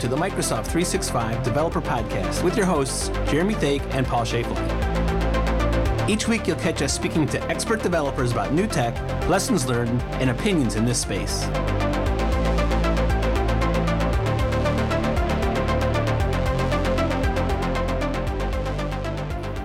to 0.00 0.08
the 0.08 0.16
Microsoft 0.16 0.64
365 0.64 1.42
Developer 1.42 1.82
Podcast 1.82 2.42
with 2.42 2.56
your 2.56 2.64
hosts, 2.64 3.08
Jeremy 3.30 3.52
Thake 3.52 3.82
and 3.90 4.06
Paul 4.06 4.24
Schaflein. 4.24 6.08
Each 6.08 6.26
week, 6.26 6.46
you'll 6.46 6.56
catch 6.56 6.80
us 6.80 6.94
speaking 6.94 7.26
to 7.26 7.42
expert 7.48 7.82
developers 7.82 8.32
about 8.32 8.54
new 8.54 8.66
tech, 8.66 8.96
lessons 9.28 9.66
learned, 9.66 10.00
and 10.14 10.30
opinions 10.30 10.74
in 10.76 10.86
this 10.86 10.98
space. 10.98 11.44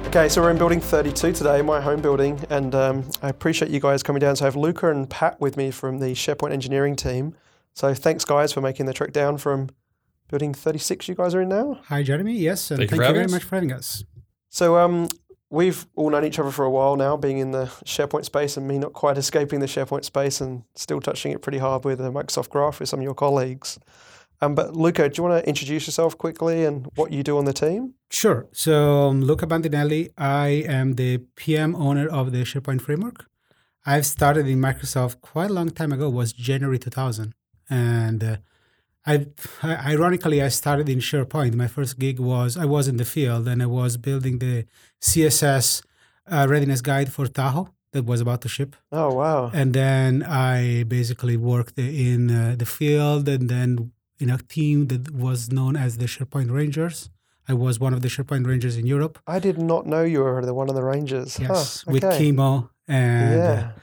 Okay, 0.08 0.28
so 0.28 0.42
we're 0.42 0.52
in 0.52 0.58
building 0.58 0.82
32 0.82 1.32
today, 1.32 1.62
my 1.62 1.80
home 1.80 2.02
building, 2.02 2.44
and 2.50 2.76
um, 2.76 3.10
I 3.22 3.30
appreciate 3.30 3.72
you 3.72 3.80
guys 3.80 4.04
coming 4.04 4.20
down. 4.20 4.36
So 4.36 4.44
I 4.44 4.48
have 4.48 4.58
Luca 4.58 4.92
and 4.92 5.10
Pat 5.10 5.40
with 5.40 5.56
me 5.56 5.72
from 5.72 6.00
the 6.00 6.08
SharePoint 6.08 6.52
engineering 6.52 6.98
team. 6.98 7.36
So 7.74 7.94
thanks, 7.94 8.26
guys, 8.26 8.52
for 8.52 8.60
making 8.60 8.86
the 8.86 8.94
trek 8.94 9.14
down 9.14 9.38
from 9.38 9.70
building 10.36 10.54
36 10.54 11.08
you 11.08 11.16
guys 11.16 11.34
are 11.34 11.42
in 11.42 11.48
now. 11.48 11.80
Hi, 11.86 12.04
Jeremy. 12.04 12.34
Yes, 12.34 12.70
and 12.70 12.80
Thank 12.80 12.90
thank, 12.90 13.02
you 13.02 13.08
you 13.08 13.14
very 13.14 13.26
us. 13.26 13.32
much 13.32 13.44
for 13.44 13.56
having 13.56 13.72
us. 13.72 14.04
So 14.50 14.76
um, 14.78 15.08
we've 15.50 15.88
all 15.96 16.10
known 16.10 16.26
each 16.26 16.40
other 16.40 16.52
for 16.52 16.66
a 16.66 16.70
while 16.70 16.98
now, 16.98 17.16
being 17.16 17.38
in 17.38 17.52
the 17.52 17.68
SharePoint 17.86 18.26
space 18.26 18.58
and 18.58 18.68
me 18.68 18.78
not 18.78 18.92
quite 18.92 19.18
escaping 19.18 19.62
the 19.62 19.66
SharePoint 19.66 20.04
space 20.04 20.42
and 20.42 20.64
still 20.76 21.00
touching 21.00 21.32
it 21.32 21.42
pretty 21.42 21.60
hard 21.60 21.86
with 21.86 22.00
the 22.00 22.12
Microsoft 22.12 22.50
Graph 22.50 22.82
with 22.82 22.90
some 22.90 23.00
of 23.00 23.04
your 23.06 23.14
colleagues. 23.14 23.80
Um, 24.42 24.56
but 24.56 24.76
Luca, 24.76 25.08
do 25.08 25.14
you 25.18 25.24
want 25.24 25.42
to 25.42 25.48
introduce 25.48 25.88
yourself 25.88 26.18
quickly 26.18 26.66
and 26.66 26.90
what 26.96 27.14
you 27.14 27.24
do 27.24 27.38
on 27.38 27.46
the 27.46 27.54
team? 27.54 27.94
Sure. 28.12 28.48
So, 28.52 29.08
um, 29.08 29.22
Luca 29.22 29.48
Bandinelli, 29.48 30.10
I 30.18 30.48
am 30.68 30.96
the 30.96 31.20
PM 31.38 31.78
owner 31.78 32.10
of 32.10 32.34
the 32.34 32.40
SharePoint 32.40 32.82
framework. 32.82 33.28
I've 33.86 34.06
started 34.06 34.50
in 34.50 34.60
Microsoft 34.60 35.22
quite 35.22 35.50
a 35.50 35.54
long 35.54 35.70
time 35.70 35.94
ago. 35.94 36.08
It 36.08 36.14
was 36.14 36.34
January 36.34 36.78
2000, 36.78 37.34
and 37.70 38.22
uh, 38.22 38.38
I, 39.08 39.28
ironically 39.64 40.42
I 40.42 40.50
started 40.50 40.88
in 40.90 41.00
SharePoint. 41.00 41.54
My 41.54 41.68
first 41.68 42.00
gig 42.00 42.20
was 42.20 42.58
I 42.58 42.66
was 42.66 42.88
in 42.88 42.98
the 42.98 43.06
field 43.06 43.48
and 43.48 43.62
I 43.62 43.68
was 43.68 43.98
building 43.98 44.40
the 44.40 44.66
CSS 45.02 45.84
uh, 46.32 46.48
readiness 46.50 46.82
guide 46.82 47.12
for 47.14 47.28
Tahoe 47.28 47.70
that 47.94 48.06
was 48.06 48.20
about 48.22 48.42
to 48.42 48.50
ship. 48.50 48.76
Oh, 48.92 49.14
wow. 49.14 49.52
and 49.54 49.74
then 49.74 50.24
I 50.24 50.84
basically 50.84 51.38
worked 51.38 51.78
in 51.78 52.32
uh, 52.32 52.56
the 52.58 52.66
field 52.66 53.30
and 53.30 53.48
then 53.50 53.92
in 54.20 54.30
a 54.30 54.38
team 54.38 54.88
that 54.88 55.12
was 55.12 55.52
known 55.52 55.76
as 55.76 55.98
the 55.98 56.06
SharePoint 56.06 56.50
Rangers. 56.52 57.10
I 57.48 57.54
was 57.54 57.80
one 57.80 57.94
of 57.94 58.02
the 58.02 58.08
SharePoint 58.08 58.46
Rangers 58.48 58.76
in 58.76 58.86
Europe. 58.88 59.20
I 59.28 59.40
did 59.40 59.58
not 59.72 59.86
know 59.86 60.04
you 60.04 60.22
were 60.22 60.44
the 60.44 60.54
one 60.62 60.68
of 60.72 60.76
the 60.76 60.84
Rangers. 60.84 61.38
Yes, 61.40 61.84
Huh, 61.86 61.92
with 61.94 62.04
okay. 62.04 62.18
Kimo 62.18 62.72
and 62.88 63.36
Yeah. 63.40 63.72
uh, 63.76 63.80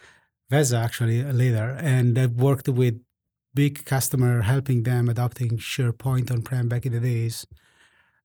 Vesa 0.50 0.78
actually 0.82 1.18
uh, 1.24 1.32
later, 1.32 1.66
and 1.80 2.18
I 2.18 2.26
worked 2.26 2.68
with 2.68 2.96
big 3.54 3.84
customer 3.84 4.42
helping 4.42 4.82
them 4.82 5.08
adopting 5.08 5.58
SharePoint 5.58 6.30
on-prem 6.30 6.68
back 6.68 6.86
in 6.86 6.92
the 6.92 7.00
days. 7.00 7.46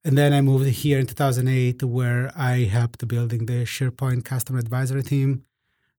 And 0.04 0.18
then 0.18 0.32
I 0.34 0.42
moved 0.42 0.68
here 0.68 1.00
in 1.00 1.06
2008 1.06 1.84
where 1.84 2.32
I 2.36 2.60
helped 2.64 3.08
building 3.08 3.46
the 3.46 3.66
SharePoint 3.66 4.24
customer 4.24 4.60
advisory 4.60 5.04
team. 5.04 5.44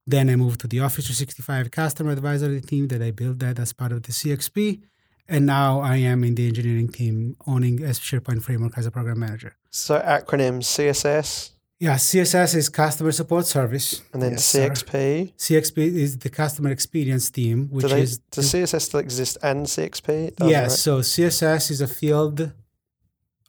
Then 0.06 0.31
I 0.31 0.37
moved 0.37 0.61
to 0.61 0.67
the 0.67 0.81
Office 0.81 1.06
365 1.06 1.71
customer 1.71 2.12
advisory 2.12 2.62
team 2.62 2.89
that 2.89 3.03
I 3.03 3.11
built 3.11 3.39
that 3.41 3.59
as 3.59 3.75
part 3.75 3.93
of 3.93 4.05
the 4.05 4.12
CXP. 4.12 4.81
And 5.29 5.45
now 5.45 5.81
I 5.81 5.97
am 5.97 6.25
in 6.25 6.34
the 6.34 6.47
engineering 6.49 6.89
team 6.89 7.37
owning 7.47 7.81
SharePoint 7.81 8.43
framework 8.43 8.79
as 8.79 8.87
a 8.87 8.91
program 8.91 9.19
manager. 9.19 9.56
So 9.71 10.01
acronyms 10.01 10.65
CSS 10.65 11.51
Yeah, 11.81 11.95
CSS 11.95 12.57
is 12.57 12.69
customer 12.69 13.12
support 13.12 13.47
service. 13.47 14.03
and 14.12 14.21
then 14.23 14.33
Yes, 14.33 14.45
sir. 14.47 14.69
CXP. 14.71 15.33
CXP 15.37 15.79
is 15.79 16.19
the 16.19 16.29
customer 16.29 16.71
experience 16.71 17.31
team, 17.31 17.69
which 17.71 17.84
Do 17.84 17.89
they, 17.91 18.03
is 18.03 18.19
does 18.33 18.53
CSS 18.53 18.83
still 18.83 19.01
exist 19.01 19.39
and 19.43 19.65
CXP? 19.67 20.09
It 20.29 20.37
does, 20.37 20.51
yes. 20.51 20.71
right? 20.71 20.79
So 20.79 21.01
CSS 21.01 21.71
is 21.71 21.81
a 21.81 21.87
field 21.87 22.50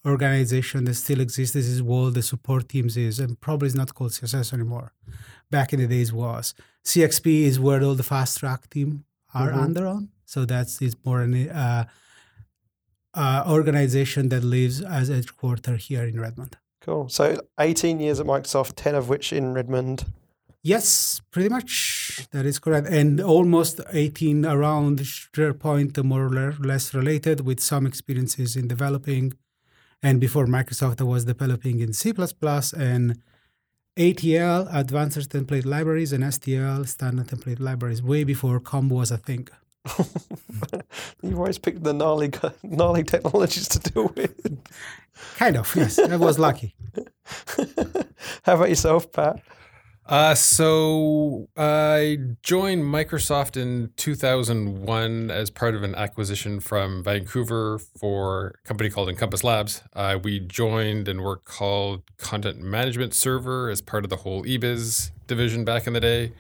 organization 0.06 0.86
that 0.86 0.94
still 0.94 1.20
exists. 1.22 1.54
This 1.56 1.66
is 1.68 1.82
what 1.82 1.96
all 1.98 2.12
the 2.12 2.22
support 2.22 2.70
teams 2.70 2.96
is, 2.98 3.20
and 3.20 3.40
probably 3.42 3.68
is 3.68 3.76
not 3.76 3.94
called 3.96 4.12
CSS 4.12 4.54
anymore. 4.54 4.94
Back 5.50 5.74
in 5.74 5.80
the 5.80 5.88
days 5.88 6.14
was 6.14 6.54
CXP 6.86 7.26
is 7.50 7.60
where 7.60 7.82
all 7.84 7.96
the 7.96 8.04
fast 8.04 8.38
track 8.40 8.70
team 8.70 9.06
are 9.34 9.50
Mhm. 9.52 9.64
under 9.64 9.88
on. 9.88 10.10
So 10.26 10.46
that's 10.46 10.82
is 10.82 10.96
more 11.04 11.22
an 11.22 11.34
uh, 11.50 11.86
uh, 13.16 13.44
organization 13.48 14.30
that 14.30 14.44
lives 14.44 14.82
as 14.82 15.10
a 15.10 15.16
headquarter 15.16 15.76
here 15.78 16.06
in 16.06 16.20
Redmond. 16.20 16.58
Cool. 16.82 17.10
So 17.10 17.40
18 17.60 18.00
years 18.00 18.20
at 18.20 18.26
Microsoft, 18.26 18.74
10 18.76 18.96
of 18.96 19.10
which 19.10 19.34
in 19.34 19.54
Redmond. 19.54 20.06
Yes, 20.62 21.22
pretty 21.32 21.50
much. 21.50 22.28
That 22.32 22.46
is 22.46 22.60
correct. 22.60 22.88
And 22.88 23.22
almost 23.22 23.80
18 23.92 24.46
around 24.46 25.00
SharePoint, 25.00 26.04
more 26.04 26.26
or 26.26 26.54
less 26.60 26.94
related, 26.94 27.46
with 27.46 27.60
some 27.60 27.86
experiences 27.86 28.56
in 28.56 28.68
developing. 28.68 29.34
And 30.04 30.20
before 30.20 30.46
Microsoft, 30.46 31.00
I 31.02 31.06
was 31.06 31.26
developing 31.26 31.80
in 31.80 31.94
C 31.94 32.10
and 32.12 33.22
ATL, 33.98 34.68
Advanced 34.74 35.30
Template 35.30 35.66
Libraries, 35.66 36.14
and 36.14 36.24
STL, 36.24 36.88
Standard 36.88 37.28
Template 37.28 37.60
Libraries, 37.60 38.02
way 38.02 38.24
before 38.24 38.60
COM 38.60 38.90
was 38.90 39.12
a 39.12 39.18
thing. 39.18 39.48
You've 41.22 41.38
always 41.38 41.58
picked 41.58 41.84
the 41.84 41.94
gnarly, 41.94 42.32
gnarly 42.64 43.04
technologies 43.04 43.68
to 43.70 43.80
deal 43.80 44.12
with. 44.16 44.60
Kind 45.36 45.58
of, 45.58 45.74
yes. 45.76 46.00
I 46.00 46.16
was 46.16 46.40
lucky. 46.40 46.76
How 48.44 48.56
about 48.56 48.70
yourself, 48.70 49.12
Pat? 49.12 49.42
Uh, 50.10 50.34
so 50.34 51.48
I 51.56 52.18
joined 52.42 52.84
Microsoft 52.84 53.56
in 53.56 53.92
2001 53.96 55.30
as 55.30 55.52
part 55.52 55.76
of 55.76 55.84
an 55.84 55.94
acquisition 55.94 56.60
from 56.60 57.04
Vancouver 57.04 57.78
for 57.78 58.56
a 58.64 58.68
company 58.68 58.90
called 58.90 59.08
NCompass 59.10 59.44
Labs. 59.44 59.84
Uh, 59.94 60.18
we 60.22 60.40
joined 60.40 61.08
and 61.08 61.22
were 61.22 61.38
called 61.38 62.02
Content 62.18 62.60
Management 62.60 63.14
Server 63.14 63.70
as 63.70 63.82
part 63.82 64.04
of 64.04 64.10
the 64.10 64.18
whole 64.18 64.44
eBiz 64.46 65.12
division 65.28 65.64
back 65.64 65.86
in 65.86 65.94
the 65.94 66.00
day. 66.00 66.32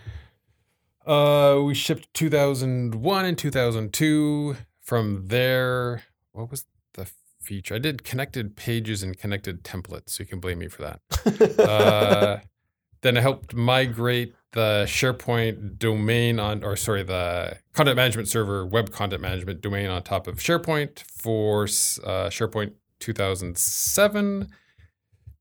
Uh, 1.10 1.60
we 1.64 1.74
shipped 1.74 2.14
2001 2.14 3.26
and 3.26 3.36
2002. 3.36 4.56
From 4.80 5.28
there, 5.28 6.04
what 6.34 6.52
was 6.52 6.66
the 6.94 7.10
feature? 7.42 7.74
I 7.74 7.80
did 7.80 8.04
connected 8.04 8.56
pages 8.56 9.02
and 9.02 9.18
connected 9.18 9.64
templates, 9.64 10.12
so 10.12 10.22
you 10.22 10.28
can 10.28 10.40
blame 10.40 10.60
me 10.60 10.68
for 10.68 10.84
that. 10.84 11.60
Uh, 11.60 12.38
then 13.02 13.18
I 13.18 13.22
helped 13.22 13.56
migrate 13.56 14.36
the 14.52 14.84
SharePoint 14.88 15.80
domain 15.80 16.40
on, 16.40 16.64
or 16.64 16.76
sorry, 16.76 17.02
the 17.02 17.58
content 17.74 17.96
management 17.96 18.28
server, 18.28 18.64
web 18.64 18.92
content 18.92 19.24
management 19.24 19.62
domain 19.62 19.90
on 19.90 20.04
top 20.04 20.28
of 20.28 20.36
SharePoint 20.36 21.00
for 21.00 21.64
uh, 21.64 22.30
SharePoint 22.30 22.74
2007. 23.00 24.48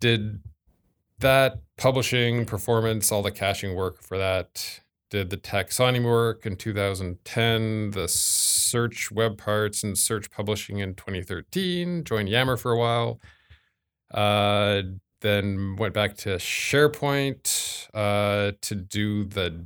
Did 0.00 0.40
that 1.18 1.60
publishing, 1.76 2.46
performance, 2.46 3.12
all 3.12 3.20
the 3.20 3.30
caching 3.30 3.74
work 3.74 4.00
for 4.02 4.16
that. 4.16 4.80
Did 5.10 5.30
the 5.30 5.38
taxonomy 5.38 6.04
work 6.04 6.44
in 6.44 6.56
2010, 6.56 7.92
the 7.92 8.08
search 8.08 9.10
web 9.10 9.38
parts 9.38 9.82
and 9.82 9.96
search 9.96 10.30
publishing 10.30 10.78
in 10.78 10.94
2013. 10.94 12.04
Joined 12.04 12.28
Yammer 12.28 12.58
for 12.58 12.72
a 12.72 12.78
while. 12.78 13.20
Uh, 14.12 14.82
then 15.20 15.76
went 15.76 15.94
back 15.94 16.16
to 16.19 16.36
SharePoint 16.36 17.88
uh, 17.94 18.52
to 18.60 18.74
do 18.74 19.24
the 19.24 19.64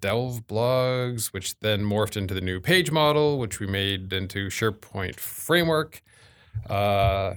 Delve 0.00 0.46
blogs, 0.46 1.28
which 1.28 1.58
then 1.60 1.82
morphed 1.82 2.16
into 2.16 2.34
the 2.34 2.40
new 2.40 2.60
page 2.60 2.90
model, 2.90 3.38
which 3.38 3.60
we 3.60 3.66
made 3.66 4.12
into 4.12 4.48
SharePoint 4.48 5.18
framework. 5.18 6.02
Uh, 6.68 7.34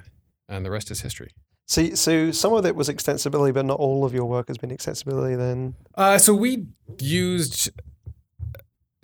and 0.49 0.65
the 0.65 0.71
rest 0.71 0.91
is 0.91 1.01
history. 1.01 1.29
So, 1.67 1.93
so 1.95 2.31
some 2.31 2.53
of 2.53 2.65
it 2.65 2.75
was 2.75 2.87
extensibility, 2.87 3.53
but 3.53 3.65
not 3.65 3.77
all 3.77 4.05
of 4.05 4.13
your 4.13 4.25
work 4.25 4.47
has 4.47 4.57
been 4.57 4.69
extensibility 4.69 5.37
then. 5.37 5.75
Uh, 5.95 6.17
so 6.17 6.33
we 6.33 6.65
used 6.97 7.69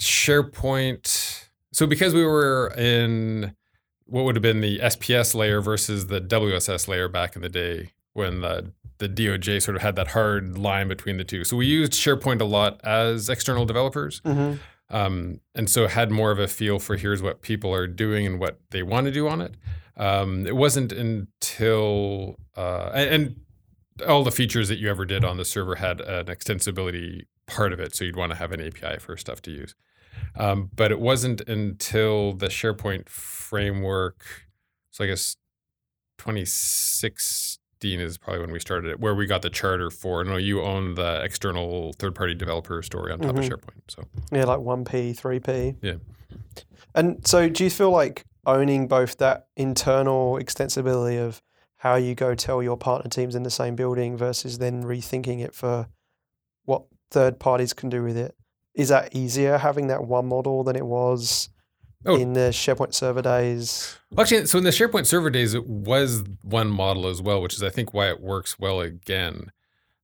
SharePoint. 0.01 1.49
So 1.73 1.85
because 1.85 2.13
we 2.13 2.23
were 2.23 2.73
in 2.77 3.53
what 4.05 4.23
would 4.23 4.35
have 4.35 4.41
been 4.41 4.61
the 4.61 4.79
SPS 4.79 5.35
layer 5.35 5.59
versus 5.59 6.07
the 6.07 6.21
WSS 6.21 6.87
layer 6.87 7.09
back 7.09 7.35
in 7.35 7.41
the 7.41 7.49
day 7.49 7.91
when 8.13 8.41
the 8.41 8.71
the 8.99 9.09
DOJ 9.09 9.61
sort 9.61 9.75
of 9.75 9.81
had 9.81 9.97
that 9.97 10.09
hard 10.09 10.57
line 10.57 10.87
between 10.87 11.17
the 11.17 11.23
two. 11.25 11.43
So 11.43 11.57
we 11.57 11.65
used 11.65 11.91
SharePoint 11.93 12.39
a 12.39 12.45
lot 12.45 12.79
as 12.85 13.27
external 13.27 13.65
developers. 13.65 14.21
Mm-hmm. 14.21 14.59
Um, 14.95 15.41
and 15.55 15.69
so 15.69 15.87
had 15.87 16.11
more 16.11 16.31
of 16.31 16.39
a 16.39 16.47
feel 16.47 16.79
for 16.79 16.95
here's 16.95 17.21
what 17.21 17.41
people 17.41 17.73
are 17.73 17.87
doing 17.87 18.25
and 18.25 18.39
what 18.39 18.59
they 18.69 18.83
want 18.83 19.05
to 19.07 19.11
do 19.11 19.27
on 19.27 19.41
it. 19.41 19.55
Um, 19.97 20.47
it 20.47 20.55
wasn't 20.55 20.91
until 20.91 22.35
uh, 22.57 22.89
and, 22.93 23.09
and 23.09 23.35
all 24.07 24.23
the 24.23 24.31
features 24.31 24.67
that 24.69 24.77
you 24.79 24.89
ever 24.89 25.05
did 25.05 25.23
on 25.23 25.37
the 25.37 25.45
server 25.45 25.75
had 25.75 26.01
an 26.01 26.25
extensibility 26.25 27.21
part 27.45 27.71
of 27.73 27.79
it, 27.79 27.95
so 27.95 28.03
you'd 28.03 28.15
want 28.15 28.31
to 28.31 28.37
have 28.37 28.51
an 28.51 28.59
API 28.61 28.97
for 28.99 29.15
stuff 29.17 29.41
to 29.43 29.51
use. 29.51 29.75
Um, 30.35 30.69
but 30.75 30.91
it 30.91 30.99
wasn't 30.99 31.41
until 31.41 32.33
the 32.33 32.47
SharePoint 32.47 33.07
framework, 33.09 34.23
so 34.91 35.03
I 35.03 35.07
guess 35.07 35.35
2016 36.19 37.99
is 37.99 38.17
probably 38.17 38.41
when 38.41 38.51
we 38.51 38.59
started 38.59 38.89
it, 38.91 38.99
where 38.99 39.13
we 39.15 39.25
got 39.25 39.41
the 39.41 39.49
charter 39.49 39.89
for. 39.89 40.23
No, 40.23 40.37
you 40.37 40.61
own 40.61 40.95
the 40.95 41.21
external 41.23 41.93
third-party 41.99 42.35
developer 42.35 42.81
story 42.81 43.11
on 43.11 43.19
top 43.19 43.35
Mhm. 43.35 43.39
of 43.39 43.45
SharePoint. 43.59 43.81
So 43.89 44.03
Yeah, 44.31 44.45
like 44.45 44.59
1P, 44.59 45.13
3P. 45.13 45.75
Yeah. 45.81 45.95
And 46.95 47.25
so 47.27 47.49
do 47.49 47.63
you 47.63 47.69
feel 47.69 47.91
like 47.91 48.25
owning 48.45 48.87
both 48.87 49.17
that 49.17 49.47
internal 49.55 50.33
extensibility 50.35 51.19
of 51.23 51.41
how 51.77 51.95
you 51.95 52.15
go 52.15 52.33
tell 52.35 52.63
your 52.63 52.77
partner 52.77 53.09
teams 53.09 53.35
in 53.35 53.43
the 53.43 53.49
same 53.49 53.75
building 53.75 54.15
versus 54.17 54.57
then 54.57 54.83
rethinking 54.83 55.41
it 55.43 55.53
for 55.53 55.87
what 56.65 56.83
third 57.11 57.39
parties 57.39 57.73
can 57.73 57.89
do 57.89 58.03
with 58.03 58.17
it. 58.17 58.35
Is 58.73 58.89
that 58.89 59.15
easier 59.15 59.57
having 59.57 59.87
that 59.87 60.05
one 60.05 60.25
model 60.27 60.63
than 60.63 60.75
it 60.75 60.85
was 60.85 61.49
Oh. 62.05 62.17
in 62.17 62.33
the 62.33 62.49
SharePoint 62.51 62.93
server 62.93 63.21
days? 63.21 63.95
Well, 64.11 64.23
Actually, 64.23 64.45
so 64.47 64.57
in 64.57 64.63
the 64.65 64.71
SharePoint 64.71 65.05
server 65.05 65.29
days, 65.29 65.53
it 65.53 65.65
was 65.67 66.23
one 66.41 66.69
model 66.69 67.07
as 67.07 67.21
well, 67.21 67.41
which 67.41 67.53
is 67.53 67.63
I 67.63 67.69
think 67.69 67.93
why 67.93 68.09
it 68.09 68.19
works 68.19 68.59
well 68.59 68.81
again. 68.81 69.51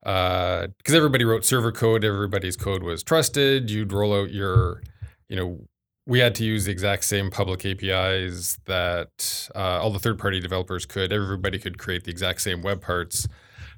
Uh, 0.05 0.67
because 0.77 0.95
everybody 0.95 1.25
wrote 1.25 1.43
server 1.43 1.73
code, 1.73 2.05
everybody's 2.05 2.55
code 2.55 2.83
was 2.83 3.03
trusted. 3.03 3.69
You'd 3.69 3.91
roll 3.91 4.13
out 4.15 4.31
your, 4.31 4.81
you 5.27 5.35
know, 5.35 5.67
we 6.09 6.17
had 6.19 6.33
to 6.35 6.43
use 6.43 6.65
the 6.65 6.71
exact 6.71 7.03
same 7.03 7.29
public 7.29 7.63
APIs 7.65 8.57
that 8.65 9.47
uh, 9.55 9.79
all 9.79 9.91
the 9.91 9.99
third-party 9.99 10.39
developers 10.39 10.87
could. 10.87 11.13
Everybody 11.13 11.59
could 11.59 11.77
create 11.77 12.03
the 12.03 12.09
exact 12.11 12.41
same 12.41 12.63
web 12.63 12.81
parts, 12.81 13.27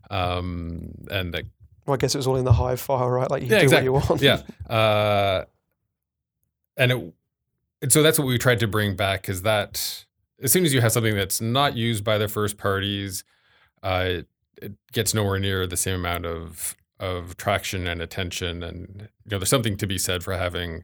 um, 0.09 0.91
and 1.11 1.33
the 1.33 1.45
Well, 1.85 1.95
I 1.95 1.97
guess 1.97 2.15
it 2.15 2.19
was 2.19 2.27
all 2.27 2.37
in 2.37 2.45
the 2.45 2.53
Hive 2.53 2.79
file, 2.79 3.09
right? 3.09 3.29
Like 3.29 3.43
you 3.43 3.49
Yeah, 3.49 3.59
do 3.59 3.63
exactly. 3.65 3.89
what 3.89 4.03
you 4.03 4.09
want. 4.09 4.21
yeah. 4.21 4.73
Uh, 4.75 5.43
and 6.77 6.91
it, 6.93 7.13
and 7.81 7.91
so 7.91 8.01
that's 8.01 8.17
what 8.17 8.27
we 8.27 8.37
tried 8.37 8.59
to 8.61 8.67
bring 8.67 8.95
back 8.95 9.27
is 9.27 9.41
that 9.41 10.05
as 10.41 10.53
soon 10.53 10.63
as 10.63 10.73
you 10.73 10.79
have 10.79 10.93
something 10.93 11.15
that's 11.15 11.41
not 11.41 11.75
used 11.75 12.03
by 12.05 12.17
the 12.17 12.29
first 12.29 12.57
parties, 12.57 13.25
uh, 13.83 14.05
it, 14.05 14.27
it 14.61 14.71
gets 14.93 15.13
nowhere 15.13 15.37
near 15.37 15.67
the 15.67 15.77
same 15.77 15.95
amount 15.95 16.25
of 16.25 16.75
of 16.97 17.35
traction 17.35 17.87
and 17.87 18.01
attention. 18.01 18.63
And 18.63 19.09
you 19.25 19.31
know, 19.31 19.39
there's 19.39 19.49
something 19.49 19.75
to 19.77 19.87
be 19.87 19.97
said 19.97 20.23
for 20.23 20.33
having 20.37 20.83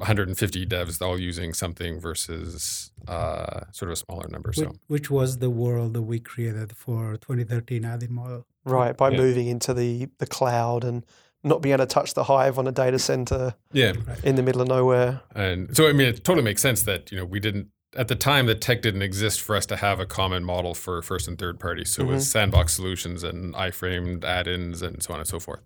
150 0.00 0.66
devs 0.66 1.00
all 1.00 1.18
using 1.18 1.52
something 1.54 2.00
versus 2.00 2.90
uh, 3.06 3.60
sort 3.72 3.90
of 3.90 3.92
a 3.92 3.96
smaller 3.96 4.28
number. 4.28 4.48
Which, 4.48 4.56
So 4.58 4.72
which 4.88 5.10
was 5.10 5.38
the 5.38 5.50
world 5.50 5.94
that 5.94 6.02
we 6.02 6.18
created 6.20 6.76
for 6.76 7.16
2013 7.18 7.84
add-in 7.84 8.12
model. 8.12 8.46
Right. 8.64 8.96
By 8.96 9.10
Yeah. 9.10 9.18
moving 9.18 9.46
into 9.46 9.72
the, 9.74 10.08
the 10.18 10.26
cloud 10.26 10.84
and 10.84 11.04
not 11.42 11.62
being 11.62 11.72
able 11.74 11.86
to 11.86 11.94
touch 11.94 12.14
the 12.14 12.24
Hive 12.24 12.58
on 12.58 12.66
a 12.66 12.72
data 12.72 12.98
center 12.98 13.54
yeah, 13.72 13.94
in 14.22 14.34
the 14.36 14.42
middle 14.42 14.60
of 14.60 14.68
nowhere. 14.68 15.22
And 15.34 15.74
so, 15.74 15.88
I 15.88 15.92
mean, 15.92 16.08
it 16.08 16.24
totally 16.24 16.44
makes 16.44 16.60
sense 16.60 16.82
that, 16.82 17.10
you 17.10 17.16
know, 17.18 17.24
we 17.24 17.40
didn't, 17.40 17.68
at 17.96 18.08
the 18.08 18.14
time, 18.14 18.46
the 18.46 18.54
tech 18.54 18.82
didn't 18.82 19.02
exist 19.02 19.40
for 19.40 19.56
us 19.56 19.64
to 19.66 19.76
have 19.76 20.00
a 20.00 20.06
common 20.06 20.44
model 20.44 20.74
for 20.74 21.00
first 21.02 21.26
and 21.28 21.38
third 21.38 21.58
party. 21.58 21.84
So 21.84 22.02
it 22.02 22.06
was 22.08 22.30
sandbox 22.30 22.74
solutions 22.74 23.22
and 23.22 23.54
iframed 23.54 24.24
add 24.24 24.46
ins 24.46 24.82
and 24.82 25.02
so 25.02 25.14
on 25.14 25.20
and 25.20 25.28
so 25.28 25.40
forth. 25.40 25.60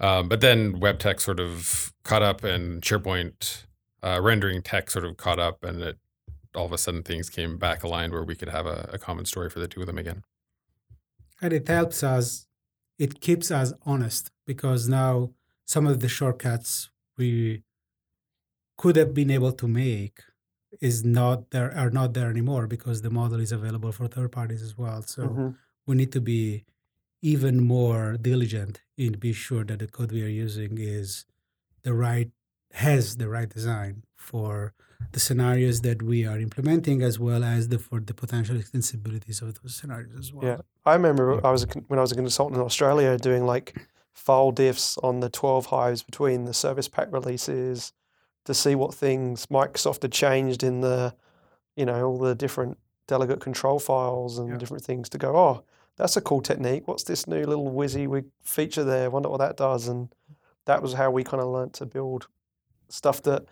Um, 0.00 0.28
but 0.28 0.40
then 0.40 0.80
web 0.80 0.98
tech 0.98 1.20
sort 1.20 1.40
of 1.40 1.92
caught 2.04 2.22
up 2.22 2.44
and 2.44 2.82
SharePoint 2.82 3.64
uh, 4.02 4.20
rendering 4.22 4.62
tech 4.62 4.90
sort 4.90 5.04
of 5.04 5.16
caught 5.16 5.38
up 5.38 5.62
and 5.64 5.82
it 5.82 5.98
all 6.54 6.66
of 6.66 6.72
a 6.72 6.78
sudden 6.78 7.02
things 7.02 7.28
came 7.28 7.58
back 7.58 7.82
aligned 7.82 8.12
where 8.12 8.22
we 8.22 8.36
could 8.36 8.48
have 8.48 8.64
a, 8.66 8.88
a 8.92 8.98
common 8.98 9.24
story 9.24 9.50
for 9.50 9.58
the 9.58 9.66
two 9.66 9.80
of 9.80 9.86
them 9.86 9.98
again. 9.98 10.22
And 11.40 11.52
it 11.52 11.66
helps 11.66 12.04
us, 12.04 12.46
it 12.98 13.20
keeps 13.20 13.50
us 13.50 13.72
honest 13.84 14.30
because 14.46 14.88
now 14.88 15.30
some 15.66 15.86
of 15.86 15.98
the 16.00 16.08
shortcuts 16.08 16.90
we 17.18 17.64
could 18.76 18.94
have 18.96 19.14
been 19.14 19.30
able 19.30 19.52
to 19.52 19.66
make 19.66 20.20
is 20.80 21.04
not 21.04 21.50
there 21.50 21.72
are 21.76 21.90
not 21.90 22.14
there 22.14 22.30
anymore 22.30 22.66
because 22.66 23.02
the 23.02 23.10
model 23.10 23.40
is 23.40 23.52
available 23.52 23.92
for 23.92 24.06
third 24.08 24.30
parties 24.32 24.62
as 24.62 24.76
well. 24.76 25.02
So 25.02 25.22
Mhm. 25.28 25.56
we 25.86 25.96
need 25.96 26.12
to 26.12 26.20
be 26.20 26.64
even 27.32 27.54
more 27.76 28.16
diligent 28.30 28.82
in 28.98 29.12
be 29.26 29.32
sure 29.32 29.64
that 29.64 29.78
the 29.78 29.86
code 29.86 30.12
we 30.12 30.22
are 30.22 30.36
using 30.46 30.72
is 30.78 31.24
the 31.82 31.94
right 31.94 32.30
has 32.72 33.16
the 33.16 33.28
right 33.36 33.48
design 33.48 33.94
for 34.14 34.74
the 35.12 35.20
scenarios 35.20 35.80
that 35.80 36.02
we 36.02 36.26
are 36.26 36.38
implementing 36.38 37.00
as 37.02 37.18
well 37.18 37.42
as 37.42 37.68
the 37.68 37.78
for 37.78 37.98
the 38.00 38.12
potential 38.12 38.56
extensibilities 38.56 39.40
of 39.40 39.48
those 39.62 39.74
scenarios 39.74 40.14
as 40.18 40.32
well. 40.34 40.44
Yeah. 40.44 40.58
I 40.84 40.94
remember 40.94 41.24
I 41.46 41.50
was 41.50 41.62
a, 41.64 41.68
when 41.88 41.98
I 41.98 42.02
was 42.02 42.12
a 42.12 42.16
consultant 42.16 42.56
in 42.58 42.64
Australia 42.70 43.16
doing 43.16 43.46
like 43.46 43.68
file 44.12 44.52
diffs 44.52 44.86
on 45.02 45.20
the 45.20 45.30
12 45.30 45.66
hives 45.66 46.02
between 46.02 46.44
the 46.44 46.54
service 46.54 46.88
pack 46.88 47.08
releases 47.10 47.92
to 48.44 48.52
see 48.52 48.74
what 48.74 48.92
things 48.94 49.46
Microsoft 49.46 50.02
had 50.02 50.12
changed 50.12 50.62
in 50.62 50.82
the, 50.82 51.14
you 51.74 51.86
know, 51.86 52.06
all 52.06 52.18
the 52.18 52.34
different 52.34 52.76
delegate 53.08 53.40
control 53.40 53.78
files 53.78 54.38
and 54.38 54.48
Yeah. 54.50 54.58
different 54.58 54.84
things 54.84 55.08
to 55.10 55.18
go, 55.18 55.36
oh, 55.36 55.64
that's 55.96 56.16
a 56.16 56.20
cool 56.20 56.40
technique. 56.40 56.88
What's 56.88 57.04
this 57.04 57.26
new 57.26 57.44
little 57.44 57.70
WYSIWYG 57.70 58.26
feature 58.42 58.84
there? 58.84 59.10
Wonder 59.10 59.28
what 59.28 59.38
that 59.38 59.56
does. 59.56 59.88
And 59.88 60.08
that 60.66 60.82
was 60.82 60.94
how 60.94 61.10
we 61.10 61.24
kind 61.24 61.42
of 61.42 61.48
learned 61.48 61.74
to 61.74 61.86
build 61.86 62.26
stuff 62.88 63.22
that 63.22 63.44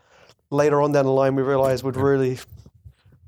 later 0.51 0.83
on 0.83 0.93
down 0.93 1.05
the 1.05 1.13
line 1.13 1.35
we 1.35 1.43
realized 1.43 1.85
would 1.85 1.97
really 1.97 2.39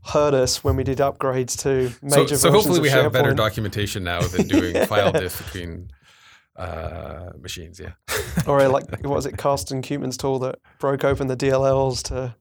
hurt 0.07 0.35
us 0.35 0.63
when 0.63 0.77
we 0.77 0.85
did 0.85 0.99
upgrades 0.99 1.57
to 1.63 1.89
So, 1.89 1.97
major 2.03 2.37
so 2.37 2.51
versions 2.51 2.67
hopefully 2.67 2.81
we 2.81 2.91
have 2.91 3.13
better 3.13 3.33
documentation 3.35 4.05
now 4.05 4.21
than 4.21 4.47
doing 4.47 4.87
file 4.87 5.13
diff 5.13 5.39
between 5.45 5.91
uh, 6.57 7.31
machines. 7.41 7.81
Yeah. 7.81 7.93
or 8.47 8.67
like 8.69 8.91
what 9.03 9.15
was 9.15 9.27
it, 9.27 9.39
Carsten 9.39 9.81
Keutmann's 9.81 10.17
tool 10.17 10.39
that 10.41 10.59
broke 10.79 11.05
open 11.05 11.29
the 11.29 11.37
DLLs 11.37 12.03
to 12.05 12.35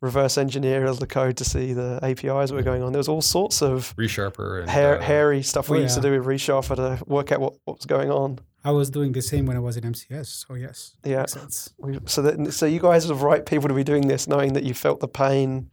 reverse 0.00 0.38
engineer 0.38 0.92
the 0.94 1.06
code 1.06 1.36
to 1.36 1.44
see 1.44 1.72
the 1.72 1.98
APIs 2.02 2.50
that 2.50 2.54
were 2.54 2.62
going 2.62 2.82
on. 2.82 2.92
There 2.92 2.98
was 2.98 3.08
all 3.08 3.20
sorts 3.20 3.62
of 3.62 3.94
ReSharper 3.96 4.60
and 4.60 4.70
hair, 4.70 4.98
uh, 4.98 5.02
hairy 5.02 5.42
stuff 5.42 5.68
we 5.68 5.78
oh, 5.78 5.82
used 5.82 5.96
to 5.96 6.00
do 6.00 6.12
with 6.12 6.24
ReSharper 6.24 6.76
to 6.76 7.04
work 7.06 7.32
out 7.32 7.40
what, 7.40 7.54
what 7.64 7.78
was 7.78 7.86
going 7.86 8.10
on. 8.10 8.38
I 8.64 8.72
was 8.72 8.90
doing 8.90 9.12
the 9.12 9.22
same 9.22 9.46
when 9.46 9.56
I 9.56 9.60
was 9.60 9.76
in 9.76 9.84
MCS. 9.84 10.46
So 10.46 10.54
yes, 10.54 10.96
Yeah. 11.04 11.18
makes 11.18 11.32
sense. 11.32 11.74
We, 11.78 11.98
so 12.06 12.22
that 12.22 12.52
so 12.52 12.66
you 12.66 12.80
guys 12.80 13.04
are 13.04 13.08
the 13.08 13.14
right 13.14 13.44
people 13.44 13.68
to 13.68 13.74
be 13.74 13.84
doing 13.84 14.08
this, 14.08 14.26
knowing 14.26 14.54
that 14.54 14.64
you 14.64 14.74
felt 14.74 15.00
the 15.00 15.08
pain 15.08 15.70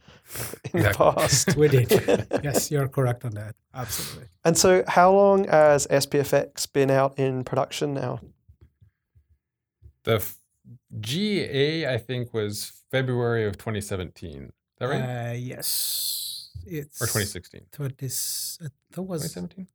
in 0.74 0.84
the 0.84 0.92
past. 0.92 1.56
We 1.58 1.68
did. 1.68 1.90
yes, 2.44 2.70
you're 2.72 2.88
correct 2.88 3.26
on 3.26 3.32
that. 3.32 3.56
Absolutely. 3.74 4.30
And 4.44 4.58
so, 4.58 4.84
how 4.88 5.12
long 5.12 5.46
has 5.48 5.88
SPFX 5.88 6.72
been 6.72 6.92
out 6.92 7.18
in 7.18 7.44
production 7.44 7.94
now? 7.94 8.20
The 10.04 10.16
f- 10.16 10.38
GA, 11.00 11.94
I 11.94 11.98
think, 11.98 12.34
was 12.34 12.72
February 12.92 13.46
of 13.46 13.58
2017. 13.58 14.44
Is 14.44 14.52
that 14.80 14.88
right? 14.88 15.30
Uh, 15.30 15.34
yes, 15.34 16.50
it's 16.66 17.02
or 17.02 17.06
2016? 17.06 17.62
Twenty. 17.72 18.06
uh, 18.08 18.70
That 18.92 19.02
was 19.02 19.22
2017? 19.34 19.68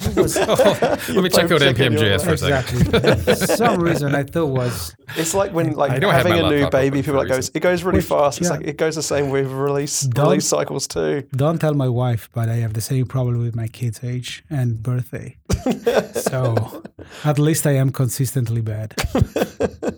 That 0.00 0.16
was 0.16 0.36
oh, 0.40 1.14
Let 1.14 1.22
me 1.24 1.28
check 1.30 1.44
out 1.44 1.50
both 1.50 1.62
your 1.62 1.72
NPM.js 1.74 2.24
for 2.24 2.32
a 2.32 2.38
second. 2.38 2.94
exactly. 2.94 3.24
For 3.34 3.46
some 3.56 3.80
reason, 3.80 4.14
I 4.14 4.22
thought 4.24 4.46
was 4.46 4.94
It's 5.16 5.34
like 5.34 5.52
when 5.52 5.72
like 5.72 6.02
I 6.02 6.12
having 6.12 6.32
a 6.38 6.48
new 6.50 6.68
baby, 6.70 7.02
people 7.02 7.16
like 7.18 7.28
goes, 7.28 7.50
it 7.54 7.60
goes 7.60 7.82
really 7.82 7.98
Which- 7.98 8.06
fast. 8.06 8.40
It's 8.40 8.48
yeah. 8.50 8.56
like 8.56 8.66
it 8.66 8.76
goes 8.76 8.96
the 8.96 9.02
same 9.02 9.30
with 9.30 9.46
release 9.50 10.00
Don't- 10.02 10.26
release 10.26 10.46
cycles 10.46 10.86
too. 10.86 11.24
don't 11.32 11.58
tell 11.60 11.74
my 11.74 11.88
wife, 11.88 12.28
but 12.32 12.48
I 12.48 12.56
have 12.56 12.74
the 12.74 12.80
same 12.80 13.06
problem 13.06 13.38
with 13.38 13.54
my 13.54 13.68
kid's 13.68 14.02
age 14.02 14.44
and 14.50 14.82
birthday. 14.82 15.36
so 16.14 16.82
at 17.24 17.38
least 17.38 17.66
I 17.66 17.72
am 17.72 17.90
consistently 17.92 18.60
bad. 18.62 18.94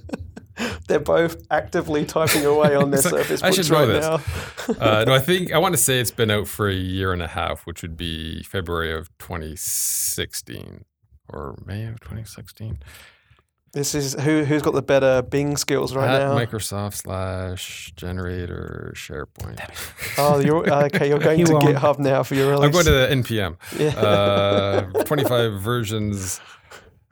They're 0.92 1.00
both 1.00 1.36
actively 1.50 2.04
typing 2.04 2.44
away 2.44 2.74
on 2.74 2.90
their 2.90 3.00
It's 3.00 3.10
like, 3.10 3.22
Surface 3.24 3.42
I 3.42 3.48
Books 3.50 3.56
should 3.66 3.72
know 3.72 3.78
right 3.80 3.86
this. 4.66 4.78
now. 4.78 5.00
uh, 5.00 5.04
no, 5.06 5.14
I 5.14 5.18
think 5.20 5.52
I 5.52 5.58
want 5.58 5.72
to 5.74 5.78
say 5.80 6.00
it's 6.00 6.10
been 6.10 6.30
out 6.30 6.46
for 6.48 6.68
a 6.68 6.74
year 6.74 7.12
and 7.12 7.22
a 7.22 7.28
half, 7.28 7.62
which 7.66 7.80
would 7.82 7.96
be 7.96 8.42
February 8.42 8.92
of 8.92 9.08
2016 9.18 10.84
or 11.28 11.56
May 11.64 11.86
of 11.86 11.98
2016. 12.00 12.78
This 13.72 13.94
is 13.94 14.12
who 14.20 14.44
who's 14.44 14.60
got 14.60 14.74
the 14.74 14.82
better 14.82 15.22
Bing 15.22 15.56
skills 15.56 15.94
right 15.96 16.10
At 16.10 16.18
now. 16.28 16.34
Microsoft 16.36 16.92
slash 16.92 17.90
generator 17.96 18.92
SharePoint. 18.94 19.60
Oh, 20.18 20.40
you're 20.40 20.70
okay. 20.70 21.08
You're 21.08 21.18
going 21.18 21.38
You 21.40 21.46
to 21.46 21.52
won't. 21.54 21.64
GitHub 21.64 21.98
now 21.98 22.22
for 22.22 22.34
your 22.34 22.50
release. 22.50 22.66
I'm 22.66 22.70
going 22.72 22.84
to 22.84 22.90
the 22.90 23.08
NPM. 23.10 23.56
yeah. 23.78 23.98
Uh, 23.98 24.82
25 25.04 25.58
versions. 25.58 26.38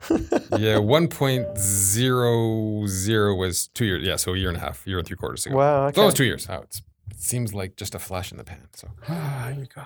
Yeah, 0.09 0.79
1.00 0.79 3.37
was 3.37 3.67
two 3.67 3.85
years. 3.85 4.03
Yeah, 4.03 4.15
so 4.15 4.33
a 4.33 4.37
year 4.37 4.49
and 4.49 4.57
a 4.57 4.61
half, 4.61 4.85
year 4.85 4.97
and 4.99 5.07
three 5.07 5.17
quarters 5.17 5.45
ago. 5.45 5.55
wow. 5.55 5.85
So 5.85 5.89
Okay. 5.89 6.01
almost 6.01 6.17
two 6.17 6.25
years. 6.25 6.47
Wow, 6.47 6.61
it's, 6.63 6.81
it 7.11 7.19
seems 7.21 7.53
like 7.53 7.75
just 7.75 7.95
a 7.95 7.99
flash 7.99 8.31
in 8.31 8.37
the 8.37 8.43
pan. 8.43 8.67
So 8.73 8.89
Ah, 9.09 9.49
you 9.49 9.65
go. 9.73 9.83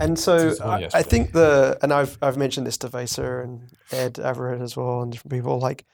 And 0.00 0.18
so 0.18 0.36
This 0.36 0.54
is 0.54 0.60
only 0.60 0.84
I, 0.86 0.90
I 0.94 1.02
think 1.02 1.32
the 1.32 1.76
and 1.82 1.92
I've 1.92 2.18
I've 2.22 2.36
mentioned 2.36 2.66
this 2.66 2.78
to 2.78 2.88
Vesa 2.88 3.42
and 3.42 3.68
Ed 3.90 4.18
Everett 4.20 4.60
as 4.62 4.76
well 4.76 5.02
and 5.02 5.10
different 5.12 5.32
people 5.32 5.58
like 5.58 5.84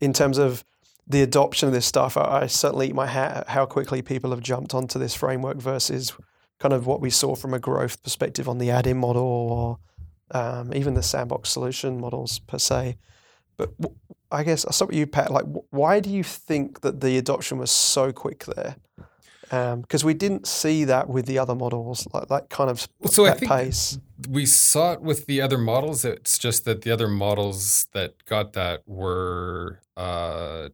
in 0.00 0.12
terms 0.12 0.36
of 0.36 0.62
the 1.06 1.22
adoption 1.22 1.66
of 1.68 1.72
this 1.72 1.86
stuff. 1.86 2.16
I, 2.16 2.42
I 2.42 2.46
certainly 2.48 2.88
eat 2.88 2.94
my 2.94 3.06
hat 3.06 3.36
at 3.36 3.48
how 3.48 3.64
quickly 3.64 4.02
people 4.02 4.30
have 4.30 4.40
jumped 4.40 4.74
onto 4.74 4.98
this 4.98 5.14
framework 5.14 5.56
versus 5.56 6.12
kind 6.58 6.74
of 6.74 6.86
what 6.86 7.00
we 7.00 7.08
saw 7.10 7.34
from 7.34 7.54
a 7.54 7.58
growth 7.58 8.02
perspective 8.02 8.48
on 8.48 8.58
the 8.58 8.70
add-in 8.70 8.98
model 8.98 9.22
or 9.22 9.78
um, 10.32 10.74
even 10.74 10.94
the 10.94 11.02
sandbox 11.02 11.48
solution 11.50 11.98
models 12.00 12.40
per 12.40 12.58
se. 12.58 12.96
But 13.56 13.70
I 14.30 14.42
guess 14.44 14.64
I'll 14.64 14.72
start 14.72 14.90
with 14.90 14.98
you, 14.98 15.06
Pat. 15.06 15.30
Like, 15.30 15.44
why 15.70 16.00
do 16.00 16.10
you 16.10 16.22
think 16.22 16.80
that 16.82 17.00
the 17.00 17.16
adoption 17.16 17.58
was 17.58 17.70
so 17.70 18.12
quick 18.12 18.44
there? 18.44 18.76
Because 19.48 20.04
we 20.04 20.12
didn't 20.12 20.46
see 20.48 20.84
that 20.84 21.08
with 21.08 21.26
the 21.26 21.38
other 21.38 21.54
models, 21.54 22.06
like 22.12 22.26
that 22.28 22.50
kind 22.50 22.68
of 22.68 22.88
so 23.06 23.24
I 23.26 23.30
that 23.30 23.38
think- 23.38 23.50
pace. 23.52 23.98
we 24.28 24.44
saw 24.44 24.92
it 24.94 25.02
with 25.02 25.26
the 25.26 25.40
other 25.40 25.56
models. 25.58 26.04
It's 26.04 26.36
just 26.38 26.64
that 26.64 26.82
the 26.82 26.90
other 26.90 27.06
models 27.06 27.86
that 27.92 28.24
got 28.24 28.54
that 28.54 28.82
were 28.86 29.80
uh, 29.96 30.70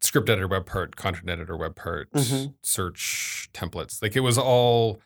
script 0.00 0.28
editor 0.30 0.46
web 0.48 0.64
part, 0.66 0.94
content 0.94 1.28
editor 1.28 1.56
web 1.56 1.74
part, 1.74 2.10
Mhm. 2.12 2.54
search 2.62 3.48
templates. 3.52 4.00
Like 4.00 4.14
it 4.16 4.20
was 4.20 4.38
all 4.38 5.00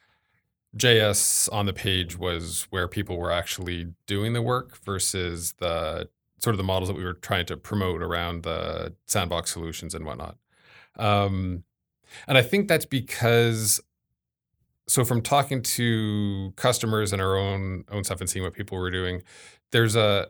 JS 0.77 1.49
on 1.51 1.65
the 1.67 1.73
page 1.73 2.19
was 2.19 2.67
where 2.71 2.87
people 2.89 3.17
were 3.17 3.33
actually 3.33 3.95
doing 4.07 4.35
the 4.35 4.43
work 4.43 4.77
versus 4.85 5.55
the 5.61 6.09
sort 6.39 6.55
of 6.55 6.59
the 6.59 6.65
models 6.65 6.89
that 6.89 6.97
we 6.97 7.05
were 7.05 7.15
trying 7.15 7.47
to 7.47 7.57
promote 7.57 8.03
around 8.03 8.43
the 8.43 8.95
sandbox 9.07 9.53
solutions 9.53 9.95
and 9.95 10.05
whatnot. 10.05 10.37
Um, 10.97 11.65
and 12.29 12.39
I 12.39 12.43
think 12.43 12.69
that's 12.69 12.85
because 12.85 13.81
so 14.89 15.05
from 15.05 15.21
talking 15.21 15.63
to 15.63 16.53
customers 16.57 17.13
and 17.13 17.21
our 17.21 17.37
own 17.37 17.85
own 17.91 18.05
stuff 18.05 18.21
and 18.21 18.31
seeing 18.31 18.45
what 18.45 18.55
people 18.55 18.79
were 18.79 18.91
doing, 18.91 19.23
there's 19.73 19.97
a 19.97 20.29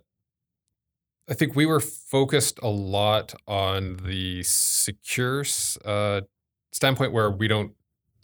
I 1.28 1.34
think 1.34 1.56
we 1.56 1.66
were 1.66 1.80
focused 1.80 2.58
a 2.62 2.68
lot 2.68 3.34
on 3.48 3.98
the 4.04 4.42
secure 4.44 5.44
uh, 5.84 6.20
standpoint 6.72 7.12
where 7.12 7.30
we 7.30 7.48
don't, 7.48 7.72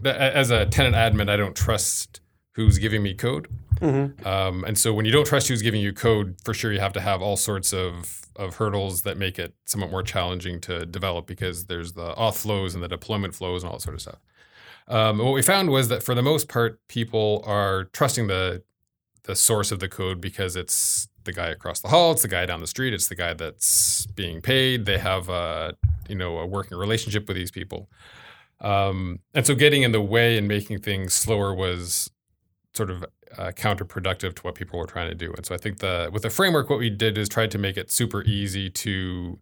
as 0.04 0.50
a 0.50 0.66
tenant 0.66 0.94
admin, 0.94 1.28
I 1.28 1.36
don't 1.36 1.56
trust 1.56 2.20
who's 2.52 2.78
giving 2.78 3.02
me 3.02 3.14
code. 3.14 3.48
Hmm 3.82 4.06
Um, 4.26 4.64
and 4.64 4.78
so 4.78 4.94
when 4.94 5.06
you 5.06 5.12
don't 5.12 5.26
trust 5.26 5.48
who's 5.48 5.62
giving 5.62 5.80
you 5.80 5.92
code, 5.92 6.36
for 6.44 6.54
sure 6.54 6.72
you 6.72 6.80
have 6.80 6.92
to 6.94 7.00
have 7.00 7.22
all 7.22 7.36
sorts 7.36 7.72
of 7.74 8.20
of 8.36 8.56
hurdles 8.56 9.02
that 9.02 9.18
make 9.18 9.38
it 9.38 9.54
somewhat 9.66 9.90
more 9.90 10.02
challenging 10.02 10.60
to 10.62 10.86
develop 10.86 11.26
because 11.26 11.66
there's 11.66 11.92
the 11.92 12.14
auth 12.14 12.36
flows 12.36 12.74
and 12.74 12.82
the 12.82 12.88
deployment 12.88 13.34
flows 13.34 13.62
and 13.62 13.70
all 13.70 13.76
that 13.76 13.82
sort 13.82 13.94
of 13.94 14.00
stuff. 14.00 14.18
Um, 14.88 15.18
what 15.18 15.32
we 15.34 15.42
found 15.42 15.70
was 15.70 15.88
that 15.88 16.02
for 16.02 16.14
the 16.14 16.22
most 16.22 16.48
part, 16.48 16.80
people 16.88 17.42
are 17.46 17.84
trusting 17.92 18.28
the 18.28 18.62
the 19.24 19.36
source 19.36 19.72
of 19.72 19.80
the 19.80 19.88
code 19.88 20.20
because 20.20 20.56
it's 20.56 21.08
the 21.24 21.32
guy 21.32 21.48
across 21.48 21.80
the 21.80 21.88
hall, 21.88 22.12
it's 22.12 22.22
the 22.22 22.28
guy 22.28 22.46
down 22.46 22.60
the 22.60 22.66
street, 22.68 22.94
it's 22.94 23.08
the 23.08 23.16
guy 23.16 23.34
that's 23.34 24.06
being 24.08 24.42
paid. 24.42 24.86
They 24.86 24.98
have 24.98 25.28
a 25.28 25.74
you 26.08 26.16
know 26.16 26.38
a 26.38 26.46
working 26.46 26.78
relationship 26.78 27.28
with 27.28 27.36
these 27.36 27.50
people, 27.52 27.88
um, 28.60 29.20
and 29.34 29.46
so 29.46 29.54
getting 29.54 29.82
in 29.82 29.92
the 29.92 30.00
way 30.00 30.38
and 30.38 30.48
making 30.48 30.80
things 30.80 31.14
slower 31.14 31.54
was 31.54 32.10
sort 32.74 32.90
of 32.90 33.04
uh, 33.38 33.50
counterproductive 33.52 34.34
to 34.34 34.42
what 34.42 34.54
people 34.54 34.78
were 34.78 34.86
trying 34.86 35.08
to 35.08 35.14
do. 35.14 35.32
And 35.32 35.44
so 35.44 35.54
I 35.54 35.58
think 35.58 35.78
the 35.78 36.10
with 36.12 36.22
the 36.22 36.30
framework, 36.30 36.70
what 36.70 36.78
we 36.78 36.90
did 36.90 37.18
is 37.18 37.28
tried 37.28 37.50
to 37.52 37.58
make 37.58 37.76
it 37.76 37.90
super 37.90 38.22
easy 38.24 38.70
to 38.70 39.38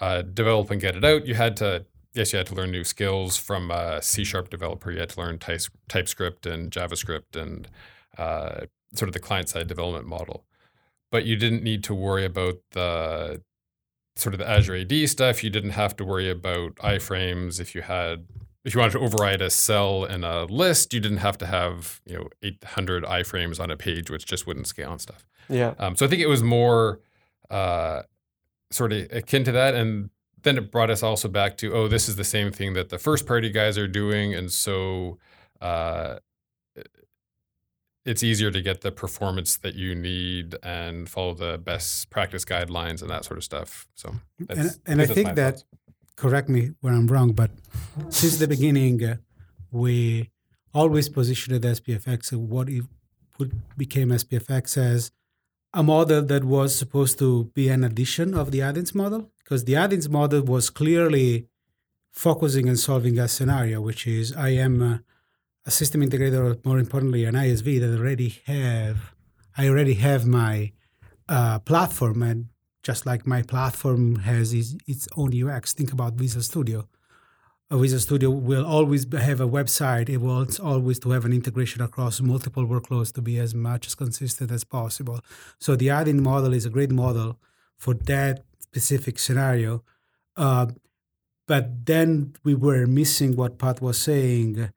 uh, 0.00 0.22
develop 0.22 0.70
and 0.70 0.80
get 0.80 0.96
it 0.96 1.04
out. 1.04 1.26
You 1.26 1.34
had 1.34 1.56
to 1.58 1.86
yes, 2.14 2.32
you 2.32 2.38
had 2.38 2.46
to 2.48 2.54
learn 2.54 2.70
new 2.70 2.84
skills 2.84 3.36
from 3.36 3.70
a 3.70 4.02
C 4.02 4.24
sharp 4.24 4.50
developer. 4.50 4.90
You 4.90 5.00
had 5.00 5.10
to 5.10 5.20
learn 5.20 5.38
types, 5.38 5.68
TypeScript 5.88 6.46
and 6.46 6.70
JavaScript 6.70 7.36
and 7.36 7.68
uh, 8.18 8.66
sort 8.94 9.08
of 9.08 9.12
the 9.12 9.20
client 9.20 9.48
side 9.48 9.66
development 9.66 10.06
model. 10.06 10.44
But 11.10 11.26
you 11.26 11.36
didn't 11.36 11.62
need 11.62 11.84
to 11.84 11.94
worry 11.94 12.24
about 12.24 12.56
the 12.72 13.42
sort 14.16 14.34
of 14.34 14.38
the 14.38 14.48
Azure 14.48 14.76
AD 14.76 15.08
stuff. 15.08 15.44
You 15.44 15.50
didn't 15.50 15.70
have 15.70 15.94
to 15.96 16.04
worry 16.04 16.30
about 16.30 16.76
iframes 16.76 17.60
if 17.60 17.74
you 17.74 17.82
had 17.82 18.26
if 18.66 18.74
you 18.74 18.80
wanted 18.80 18.92
to 18.94 18.98
override 18.98 19.40
a 19.40 19.48
cell 19.48 20.04
in 20.04 20.24
a 20.24 20.44
list, 20.44 20.92
you 20.92 20.98
didn't 21.00 21.18
have 21.18 21.38
to 21.38 21.46
have 21.46 22.00
you 22.04 22.16
know 22.16 22.28
800 22.42 23.04
iframes 23.04 23.60
on 23.60 23.70
a 23.70 23.76
page, 23.76 24.10
which 24.10 24.26
just 24.26 24.46
wouldn't 24.46 24.66
scale 24.66 24.90
and 24.92 25.00
stuff. 25.00 25.24
Yeah. 25.48 25.74
Um, 25.78 25.94
so 25.96 26.04
I 26.04 26.08
think 26.08 26.20
it 26.20 26.26
was 26.28 26.42
more 26.42 27.00
uh, 27.48 28.02
sort 28.72 28.92
of 28.92 29.06
akin 29.12 29.44
to 29.44 29.52
that, 29.52 29.74
and 29.74 30.10
then 30.42 30.58
it 30.58 30.72
brought 30.72 30.90
us 30.90 31.02
also 31.04 31.28
back 31.28 31.56
to 31.58 31.72
oh, 31.72 31.86
this 31.88 32.08
is 32.08 32.16
the 32.16 32.24
same 32.24 32.50
thing 32.50 32.74
that 32.74 32.88
the 32.88 32.98
first 32.98 33.24
party 33.24 33.50
guys 33.50 33.78
are 33.78 33.86
doing, 33.88 34.34
and 34.34 34.50
so 34.50 35.18
uh, 35.60 36.16
it's 38.04 38.22
easier 38.22 38.50
to 38.50 38.60
get 38.62 38.80
the 38.80 38.90
performance 38.92 39.56
that 39.58 39.74
you 39.74 39.94
need 39.94 40.54
and 40.62 41.08
follow 41.08 41.34
the 41.34 41.58
best 41.58 42.10
practice 42.10 42.44
guidelines 42.44 43.00
and 43.00 43.10
that 43.10 43.24
sort 43.24 43.36
of 43.38 43.44
stuff. 43.44 43.86
So 43.94 44.14
and, 44.40 44.48
that's- 44.48 44.78
and 44.86 45.00
I 45.02 45.06
think 45.06 45.34
that 45.34 45.54
thoughts. 45.54 45.64
Correct 46.16 46.48
me 46.48 46.70
where 46.80 46.94
I'm 46.94 47.06
wrong, 47.06 47.32
but 47.32 47.50
since 48.08 48.38
the 48.38 48.48
beginning, 48.48 49.04
uh, 49.04 49.16
we 49.70 50.30
always 50.72 51.08
positioned 51.08 51.62
SPFX. 51.62 52.32
What 52.32 52.68
it 52.70 52.84
became 53.76 54.08
SPFX 54.08 54.78
as 54.78 55.10
a 55.74 55.82
model 55.82 56.22
that 56.22 56.44
was 56.44 56.74
supposed 56.74 57.18
to 57.18 57.50
be 57.54 57.68
an 57.68 57.84
addition 57.84 58.34
of 58.34 58.50
the 58.50 58.62
add-ins 58.62 58.94
model, 58.94 59.30
because 59.38 59.64
the 59.64 59.76
add-ins 59.76 60.08
model 60.08 60.40
was 60.42 60.70
clearly 60.70 61.48
focusing 62.12 62.66
and 62.66 62.78
solving 62.78 63.18
a 63.18 63.28
scenario, 63.28 63.82
which 63.82 64.06
is 64.06 64.34
I 64.34 64.50
am 64.50 64.82
uh, 64.82 64.98
a 65.66 65.70
system 65.70 66.00
integrator, 66.00 66.40
or 66.52 66.56
more 66.64 66.78
importantly, 66.78 67.24
an 67.24 67.34
ISV 67.34 67.80
that 67.80 67.98
already 67.98 68.40
have 68.46 69.14
I 69.58 69.68
already 69.68 69.94
have 69.94 70.26
my 70.26 70.72
uh, 71.28 71.58
platform, 71.58 72.22
and 72.22 72.46
just 72.86 73.04
like 73.04 73.26
my 73.26 73.42
platform 73.42 74.14
has 74.30 74.54
its, 74.54 74.76
its 74.86 75.08
own 75.16 75.30
UX, 75.42 75.72
think 75.72 75.92
about 75.92 76.12
Visual 76.14 76.40
Studio. 76.40 76.88
A 77.68 77.76
Visual 77.76 77.98
Studio 77.98 78.30
will 78.30 78.64
always 78.64 79.04
have 79.12 79.40
a 79.40 79.48
website. 79.58 80.08
It 80.08 80.18
wants 80.18 80.60
always 80.60 81.00
to 81.00 81.10
have 81.10 81.24
an 81.24 81.32
integration 81.32 81.82
across 81.82 82.20
multiple 82.20 82.64
workloads 82.64 83.12
to 83.14 83.20
be 83.20 83.40
as 83.40 83.56
much 83.56 83.88
as 83.88 83.96
consistent 83.96 84.52
as 84.52 84.62
possible. 84.62 85.18
So 85.58 85.74
the 85.74 85.90
add-in 85.90 86.22
model 86.22 86.52
is 86.54 86.64
a 86.64 86.70
great 86.70 86.92
model 86.92 87.40
for 87.76 87.92
that 88.12 88.44
specific 88.60 89.18
scenario. 89.18 89.82
Uh, 90.36 90.66
but 91.48 91.86
then 91.86 92.36
we 92.44 92.54
were 92.54 92.86
missing 92.86 93.34
what 93.34 93.58
Pat 93.58 93.82
was 93.82 93.98
saying. 93.98 94.70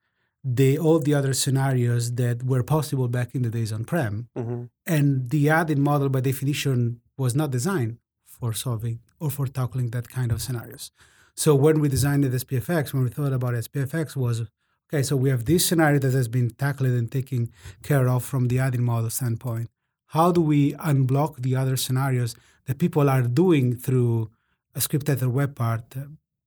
The 0.43 0.79
all 0.79 0.99
the 0.99 1.13
other 1.13 1.33
scenarios 1.33 2.15
that 2.15 2.41
were 2.41 2.63
possible 2.63 3.07
back 3.07 3.35
in 3.35 3.43
the 3.43 3.51
days 3.51 3.71
on 3.71 3.83
prem, 3.83 4.29
hmm 4.35 4.63
and 4.87 5.29
the 5.29 5.49
add-in 5.49 5.81
model 5.89 6.09
by 6.09 6.21
definition 6.21 7.01
was 7.17 7.35
not 7.35 7.51
designed 7.51 7.98
for 8.39 8.53
solving 8.53 8.99
or 9.19 9.29
for 9.29 9.47
tackling 9.47 9.89
that 9.91 10.09
kind 10.09 10.31
of 10.31 10.41
scenarios. 10.41 10.91
So 11.35 11.55
when 11.55 11.79
we 11.79 11.89
designed 11.89 12.23
the 12.23 12.29
SPFX, 12.29 12.93
when 12.93 13.03
we 13.03 13.09
thought 13.09 13.33
about 13.33 13.53
SPFX 13.53 14.15
was 14.15 14.41
okay, 14.87 15.03
so 15.03 15.15
we 15.15 15.29
have 15.29 15.45
this 15.45 15.65
scenario 15.65 15.99
that 15.99 16.13
has 16.13 16.27
been 16.27 16.49
tackled 16.49 16.89
and 16.89 17.11
taken 17.11 17.51
care 17.83 18.07
of 18.09 18.25
from 18.25 18.47
the 18.47 18.59
add-in 18.59 18.83
model 18.83 19.09
standpoint. 19.09 19.69
How 20.07 20.31
do 20.31 20.41
we 20.41 20.73
unblock 20.73 21.37
the 21.37 21.55
other 21.55 21.77
scenarios 21.77 22.35
that 22.65 22.79
people 22.79 23.09
are 23.09 23.21
doing 23.21 23.75
through 23.75 24.31
a 24.75 24.81
script 24.81 25.09
editor 25.09 25.29
web 25.29 25.55
part, 25.55 25.83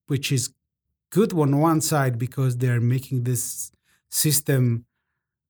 which 0.08 0.32
is 0.32 0.52
good 1.10 1.32
on 1.32 1.58
one 1.58 1.80
side 1.80 2.18
because 2.18 2.58
they're 2.58 2.80
making 2.80 3.24
this 3.24 3.70
system 4.08 4.84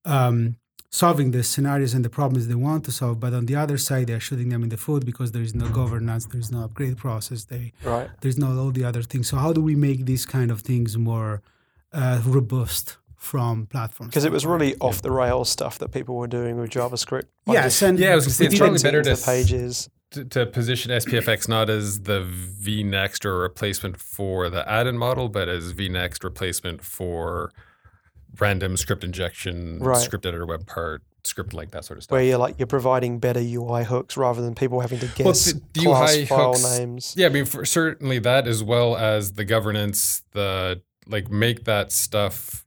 um, 0.04 0.56
solving 0.92 1.30
the 1.30 1.42
scenarios 1.42 1.94
and 1.94 2.04
the 2.04 2.10
problems 2.10 2.46
they 2.48 2.54
want 2.54 2.84
to 2.84 2.92
solve. 2.92 3.18
But 3.18 3.32
on 3.32 3.46
the 3.46 3.56
other 3.56 3.78
side, 3.78 4.06
they're 4.08 4.20
shooting 4.20 4.50
them 4.50 4.62
in 4.62 4.68
the 4.68 4.76
foot 4.76 5.04
because 5.06 5.32
there 5.32 5.42
is 5.42 5.54
no 5.54 5.68
governance, 5.70 6.26
there 6.26 6.40
is 6.40 6.52
no 6.52 6.64
upgrade 6.64 6.98
process, 6.98 7.44
they, 7.44 7.72
Right. 7.82 8.10
there's 8.20 8.36
not 8.38 8.52
all 8.58 8.70
the 8.70 8.84
other 8.84 9.02
things. 9.02 9.26
So 9.28 9.38
how 9.38 9.52
do 9.54 9.62
we 9.62 9.74
make 9.74 10.04
these 10.04 10.26
kind 10.26 10.50
of 10.50 10.60
things 10.60 10.96
more 10.98 11.42
uh, 11.94 12.20
robust 12.26 12.98
from 13.16 13.66
platforms? 13.66 14.10
Because 14.10 14.24
it 14.26 14.32
was 14.32 14.44
really 14.44 14.76
off 14.80 15.00
the 15.00 15.10
rails 15.10 15.48
stuff 15.48 15.78
that 15.78 15.90
people 15.92 16.14
were 16.16 16.26
doing 16.26 16.58
with 16.60 16.70
JavaScript. 16.70 17.24
Like 17.46 17.54
yes, 17.54 17.64
just 17.64 17.82
and 17.82 17.98
Yeah, 17.98 18.12
I 18.12 18.14
was 18.16 18.24
gonna 18.26 18.34
say 18.34 18.44
it's 18.44 18.54
didn't- 18.54 18.66
probably 18.66 18.82
better 18.82 19.02
to 19.02 19.14
to 19.14 19.16
the 19.20 19.24
pages. 19.24 19.88
to, 20.10 20.24
to 20.26 20.44
position 20.46 20.90
SPFX 20.90 21.48
not 21.48 21.70
as 21.70 22.00
the 22.00 22.20
vNext 22.66 23.24
or 23.24 23.38
replacement 23.38 23.96
for 23.98 24.50
the 24.50 24.68
add-in 24.70 24.98
model, 24.98 25.30
but 25.30 25.48
as 25.48 25.72
vNext 25.72 26.22
replacement 26.22 26.84
for 26.84 27.50
random 28.40 28.76
script 28.76 29.04
injection, 29.04 29.78
Right. 29.80 29.96
script 30.02 30.26
editor 30.26 30.46
web 30.46 30.66
part, 30.66 31.02
script 31.24 31.52
like 31.54 31.70
that 31.70 31.84
sort 31.84 31.98
of 31.98 32.02
stuff. 32.04 32.12
where 32.16 32.22
you're 32.24 32.38
like 32.38 32.58
you're 32.58 32.66
providing 32.66 33.18
better 33.20 33.40
UI 33.40 33.84
hooks 33.84 34.16
rather 34.16 34.42
than 34.42 34.54
people 34.54 34.80
having 34.80 34.98
to 34.98 35.06
guess 35.06 35.24
Well, 35.24 35.32
the- 35.34 35.60
the 35.74 35.80
class 35.84 36.16
UI 36.16 36.24
file 36.26 36.48
hooks- 36.54 36.78
names. 36.78 37.14
Yeah, 37.16 37.26
I 37.26 37.30
mean, 37.30 37.44
for 37.44 37.64
certainly 37.64 38.18
that 38.20 38.48
as 38.48 38.62
well 38.62 38.96
as 38.96 39.32
the 39.34 39.44
governance, 39.44 40.22
the 40.32 40.82
like 41.06 41.30
make 41.30 41.64
that 41.64 41.92
stuff. 41.92 42.64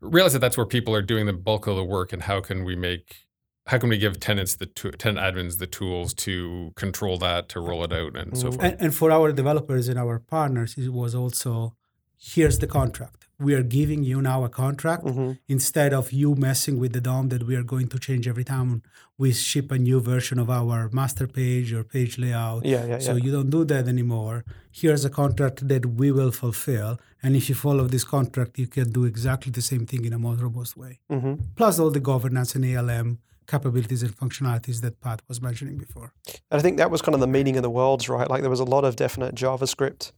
Realize 0.00 0.34
that 0.34 0.40
that's 0.40 0.56
where 0.58 0.66
people 0.66 0.94
are 0.94 1.02
doing 1.02 1.24
the 1.26 1.32
bulk 1.32 1.66
of 1.66 1.76
the 1.76 1.84
work, 1.84 2.12
and 2.12 2.22
how 2.22 2.40
can 2.40 2.64
we 2.64 2.76
make, 2.76 3.26
how 3.66 3.78
can 3.78 3.88
we 3.88 3.96
give 3.98 4.20
tenants 4.20 4.54
the 4.54 4.66
to, 4.66 4.90
tenant 4.92 5.18
admins 5.18 5.58
the 5.58 5.66
tools 5.66 6.12
to 6.14 6.72
control 6.76 7.16
that, 7.18 7.48
to 7.48 7.60
roll 7.60 7.82
it 7.82 7.92
out, 7.92 8.14
and 8.16 8.36
so 8.36 8.48
Mhm. 8.48 8.54
forth. 8.54 8.62
and, 8.64 8.76
and 8.80 8.94
for 8.94 9.10
our 9.10 9.32
developers 9.32 9.88
and 9.88 9.98
our 9.98 10.18
partners, 10.18 10.74
it 10.76 10.92
was 10.92 11.14
also 11.14 11.74
here's 12.18 12.58
the 12.58 12.66
contract. 12.66 13.25
We 13.38 13.54
are 13.54 13.62
giving 13.62 14.02
you 14.02 14.22
now 14.22 14.44
a 14.44 14.48
contract 14.48 15.02
hmm 15.02 15.32
instead 15.48 15.92
of 15.92 16.12
you 16.12 16.34
messing 16.34 16.78
with 16.80 16.92
the 16.92 17.00
DOM 17.00 17.28
that 17.28 17.42
we 17.48 17.54
are 17.56 17.62
going 17.62 17.88
to 17.88 17.98
change 17.98 18.26
every 18.26 18.44
time 18.44 18.82
we 19.18 19.32
ship 19.32 19.70
a 19.70 19.78
new 19.78 20.00
version 20.00 20.38
of 20.38 20.48
our 20.50 20.88
master 20.92 21.26
page 21.26 21.72
or 21.72 21.82
page 21.84 22.18
layout. 22.18 22.64
Yeah, 22.64 22.84
yeah, 22.84 22.86
yeah. 22.86 22.98
So 22.98 23.16
you 23.16 23.30
don't 23.32 23.50
do 23.50 23.64
that 23.64 23.88
anymore. 23.88 24.44
Here's 24.70 25.04
a 25.04 25.10
contract 25.10 25.68
that 25.68 25.84
we 26.00 26.10
will 26.12 26.32
fulfill. 26.32 26.98
And 27.22 27.34
if 27.36 27.48
you 27.48 27.54
follow 27.54 27.84
this 27.86 28.04
contract, 28.04 28.58
you 28.58 28.66
can 28.66 28.90
do 28.92 29.04
exactly 29.04 29.50
the 29.52 29.62
same 29.62 29.84
thing 29.86 30.04
in 30.04 30.12
a 30.12 30.18
more 30.18 30.34
robust 30.34 30.76
way. 30.76 30.98
hmm 31.10 31.34
Plus 31.56 31.78
all 31.78 31.90
the 31.90 32.00
governance 32.12 32.54
and 32.56 32.64
ALM 32.64 33.18
capabilities 33.46 34.02
and 34.02 34.12
functionalities 34.16 34.80
that 34.80 35.00
Pat 35.00 35.22
was 35.28 35.40
mentioning 35.40 35.76
before. 35.78 36.12
And 36.50 36.58
I 36.58 36.62
think 36.62 36.76
that 36.78 36.90
was 36.90 37.00
kind 37.00 37.14
of 37.14 37.20
the 37.20 37.26
meaning 37.28 37.56
of 37.56 37.62
the 37.62 37.70
worlds, 37.70 38.08
right? 38.08 38.28
Like 38.28 38.40
there 38.42 38.50
was 38.50 38.60
a 38.60 38.64
lot 38.64 38.84
of 38.84 38.96
definite 38.96 39.34
JavaScript 39.36 40.12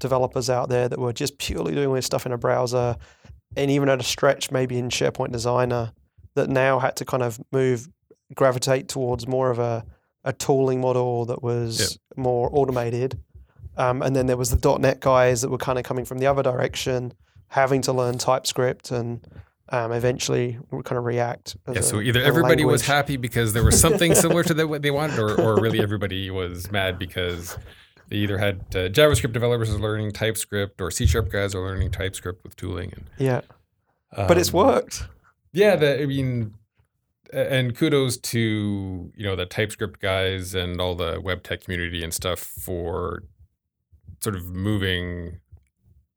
developers 0.00 0.50
out 0.50 0.68
there 0.68 0.88
that 0.88 0.98
were 0.98 1.12
just 1.12 1.38
purely 1.38 1.74
doing 1.74 1.94
this 1.94 2.06
stuff 2.06 2.26
in 2.26 2.32
a 2.32 2.38
browser, 2.38 2.96
and 3.56 3.70
even 3.70 3.88
at 3.88 4.00
a 4.00 4.04
stretch, 4.04 4.50
maybe 4.50 4.78
in 4.78 4.88
SharePoint 4.88 5.32
Designer, 5.32 5.92
that 6.34 6.48
now 6.48 6.78
had 6.78 6.96
to 6.96 7.04
kind 7.04 7.22
of 7.22 7.40
move, 7.52 7.88
gravitate 8.34 8.88
towards 8.88 9.26
more 9.26 9.50
of 9.50 9.58
a, 9.58 9.84
a 10.24 10.32
tooling 10.32 10.80
model 10.80 11.24
that 11.26 11.42
was 11.42 11.98
more 12.16 12.50
automated. 12.52 13.18
Um, 13.76 14.02
and 14.02 14.14
then 14.14 14.26
there 14.26 14.36
was 14.36 14.50
the 14.50 14.78
.NET 14.78 15.00
guys 15.00 15.42
that 15.42 15.50
were 15.50 15.58
kind 15.58 15.78
of 15.78 15.84
coming 15.84 16.04
from 16.04 16.18
the 16.18 16.26
other 16.26 16.42
direction, 16.42 17.12
having 17.48 17.82
to 17.82 17.92
learn 17.92 18.18
TypeScript 18.18 18.90
and 18.90 19.26
um, 19.70 19.92
eventually 19.92 20.58
kind 20.70 20.98
of 20.98 21.04
React. 21.04 21.56
Yeah, 21.72 21.80
so 21.80 22.00
either 22.00 22.20
everybody 22.20 22.64
was 22.64 22.84
happy 22.84 23.16
because 23.16 23.52
there 23.52 23.64
was 23.64 23.80
something 23.80 24.14
similar 24.14 24.42
to 24.44 24.54
the, 24.54 24.66
what 24.66 24.82
they 24.82 24.90
wanted, 24.90 25.18
or, 25.18 25.40
or 25.40 25.60
really 25.60 25.80
everybody 25.80 26.30
was 26.30 26.70
mad 26.70 26.98
because 26.98 27.56
they 28.10 28.16
either 28.16 28.38
had 28.38 28.56
uh, 28.74 28.88
JavaScript 28.90 29.32
developers 29.32 29.70
are 29.72 29.78
learning 29.78 30.10
TypeScript 30.12 30.80
or 30.80 30.90
C 30.90 31.06
Sharp 31.06 31.30
guys 31.30 31.54
are 31.54 31.60
learning 31.60 31.92
TypeScript 31.92 32.42
with 32.42 32.56
tooling. 32.56 32.92
And, 32.92 33.04
Yeah, 33.18 33.40
but 34.14 34.36
it's 34.36 34.52
um, 34.52 34.58
worked. 34.58 35.06
Yeah, 35.52 35.76
the, 35.76 36.02
I 36.02 36.06
mean, 36.06 36.54
and 37.32 37.74
kudos 37.76 38.16
to 38.18 39.12
you 39.16 39.24
know 39.24 39.36
the 39.36 39.46
TypeScript 39.46 40.00
guys 40.00 40.54
and 40.54 40.80
all 40.80 40.94
the 40.96 41.20
web 41.22 41.42
tech 41.44 41.62
community 41.62 42.02
and 42.02 42.12
stuff 42.12 42.40
for 42.40 43.22
sort 44.20 44.34
of 44.36 44.46
moving 44.46 45.38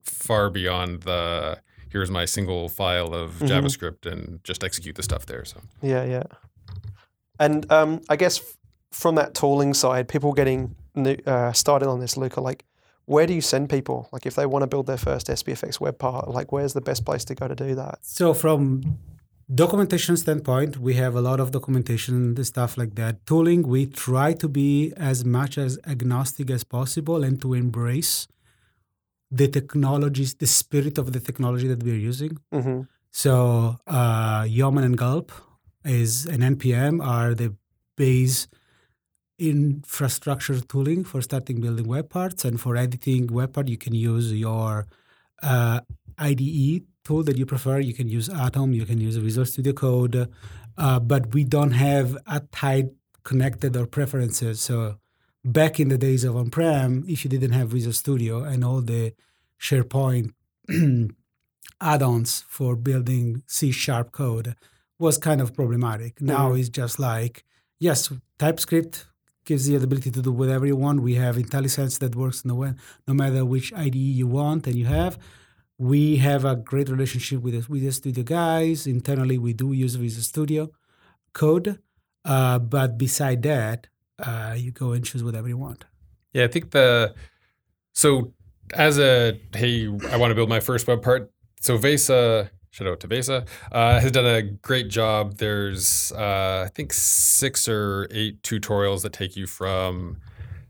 far 0.04 0.50
beyond 0.50 1.04
the 1.04 1.60
here's 1.90 2.10
my 2.10 2.26
single 2.26 2.70
file 2.70 3.14
of 3.14 3.34
Mhm. 3.34 3.48
JavaScript 3.50 4.12
and 4.12 4.44
just 4.44 4.64
execute 4.64 4.96
the 4.96 5.04
stuff 5.04 5.28
there. 5.28 5.46
So 5.46 5.62
Yeah, 5.82 6.04
yeah. 6.04 6.24
And 7.40 7.72
um, 7.72 8.02
I 8.10 8.16
guess 8.16 8.42
from 8.92 9.14
that 9.16 9.36
tooling 9.36 9.74
side, 9.76 10.08
people 10.08 10.34
getting 10.34 10.76
uh, 10.96 11.52
started 11.54 11.88
on 11.88 12.00
this, 12.00 12.18
Luca, 12.18 12.42
like, 12.42 12.66
where 13.06 13.28
do 13.28 13.34
you 13.34 13.42
send 13.42 13.70
people? 13.70 14.08
Like, 14.12 14.26
if 14.26 14.36
they 14.36 14.46
want 14.46 14.64
to 14.64 14.68
build 14.68 14.88
their 14.88 14.98
first 14.98 15.28
SPFX 15.28 15.80
web 15.80 15.98
part, 16.00 16.30
like, 16.30 16.52
where's 16.52 16.74
the 16.74 16.82
best 16.82 17.06
place 17.06 17.26
to 17.26 17.36
go 17.36 17.48
to 17.48 17.56
do 17.56 17.76
that? 17.76 18.00
So 18.02 18.34
from 18.34 18.98
documentation 19.54 20.16
standpoint, 20.18 20.78
we 20.78 20.94
have 20.96 21.16
a 21.16 21.22
lot 21.22 21.40
of 21.40 21.52
documentation 21.52 22.16
and 22.16 22.48
stuff 22.48 22.78
like 22.78 22.96
that. 22.96 23.26
Tooling, 23.26 23.64
we 23.68 23.86
try 23.88 24.34
to 24.34 24.48
be 24.48 24.94
as 24.96 25.26
much 25.26 25.58
as 25.58 25.78
agnostic 25.86 26.50
as 26.50 26.64
possible 26.64 27.24
and 27.24 27.42
to 27.42 27.54
embrace 27.54 28.28
the 29.30 29.48
technologies, 29.48 30.36
the 30.36 30.48
spirit 30.48 30.98
of 30.98 31.12
the 31.12 31.20
technology 31.20 31.68
that 31.68 31.84
we're 31.84 32.04
using. 32.12 32.38
hmm 32.52 32.82
So 33.12 33.34
uh, 33.86 34.46
Yeoman 34.48 34.84
and 34.84 34.98
Gulp 34.98 35.32
is 35.84 36.26
an 36.26 36.42
NPM 36.56 37.06
are 37.06 37.34
the 37.36 37.54
base 37.96 38.48
infrastructure 39.50 40.60
tooling 40.62 41.04
for 41.04 41.22
starting 41.22 41.60
building 41.62 41.88
web 41.88 42.10
parts, 42.10 42.46
and 42.46 42.60
for 42.60 42.76
editing 42.76 43.28
web 43.28 43.54
part, 43.54 43.68
you 43.68 43.78
can 43.78 43.94
use 43.94 44.32
your 44.34 44.88
uh, 45.42 45.80
IDE 46.18 46.84
tool 47.04 47.24
that 47.24 47.38
you 47.38 47.46
prefer. 47.46 47.80
You 47.80 47.94
can 47.94 48.08
use 48.08 48.30
Atom, 48.30 48.74
you 48.74 48.86
can 48.86 49.00
use 49.02 49.16
Visual 49.18 49.46
Studio 49.46 49.74
Code, 49.74 50.30
uh, 50.78 51.00
but 51.00 51.34
we 51.34 51.44
don't 51.44 51.72
have 51.72 52.18
a 52.28 52.40
tight 52.52 52.88
connected 53.24 53.76
or 53.76 53.86
preferences. 53.86 54.62
So 54.62 54.98
back 55.44 55.80
in 55.80 55.90
the 55.90 55.98
days 55.98 56.24
of 56.24 56.36
on-prem, 56.36 57.04
if 57.08 57.24
you 57.24 57.30
didn't 57.30 57.52
have 57.52 57.70
Visual 57.70 57.94
Studio 57.94 58.44
and 58.44 58.64
all 58.64 58.82
the 58.82 59.14
SharePoint 59.60 60.32
add-ons 61.82 62.44
for 62.48 62.76
building 62.76 63.44
C 63.48 63.72
sharp 63.72 64.12
code 64.12 64.56
was 65.00 65.18
kind 65.18 65.42
of 65.42 65.54
problematic. 65.54 66.22
Now 66.22 66.52
Mhm. 66.52 66.60
it's 66.60 66.70
just 66.70 67.00
like, 67.00 67.44
yes, 67.80 68.12
TypeScript 68.40 69.06
gives 69.46 69.68
you 69.68 69.78
the 69.80 69.86
ability 69.86 70.12
to 70.12 70.22
do 70.22 70.32
whatever 70.32 70.66
you 70.66 70.76
want. 70.76 71.02
We 71.02 71.16
have 71.16 71.36
IntelliSense 71.36 72.00
that 72.00 72.16
works 72.16 72.46
no, 72.46 72.74
no 73.08 73.14
matter 73.14 73.46
which 73.46 73.74
IDE 73.74 73.96
you 73.96 74.28
want 74.28 74.68
and 74.68 74.76
you 74.76 74.86
have. 74.86 75.18
We 75.78 76.18
have 76.18 76.46
a 76.46 76.56
great 76.56 76.90
relationship 76.90 77.42
with 77.42 77.54
the, 77.54 77.72
with 77.72 77.82
the 77.82 77.92
studio 77.92 78.24
guys. 78.24 78.88
Internally, 78.88 79.38
we 79.38 79.54
do 79.54 79.74
use 79.74 79.96
Visual 79.96 80.24
Studio 80.24 80.70
code. 81.34 81.80
Uh, 82.24 82.60
but 82.60 82.98
beside 82.98 83.42
that, 83.44 83.88
uh, 84.20 84.56
you 84.58 84.72
go 84.72 84.92
and 84.92 85.04
choose 85.04 85.24
whatever 85.24 85.48
you 85.48 85.58
want. 85.58 85.86
yeah, 86.34 86.44
I 86.46 86.48
think 86.48 86.72
the 86.72 87.14
so 87.94 88.34
as 88.74 88.98
a 88.98 89.40
hey, 89.54 89.88
I 90.10 90.18
want 90.18 90.32
to 90.32 90.36
build 90.36 90.50
my 90.50 90.60
first 90.60 90.88
web 90.88 91.02
part. 91.02 91.32
So 91.60 91.78
Vesa, 91.78 92.50
shout 92.74 92.88
out 92.88 93.00
to 93.00 93.08
Vesa, 93.08 93.48
uh, 93.72 94.00
has 94.00 94.12
done 94.12 94.26
a 94.26 94.42
great 94.42 94.90
job. 94.90 95.38
There's 95.38 96.12
uh, 96.14 96.66
I 96.66 96.72
think 96.74 96.92
six 96.92 97.70
or 97.70 98.08
eight 98.10 98.42
tutorials 98.42 99.04
that 99.04 99.14
take 99.14 99.38
you 99.38 99.46
from 99.46 100.18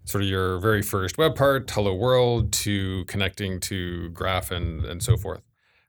sort 0.04 0.22
of 0.22 0.30
your 0.30 0.60
very 0.60 0.82
first 0.82 1.18
web 1.18 1.36
part, 1.36 1.72
hello 1.72 1.96
world, 1.96 2.52
to 2.52 3.06
connecting 3.06 3.60
to 3.62 4.10
graph 4.10 4.52
and 4.52 4.84
and 4.84 5.02
so 5.02 5.16
forth. 5.16 5.42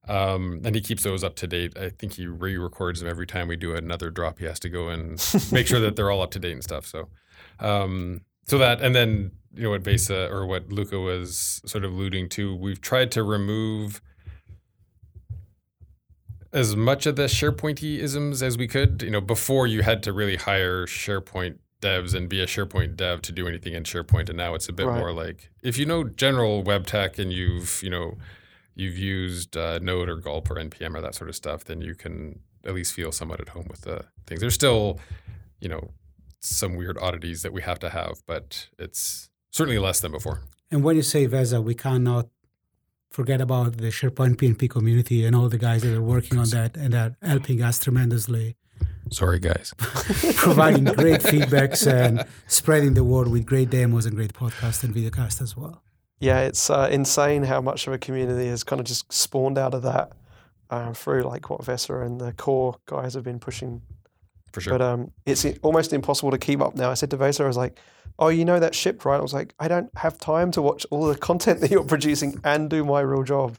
Um, 0.06 0.60
and 0.64 0.74
he 0.74 0.80
keeps 0.80 1.02
those 1.02 1.24
up 1.24 1.34
to 1.36 1.46
date. 1.46 1.76
I 1.78 1.88
think 1.88 2.12
he 2.12 2.26
re-records 2.26 3.00
them 3.00 3.08
every 3.08 3.26
time 3.26 3.48
we 3.48 3.56
do 3.56 3.74
another 3.74 4.10
drop. 4.10 4.38
He 4.38 4.44
has 4.44 4.60
to 4.60 4.68
go 4.68 4.88
and 4.88 5.12
make 5.52 5.66
sure 5.66 5.80
that 5.80 5.96
they're 5.96 6.10
all 6.10 6.22
up 6.22 6.30
to 6.32 6.38
date 6.38 6.52
and 6.52 6.62
stuff. 6.62 6.86
So, 6.86 7.08
um, 7.58 8.20
so 8.46 8.58
that 8.58 8.80
and 8.80 8.94
then 8.94 9.32
you 9.52 9.64
know 9.64 9.70
what 9.70 9.82
Vesa 9.82 10.30
or 10.30 10.46
what 10.46 10.70
Luca 10.70 11.00
was 11.00 11.60
sort 11.66 11.84
of 11.84 11.92
alluding 11.92 12.28
to, 12.30 12.54
we've 12.54 12.80
tried 12.80 13.10
to 13.12 13.24
remove 13.24 14.00
as 16.54 16.74
much 16.76 17.04
of 17.04 17.16
the 17.16 17.24
SharePointy 17.24 17.98
isms 17.98 18.42
as 18.42 18.56
we 18.56 18.66
could. 18.66 19.02
You 19.02 19.10
know, 19.10 19.20
before 19.20 19.66
you 19.66 19.82
had 19.82 20.02
to 20.04 20.12
really 20.12 20.36
hire 20.36 20.86
SharePoint 20.86 21.58
devs 21.82 22.14
and 22.14 22.28
be 22.30 22.40
a 22.40 22.46
SharePoint 22.46 22.96
dev 22.96 23.20
to 23.22 23.32
do 23.32 23.46
anything 23.46 23.74
in 23.74 23.82
SharePoint, 23.82 24.28
and 24.30 24.38
now 24.38 24.54
it's 24.54 24.68
a 24.68 24.72
bit 24.72 24.86
Right. 24.86 24.98
more 24.98 25.12
like 25.12 25.50
if 25.62 25.76
you 25.76 25.84
know 25.84 26.04
general 26.04 26.62
web 26.62 26.86
tech 26.86 27.18
and 27.18 27.30
you've 27.32 27.80
you 27.82 27.90
know 27.90 28.16
you've 28.74 28.96
used 28.96 29.56
uh, 29.56 29.78
Node 29.80 30.08
or 30.08 30.16
Gulp 30.16 30.50
or 30.50 30.54
npm 30.54 30.94
or 30.96 31.00
that 31.02 31.14
sort 31.14 31.28
of 31.28 31.36
stuff, 31.36 31.64
then 31.64 31.80
you 31.82 31.94
can 31.94 32.40
at 32.64 32.72
least 32.74 32.94
feel 32.94 33.12
somewhat 33.12 33.40
at 33.40 33.50
home 33.50 33.66
with 33.68 33.82
the 33.82 34.04
things. 34.26 34.40
There's 34.40 34.54
still 34.54 34.98
you 35.60 35.68
know 35.68 35.90
some 36.40 36.76
weird 36.76 36.96
oddities 36.98 37.42
that 37.42 37.52
we 37.52 37.62
have 37.62 37.78
to 37.80 37.90
have, 37.90 38.22
but 38.26 38.68
it's 38.78 39.28
certainly 39.50 39.78
less 39.78 40.00
than 40.00 40.12
before. 40.12 40.40
And 40.70 40.82
when 40.84 40.96
you 40.96 41.02
say 41.02 41.26
Vesa, 41.26 41.62
we 41.62 41.74
cannot 41.74 42.28
forget 43.14 43.40
about 43.40 43.76
the 43.76 43.90
SharePoint 43.98 44.34
PNP 44.40 44.68
community 44.68 45.24
and 45.24 45.36
all 45.36 45.48
the 45.48 45.62
guys 45.68 45.82
that 45.82 45.94
are 45.94 46.02
working 46.02 46.36
on 46.36 46.48
that 46.48 46.76
and 46.76 46.92
are 46.94 47.16
helping 47.22 47.62
us 47.62 47.78
tremendously, 47.78 48.56
Sorry, 49.10 49.38
guys. 49.38 49.72
providing 50.36 50.84
great 50.84 51.20
feedbacks 51.20 51.86
and 51.86 52.24
spreading 52.48 52.94
the 52.94 53.04
word 53.04 53.28
with 53.28 53.46
great 53.46 53.70
demos 53.70 54.04
and 54.06 54.16
great 54.16 54.32
podcasts 54.32 54.82
and 54.82 54.92
videocasts 54.92 55.40
as 55.40 55.56
well. 55.56 55.82
Yeah, 56.18 56.40
it's 56.40 56.70
uh, 56.70 56.88
insane 56.90 57.44
how 57.44 57.60
much 57.60 57.86
of 57.86 57.92
a 57.92 57.98
community 57.98 58.48
has 58.48 58.64
kind 58.64 58.80
of 58.80 58.86
just 58.86 59.12
spawned 59.12 59.58
out 59.58 59.74
of 59.74 59.82
that 59.82 60.12
um, 60.70 60.94
through 60.94 61.22
like 61.22 61.50
what 61.50 61.60
Vesa 61.60 62.04
and 62.04 62.20
the 62.20 62.32
core 62.32 62.76
guys 62.86 63.14
have 63.14 63.22
been 63.22 63.38
pushing 63.38 63.82
For 64.52 64.60
sure. 64.60 64.72
But 64.72 64.82
um, 64.82 65.12
it's 65.24 65.46
almost 65.62 65.92
impossible 65.92 66.32
to 66.32 66.38
keep 66.38 66.60
up 66.60 66.74
now. 66.74 66.90
I 66.90 66.94
said 66.94 67.10
to 67.12 67.16
Vesa, 67.16 67.44
I 67.44 67.46
was 67.46 67.56
like, 67.56 67.78
"Oh, 68.18 68.28
you 68.28 68.44
know 68.44 68.58
that 68.60 68.74
ship, 68.74 69.04
right?" 69.04 69.18
I 69.18 69.22
was 69.22 69.34
like, 69.34 69.54
"I 69.58 69.68
don't 69.68 69.90
have 69.96 70.18
time 70.18 70.50
to 70.52 70.62
watch 70.62 70.86
all 70.90 71.06
the 71.06 71.16
content 71.16 71.60
that 71.60 71.70
you're 71.70 71.84
producing 71.84 72.40
and 72.44 72.70
do 72.70 72.84
my 72.84 73.00
real 73.00 73.22
job." 73.22 73.56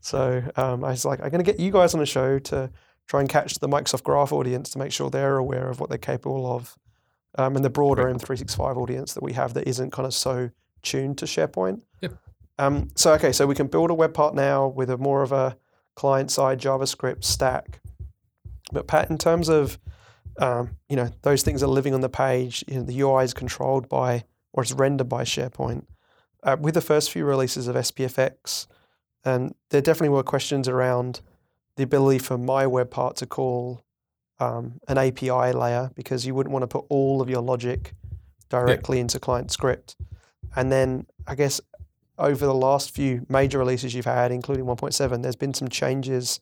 So 0.00 0.42
um, 0.56 0.84
I 0.84 0.90
was 0.90 1.04
like, 1.04 1.20
"I'm 1.20 1.30
going 1.30 1.44
to 1.44 1.50
get 1.50 1.60
you 1.60 1.70
guys 1.70 1.94
on 1.94 2.00
the 2.00 2.06
show 2.06 2.38
to 2.38 2.70
try 3.08 3.20
and 3.20 3.28
catch 3.28 3.58
the 3.58 3.68
Microsoft 3.68 4.02
Graph 4.04 4.32
audience 4.32 4.70
to 4.70 4.78
make 4.78 4.92
sure 4.92 5.10
they're 5.10 5.36
aware 5.36 5.68
of 5.68 5.80
what 5.80 5.88
they're 5.88 5.98
capable 5.98 6.52
of, 6.52 6.76
um, 7.36 7.56
and 7.56 7.64
the 7.64 7.70
broader 7.70 8.04
Right. 8.06 8.16
M365 8.16 8.76
audience 8.76 9.14
that 9.14 9.22
we 9.22 9.32
have 9.34 9.54
that 9.54 9.68
isn't 9.68 9.90
kind 9.90 10.06
of 10.06 10.14
so 10.14 10.50
tuned 10.82 11.18
to 11.18 11.26
SharePoint." 11.26 11.82
Yep. 12.00 12.14
Um, 12.58 12.88
so 12.94 13.12
okay, 13.14 13.32
so 13.32 13.46
we 13.46 13.54
can 13.54 13.66
build 13.66 13.90
a 13.90 13.94
web 13.94 14.14
part 14.14 14.34
now 14.34 14.66
with 14.68 14.90
a 14.90 14.98
more 14.98 15.22
of 15.22 15.32
a 15.32 15.56
client-side 15.94 16.58
JavaScript 16.58 17.24
stack. 17.24 17.80
But 18.72 18.86
Pat, 18.86 19.10
in 19.10 19.18
terms 19.18 19.48
of 19.48 19.78
um, 20.38 20.76
you 20.88 20.96
know, 20.96 21.10
those 21.22 21.42
things 21.42 21.62
are 21.62 21.68
living 21.68 21.94
on 21.94 22.00
the 22.00 22.08
page. 22.08 22.64
You 22.66 22.76
know, 22.76 22.82
the 22.82 23.00
UI 23.00 23.24
is 23.24 23.34
controlled 23.34 23.88
by 23.88 24.24
or 24.52 24.62
it's 24.62 24.72
rendered 24.72 25.08
by 25.08 25.24
SharePoint. 25.24 25.86
Uh, 26.42 26.56
with 26.58 26.74
the 26.74 26.80
first 26.80 27.10
few 27.10 27.24
releases 27.24 27.68
of 27.68 27.76
SPFX, 27.76 28.66
and 29.24 29.54
there 29.70 29.80
definitely 29.80 30.08
were 30.08 30.22
questions 30.22 30.68
around 30.68 31.20
the 31.76 31.84
ability 31.84 32.18
for 32.18 32.36
my 32.36 32.66
web 32.66 32.90
part 32.90 33.16
to 33.16 33.26
call 33.26 33.84
um, 34.40 34.80
an 34.88 34.98
API 34.98 35.52
layer 35.52 35.90
because 35.94 36.26
you 36.26 36.34
wouldn't 36.34 36.52
want 36.52 36.64
to 36.64 36.66
put 36.66 36.84
all 36.88 37.22
of 37.22 37.30
your 37.30 37.40
logic 37.40 37.94
directly 38.48 38.98
into 38.98 39.20
client 39.20 39.50
script. 39.50 39.96
And 40.56 40.70
then 40.70 41.06
I 41.26 41.34
guess 41.36 41.60
over 42.18 42.44
the 42.44 42.54
last 42.54 42.90
few 42.90 43.24
major 43.28 43.58
releases 43.58 43.94
you've 43.94 44.04
had, 44.04 44.32
including 44.32 44.64
1.7, 44.64 45.22
there's 45.22 45.36
been 45.36 45.54
some 45.54 45.68
changes 45.68 46.40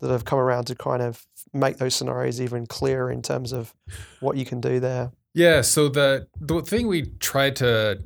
that 0.00 0.10
have 0.10 0.24
come 0.24 0.38
around 0.38 0.66
to 0.66 0.74
kind 0.74 1.02
of 1.02 1.26
make 1.52 1.78
those 1.78 1.94
scenarios 1.94 2.40
even 2.40 2.66
clearer 2.66 3.10
in 3.10 3.22
terms 3.22 3.52
of 3.52 3.74
what 4.20 4.36
you 4.36 4.44
can 4.44 4.60
do 4.60 4.80
there. 4.80 5.12
Yeah. 5.34 5.60
So 5.60 5.88
the 5.88 6.28
the 6.40 6.62
thing 6.62 6.88
we 6.88 7.10
tried 7.20 7.56
to 7.56 8.00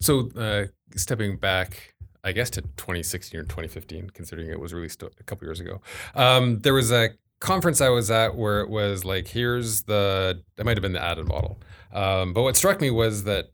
so 0.00 0.30
uh, 0.36 0.66
stepping 0.94 1.36
back, 1.36 1.94
I 2.22 2.32
guess 2.32 2.50
to 2.50 2.62
2016 2.62 3.40
or 3.40 3.44
2015, 3.44 4.10
considering 4.10 4.50
it 4.50 4.60
was 4.60 4.74
released 4.74 5.02
a 5.02 5.10
couple 5.24 5.46
years 5.46 5.60
ago. 5.60 5.80
Um, 6.14 6.60
there 6.60 6.74
was 6.74 6.92
a 6.92 7.10
conference 7.40 7.80
I 7.80 7.88
was 7.88 8.10
at 8.10 8.36
where 8.36 8.60
it 8.60 8.68
was 8.68 9.04
like, 9.04 9.28
here's 9.28 9.82
the 9.82 10.42
it 10.58 10.64
might 10.64 10.76
have 10.76 10.82
been 10.82 10.92
the 10.92 11.02
added 11.02 11.26
model, 11.26 11.60
um, 11.92 12.32
but 12.32 12.42
what 12.42 12.56
struck 12.56 12.80
me 12.80 12.90
was 12.90 13.24
that. 13.24 13.46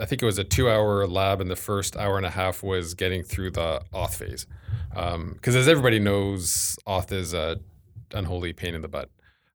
I 0.00 0.06
think 0.06 0.22
it 0.22 0.24
was 0.24 0.38
a 0.38 0.44
two-hour 0.44 1.06
lab, 1.06 1.42
and 1.42 1.50
the 1.50 1.56
first 1.56 1.98
hour 1.98 2.16
and 2.16 2.24
a 2.24 2.30
half 2.30 2.62
was 2.62 2.94
getting 2.94 3.22
through 3.22 3.50
the 3.50 3.82
auth 3.92 4.14
phase, 4.14 4.46
because 4.94 5.56
as 5.56 5.68
everybody 5.68 5.98
knows, 5.98 6.76
auth 6.86 7.12
is 7.12 7.34
a 7.34 7.60
unholy 8.14 8.52
pain 8.52 8.74
in 8.74 8.82
the 8.82 8.88
butt. 8.88 9.10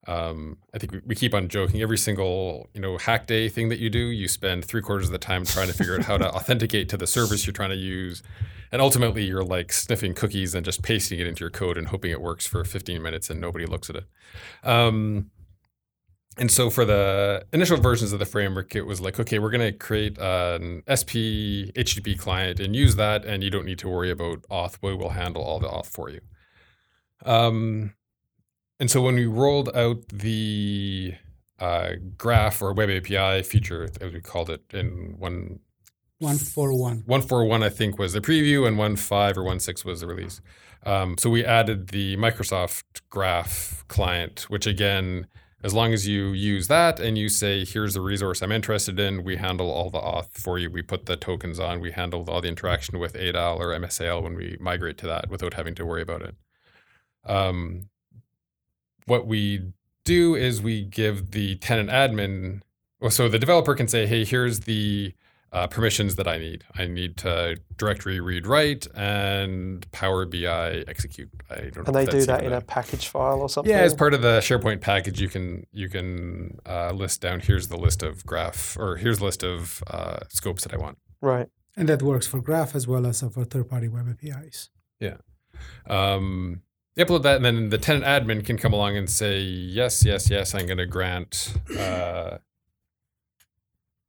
Um, 0.07 0.57
I 0.73 0.77
think 0.77 0.93
we, 0.93 1.01
we 1.05 1.15
keep 1.15 1.33
on 1.33 1.49
joking. 1.49 1.81
Every 1.81 1.97
single 1.97 2.69
you 2.73 2.81
know 2.81 2.97
hack 2.97 3.27
day 3.27 3.49
thing 3.49 3.69
that 3.69 3.79
you 3.79 3.89
do, 3.89 3.99
you 3.99 4.27
spend 4.27 4.65
three 4.65 4.81
quarters 4.81 5.07
of 5.07 5.11
the 5.11 5.17
time 5.17 5.45
trying 5.45 5.67
to 5.67 5.73
figure 5.73 5.95
out 5.95 6.05
how 6.05 6.17
to 6.17 6.31
authenticate 6.35 6.89
to 6.89 6.97
the 6.97 7.07
service 7.07 7.45
you're 7.45 7.53
trying 7.53 7.69
to 7.69 7.75
use, 7.75 8.23
and 8.71 8.81
ultimately 8.81 9.23
you're 9.25 9.43
like 9.43 9.73
sniffing 9.73 10.13
cookies 10.13 10.55
and 10.55 10.65
just 10.65 10.81
pasting 10.81 11.19
it 11.19 11.27
into 11.27 11.41
your 11.41 11.49
code 11.49 11.77
and 11.77 11.87
hoping 11.87 12.11
it 12.11 12.21
works 12.21 12.47
for 12.47 12.63
15 12.63 13.01
minutes 13.01 13.29
and 13.29 13.41
nobody 13.41 13.65
looks 13.65 13.89
at 13.89 13.97
it. 13.97 14.05
Um, 14.63 15.29
and 16.37 16.51
so 16.51 16.69
for 16.69 16.85
the 16.85 17.45
initial 17.51 17.77
versions 17.77 18.13
of 18.13 18.19
the 18.19 18.25
framework, 18.25 18.75
it 18.75 18.83
was 18.83 19.01
like, 19.01 19.19
okay, 19.19 19.39
we're 19.39 19.49
going 19.49 19.71
to 19.71 19.77
create 19.77 20.17
an 20.19 20.83
SP 20.85 21.73
HTTP 21.75 22.19
client 22.19 22.59
and 22.59 22.75
use 22.75 22.95
that, 22.95 23.25
and 23.25 23.43
you 23.43 23.49
don't 23.49 23.65
need 23.65 23.79
to 23.79 23.89
worry 23.89 24.11
about 24.11 24.43
auth. 24.49 24.77
We 24.81 24.95
will 24.95 25.09
handle 25.09 25.43
all 25.43 25.59
the 25.59 25.67
auth 25.67 25.87
for 25.87 26.09
you. 26.09 26.21
Um, 27.25 27.93
and 28.79 28.91
so 28.91 29.01
when 29.01 29.15
we 29.15 29.25
rolled 29.25 29.75
out 29.75 30.07
the 30.09 31.15
uh, 31.59 31.93
graph 32.17 32.61
or 32.61 32.73
web 32.73 32.89
API 32.89 33.43
feature, 33.43 33.89
as 33.99 34.13
we 34.13 34.21
called 34.21 34.49
it 34.49 34.63
in 34.73 35.15
one 35.17 35.59
One 36.19 36.37
for 36.37 36.73
one. 36.77 37.03
one 37.05 37.21
four 37.21 37.45
one, 37.45 37.63
I 37.63 37.69
think 37.69 37.97
was 37.97 38.13
the 38.13 38.21
preview, 38.21 38.67
and 38.67 38.77
one 38.77 38.95
five 38.95 39.37
or 39.37 39.43
one 39.43 39.59
six 39.59 39.83
was 39.83 40.01
the 40.01 40.07
release. 40.07 40.41
Um, 40.85 41.15
so 41.17 41.29
we 41.29 41.43
added 41.43 41.89
the 41.89 42.15
Microsoft 42.17 42.83
Graph 43.09 43.83
client, 43.87 44.45
which 44.49 44.67
again, 44.67 45.27
as 45.63 45.73
long 45.73 45.91
as 45.93 46.07
you 46.07 46.27
use 46.27 46.67
that 46.67 46.99
and 46.99 47.17
you 47.17 47.29
say, 47.29 47.65
"Here's 47.65 47.93
the 47.95 48.01
resource 48.01 48.41
I'm 48.41 48.51
interested 48.51 48.99
in," 48.99 49.23
we 49.23 49.37
handle 49.37 49.71
all 49.71 49.89
the 49.89 49.99
auth 49.99 50.31
for 50.31 50.59
you. 50.59 50.69
We 50.69 50.81
put 50.81 51.05
the 51.05 51.15
tokens 51.15 51.59
on. 51.59 51.79
We 51.79 51.91
handle 51.91 52.29
all 52.29 52.41
the 52.41 52.47
interaction 52.47 52.99
with 52.99 53.15
ADAL 53.15 53.57
or 53.57 53.73
MSAL 53.73 54.21
when 54.21 54.35
we 54.35 54.57
migrate 54.59 54.97
to 54.99 55.07
that 55.07 55.29
without 55.29 55.55
having 55.55 55.75
to 55.75 55.85
worry 55.85 56.01
about 56.01 56.21
it. 56.21 56.35
Um, 57.25 57.89
what 59.05 59.25
we 59.25 59.71
do 60.05 60.35
is 60.35 60.61
we 60.61 60.83
give 60.83 61.31
the 61.31 61.55
tenant 61.57 61.89
admin. 61.89 62.61
So 63.09 63.27
the 63.27 63.39
developer 63.39 63.75
can 63.75 63.87
say, 63.87 64.05
"Hey, 64.05 64.25
here's 64.25 64.61
the 64.61 65.13
uh, 65.51 65.67
permissions 65.67 66.15
that 66.15 66.27
I 66.27 66.37
need. 66.37 66.63
I 66.75 66.87
need 66.87 67.17
to 67.17 67.57
directory 67.77 68.19
read 68.19 68.45
write 68.45 68.87
and 68.95 69.89
Power 69.91 70.25
BI 70.25 70.83
execute. 70.87 71.29
I 71.49 71.55
don't 71.55 71.77
know. 71.77 71.83
And 71.87 71.95
they 71.95 72.05
do 72.05 72.25
that 72.25 72.43
in 72.43 72.53
a 72.53 72.61
package 72.61 73.07
file 73.07 73.41
or 73.41 73.49
something. 73.49 73.71
yeah, 73.71 73.79
as 73.79 73.95
part 73.95 74.13
of 74.13 74.21
the 74.21 74.39
SharePoint 74.39 74.81
package, 74.81 75.21
you 75.21 75.29
can 75.29 75.65
you 75.71 75.89
can 75.89 76.59
uh, 76.65 76.91
list 76.91 77.21
down. 77.21 77.39
Here's 77.39 77.67
the 77.67 77.77
list 77.77 78.03
of 78.03 78.25
graph, 78.25 78.77
or 78.77 78.97
here's 78.97 79.19
the 79.19 79.25
list 79.25 79.43
of 79.43 79.83
uh, 79.87 80.19
scopes 80.29 80.63
that 80.63 80.73
I 80.73 80.77
want. 80.77 80.97
right. 81.21 81.47
And 81.79 81.87
that 81.89 82.01
works 82.01 82.25
for 82.25 82.41
Graph 82.41 82.75
as 82.75 82.87
well 82.87 83.05
as 83.05 83.21
for 83.21 83.45
third 83.45 83.69
party 83.69 83.87
web 83.87 84.07
APIs. 84.09 84.71
Yeah. 84.99 85.17
Um, 85.87 86.63
you 86.95 87.05
upload 87.05 87.21
that, 87.21 87.35
and 87.35 87.45
then 87.45 87.69
the 87.69 87.77
tenant 87.77 88.03
admin 88.03 88.43
can 88.43 88.57
come 88.57 88.73
along 88.73 88.97
and 88.97 89.07
say, 89.07 89.39
yes, 89.39 90.03
yes, 90.03 90.31
yes, 90.31 90.55
I'm 90.55 90.65
going 90.65 90.79
to 90.79 90.87
grant 90.87 91.53
uh, 91.77 92.39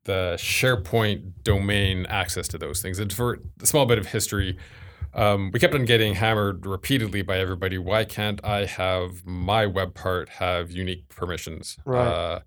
the 0.09 0.37
SharePoint 0.38 1.44
domain 1.44 2.07
access 2.07 2.49
to 2.49 2.59
those 2.59 2.81
things. 2.81 2.99
And 2.99 3.12
for 3.12 3.40
a 3.62 3.66
small 3.66 3.85
bit 3.85 3.99
of 3.99 4.07
history, 4.07 4.57
um, 5.12 5.51
we 5.53 5.61
kept 5.61 5.75
on 5.75 5.85
getting 5.85 6.14
hammered 6.14 6.64
repeatedly 6.64 7.21
by 7.21 7.38
everybody. 7.38 7.77
Why 7.77 8.07
can't 8.07 8.42
I 8.42 8.64
have 8.64 9.27
my 9.27 9.66
web 9.66 9.94
part 9.94 10.31
have 10.31 10.71
unique 10.71 11.11
permissions? 11.11 11.77
Right. 11.85 12.07
Uh, 12.07 12.40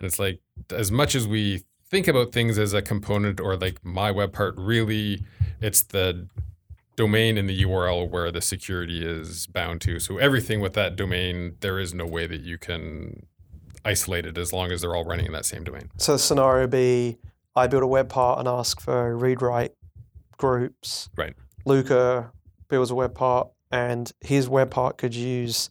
and 0.00 0.06
it's 0.06 0.18
like, 0.18 0.40
as 0.70 0.90
much 0.90 1.14
as 1.14 1.28
we 1.28 1.64
think 1.90 2.08
about 2.08 2.32
things 2.32 2.58
as 2.58 2.72
a 2.72 2.80
component 2.80 3.40
or 3.40 3.58
like 3.58 3.84
my 3.84 4.10
web 4.10 4.32
part, 4.32 4.54
really, 4.56 5.22
it's 5.60 5.82
the 5.82 6.26
domain 6.96 7.36
in 7.36 7.46
the 7.46 7.62
URL 7.62 8.08
where 8.08 8.32
the 8.32 8.40
security 8.40 9.04
is 9.04 9.46
bound 9.48 9.82
to. 9.82 9.98
So 9.98 10.16
everything 10.16 10.60
with 10.60 10.72
that 10.72 10.96
domain, 10.96 11.56
there 11.60 11.78
is 11.78 11.92
no 11.92 12.06
way 12.06 12.26
that 12.26 12.40
you 12.40 12.56
can 12.56 13.26
isolate 13.84 14.26
it 14.26 14.38
as 14.38 14.52
long 14.52 14.72
as 14.72 14.80
they're 14.80 14.94
all 14.94 15.04
running 15.04 15.26
in 15.26 15.32
that 15.32 15.44
same 15.44 15.64
domain. 15.64 15.90
So 15.98 16.12
the 16.12 16.18
scenario 16.18 16.66
be 16.66 17.18
I 17.54 17.66
build 17.66 17.82
a 17.82 17.86
web 17.86 18.08
part 18.08 18.38
and 18.38 18.48
ask 18.48 18.80
for 18.80 19.16
read 19.16 19.42
write 19.42 19.74
groups. 20.36 21.10
Right. 21.16 21.34
Luca 21.64 22.32
builds 22.68 22.90
a 22.90 22.94
web 22.94 23.14
part 23.14 23.48
and 23.70 24.10
his 24.20 24.48
web 24.48 24.70
part 24.70 24.98
could 24.98 25.14
use 25.14 25.70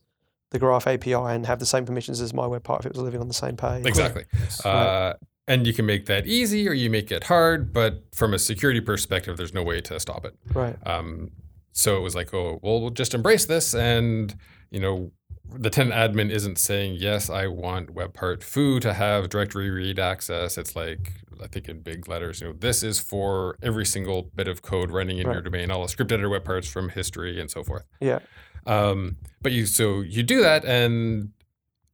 the 0.52 0.60
Graph 0.60 0.86
API 0.88 1.14
and 1.14 1.46
have 1.46 1.60
the 1.60 1.66
same 1.66 1.86
permissions 1.86 2.22
as 2.22 2.34
my 2.34 2.46
web 2.46 2.64
part 2.64 2.82
if 2.82 2.88
it 2.88 2.94
was 2.94 3.02
living 3.02 3.22
on 3.22 3.28
the 3.28 3.34
same 3.34 3.56
page. 3.56 3.86
Exactly. 3.86 4.26
Uh, 4.64 5.14
and 5.48 5.66
you 5.66 5.74
can 5.74 5.86
make 5.86 6.06
that 6.06 6.28
easy 6.28 6.68
or 6.68 6.74
you 6.74 6.90
make 6.90 7.12
it 7.12 7.26
hard, 7.26 7.74
but 7.74 8.04
from 8.14 8.34
a 8.34 8.40
security 8.40 8.82
perspective, 8.82 9.38
there's 9.38 9.54
no 9.54 9.64
way 9.64 9.82
to 9.82 10.00
stop 10.00 10.26
it. 10.26 10.36
Right. 10.54 10.76
Um, 10.86 11.32
so 11.72 11.98
it 11.98 12.02
was 12.02 12.16
like, 12.16 12.34
oh, 12.34 12.60
well, 12.62 12.82
we'll 12.82 12.90
just 12.90 13.14
embrace 13.14 13.46
this. 13.46 13.74
And, 13.74 14.36
you 14.70 14.80
know, 14.80 15.12
the 15.54 15.70
tenant 15.70 15.94
admin 15.94 16.30
isn't 16.30 16.58
saying, 16.58 16.96
yes, 17.00 17.30
I 17.30 17.48
want 17.48 17.92
web 17.92 18.14
part 18.14 18.44
foo 18.44 18.80
to 18.80 18.94
have 18.94 19.30
directory 19.30 19.70
read 19.70 20.00
access. 20.00 20.58
It's 20.58 20.76
like, 20.76 21.14
I 21.42 21.48
think 21.48 21.68
in 21.68 21.82
big 21.82 22.08
letters, 22.08 22.42
you 22.42 22.48
know, 22.48 22.54
this 22.54 22.84
is 22.84 23.00
for 23.00 23.58
every 23.62 23.86
single 23.86 24.24
bit 24.36 24.48
of 24.48 24.62
code 24.62 24.92
running 24.92 25.18
in 25.18 25.32
your 25.32 25.42
domain, 25.42 25.72
all 25.72 25.82
the 25.82 25.90
script 25.90 26.12
editor 26.12 26.30
web 26.30 26.44
parts 26.44 26.68
from 26.68 26.90
history 26.90 27.40
and 27.40 27.50
so 27.50 27.64
forth. 27.64 27.86
Yeah. 28.00 28.20
Um, 28.66 29.18
but 29.42 29.52
you 29.52 29.66
so 29.66 30.02
you 30.02 30.24
do 30.24 30.42
that, 30.42 30.64
and 30.66 31.32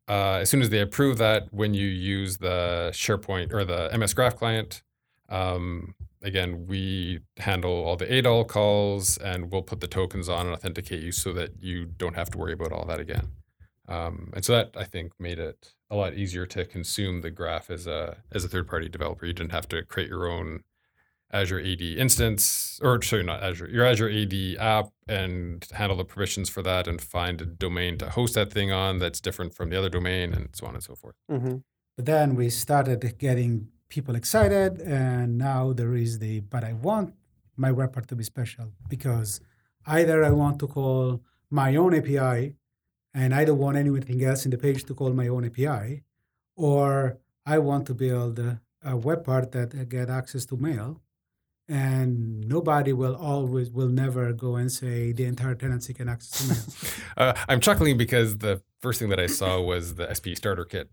uh, 0.08 0.40
as 0.42 0.50
soon 0.50 0.62
as 0.62 0.70
they 0.70 0.82
approve 0.82 1.18
that, 1.18 1.48
when 1.52 1.74
you 1.74 1.88
use 1.88 2.38
the 2.38 2.90
SharePoint 2.94 3.54
or 3.54 3.64
the 3.64 3.90
MS 3.98 4.14
Graph 4.14 4.36
client, 4.36 4.84
um, 5.30 5.96
again 6.22 6.68
we 6.68 7.20
handle 7.38 7.72
all 7.72 7.96
the 7.96 8.06
ADAL 8.06 8.50
calls, 8.50 9.18
and 9.18 9.50
we'll 9.50 9.62
put 9.62 9.80
the 9.80 9.88
tokens 9.88 10.28
on 10.28 10.48
and 10.48 10.56
authenticate 10.56 11.02
you 11.02 11.14
so 11.14 11.32
that 11.34 11.52
you 11.62 11.86
don't 11.86 12.16
have 12.16 12.30
to 12.32 12.38
worry 12.38 12.54
about 12.54 12.74
all 12.74 12.86
that 12.86 13.00
again. 13.00 13.30
Um, 13.88 14.32
and 14.36 14.44
so 14.44 14.54
that 14.54 14.72
I 14.76 14.84
think 14.84 15.14
made 15.20 15.40
it 15.40 15.74
a 15.90 15.96
lot 15.96 16.14
easier 16.16 16.46
to 16.48 16.66
consume 16.66 17.22
the 17.22 17.32
graph 17.32 17.70
as 17.70 17.88
a 17.88 18.18
as 18.32 18.44
a 18.44 18.50
third 18.50 18.68
party 18.68 18.90
developer. 18.90 19.26
You 19.26 19.34
didn't 19.34 19.54
have 19.54 19.68
to 19.70 19.84
create 19.84 20.10
your 20.10 20.28
own 20.30 20.64
Azure 21.32 21.60
AD 21.60 21.82
instance, 21.82 22.80
or 22.82 23.02
sorry, 23.02 23.24
not 23.24 23.44
Azure, 23.44 23.70
your 23.70 23.86
Azure 23.86 24.10
AD 24.10 24.34
app, 24.60 24.90
and 25.08 25.66
handle 25.74 25.98
the 25.98 26.06
permissions 26.06 26.50
for 26.50 26.62
that, 26.64 26.88
and 26.88 27.02
find 27.02 27.42
a 27.42 27.46
domain 27.46 27.98
to 27.98 28.10
host 28.10 28.34
that 28.36 28.52
thing 28.52 28.72
on 28.72 29.00
that's 29.00 29.20
different 29.20 29.54
from 29.54 29.70
the 29.70 29.78
other 29.78 29.90
domain, 29.90 30.34
and 30.34 30.50
so 30.54 30.66
on 30.68 30.74
and 30.74 30.84
so 30.84 30.96
forth. 30.96 31.16
hmm 31.30 31.58
But 31.98 32.06
then 32.06 32.36
we 32.36 32.50
started 32.50 33.18
getting 33.20 33.70
people 33.90 34.16
excited, 34.16 34.82
and 34.82 35.38
now 35.38 35.74
there 35.74 35.96
is 35.96 36.20
the 36.20 36.42
but 36.42 36.64
I 36.64 36.74
want 36.74 37.14
my 37.58 37.72
web 37.72 37.92
part 37.94 38.08
to 38.10 38.16
be 38.16 38.24
special 38.24 38.72
because 38.88 39.42
either 39.86 40.24
I 40.24 40.32
want 40.32 40.60
to 40.60 40.68
call 40.68 41.22
my 41.50 41.76
own 41.76 41.94
API 41.94 42.54
and 43.18 43.34
I 43.34 43.46
don't 43.46 43.58
want 43.58 43.78
anything 43.78 44.24
else 44.24 44.46
in 44.46 44.52
the 44.52 44.60
page 44.60 44.84
to 44.86 44.94
call 44.94 45.12
my 45.12 45.28
own 45.28 45.44
API, 45.46 46.04
or 46.56 47.18
I 47.46 47.58
want 47.58 47.88
to 47.88 47.94
build 47.96 48.38
a, 48.40 48.96
web 48.96 49.26
part 49.26 49.52
that 49.52 49.74
uh, 49.74 49.84
get 49.84 50.10
access 50.10 50.46
to 50.46 50.56
mail, 50.56 51.02
and 51.68 52.48
nobody 52.48 52.94
will 52.94 53.16
always 53.16 53.70
will 53.72 53.90
never 54.04 54.32
go 54.34 54.56
and 54.56 54.72
say 54.72 55.12
the 55.12 55.26
entire 55.26 55.56
tenancy 55.56 55.94
can 55.94 56.08
access 56.08 56.34
to 56.38 56.44
mail. 56.54 56.94
Uh, 57.18 57.34
I'm 57.50 57.60
chuckling 57.60 57.98
because 57.98 58.38
the 58.38 58.62
first 58.80 59.00
thing 59.00 59.10
that 59.10 59.20
I 59.20 59.26
saw 59.26 59.60
was 59.60 59.96
the 59.96 60.06
SP 60.14 60.38
starter 60.42 60.66
kit 60.66 60.88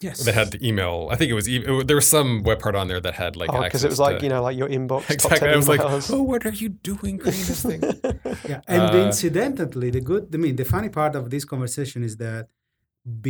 yes, 0.00 0.24
that 0.24 0.34
had 0.34 0.50
the 0.52 0.60
email. 0.66 1.08
I 1.10 1.16
think 1.16 1.30
it 1.30 1.34
was 1.34 1.48
e- 1.48 1.64
it, 1.66 1.86
there 1.86 1.96
was 1.96 2.06
some 2.06 2.42
web 2.42 2.58
part 2.60 2.74
on 2.74 2.88
there 2.88 3.00
that 3.00 3.14
had 3.14 3.36
like 3.36 3.50
Oh, 3.52 3.62
because 3.62 3.84
it 3.84 3.90
was 3.90 3.98
like, 3.98 4.22
you 4.22 4.28
know, 4.28 4.42
like 4.42 4.56
your 4.56 4.68
inbox. 4.68 5.02
top 5.06 5.10
exactly. 5.10 5.48
I 5.50 5.56
was 5.56 5.68
like, 5.68 5.80
oh, 5.82 6.22
what 6.22 6.44
are 6.46 6.56
you 6.62 6.68
doing 6.70 7.18
creating 7.18 7.46
this 7.46 7.62
thing? 7.62 7.82
Yeah, 8.48 8.60
and 8.68 8.82
Uh, 8.94 9.06
incidentally, 9.06 9.90
the 9.90 10.00
good, 10.00 10.28
I 10.34 10.38
mean, 10.38 10.56
the 10.56 10.64
funny 10.64 10.88
part 10.88 11.14
of 11.16 11.30
this 11.30 11.44
conversation 11.44 12.02
is 12.02 12.16
that 12.18 12.48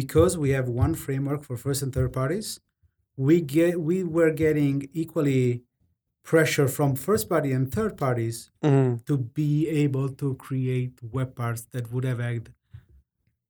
because 0.01 0.37
we 0.39 0.51
have 0.51 0.69
one 0.69 0.95
framework 0.95 1.45
for 1.45 1.57
first 1.57 1.83
and 1.83 1.93
third 1.93 2.13
parties, 2.13 2.61
we 3.17 3.41
get 3.41 3.81
we 3.81 4.03
were 4.05 4.31
getting 4.31 4.89
equally 4.93 5.63
pressure 6.25 6.69
from 6.69 6.95
first 6.95 7.29
party 7.29 7.51
and 7.53 7.73
third 7.73 7.97
parties 7.97 8.51
Mhm. 8.63 9.05
to 9.07 9.17
be 9.41 9.51
able 9.85 10.09
to 10.21 10.35
create 10.47 10.95
web 11.17 11.35
parts 11.35 11.63
that 11.73 11.91
would 11.93 12.05
have 12.05 12.19
had 12.21 12.53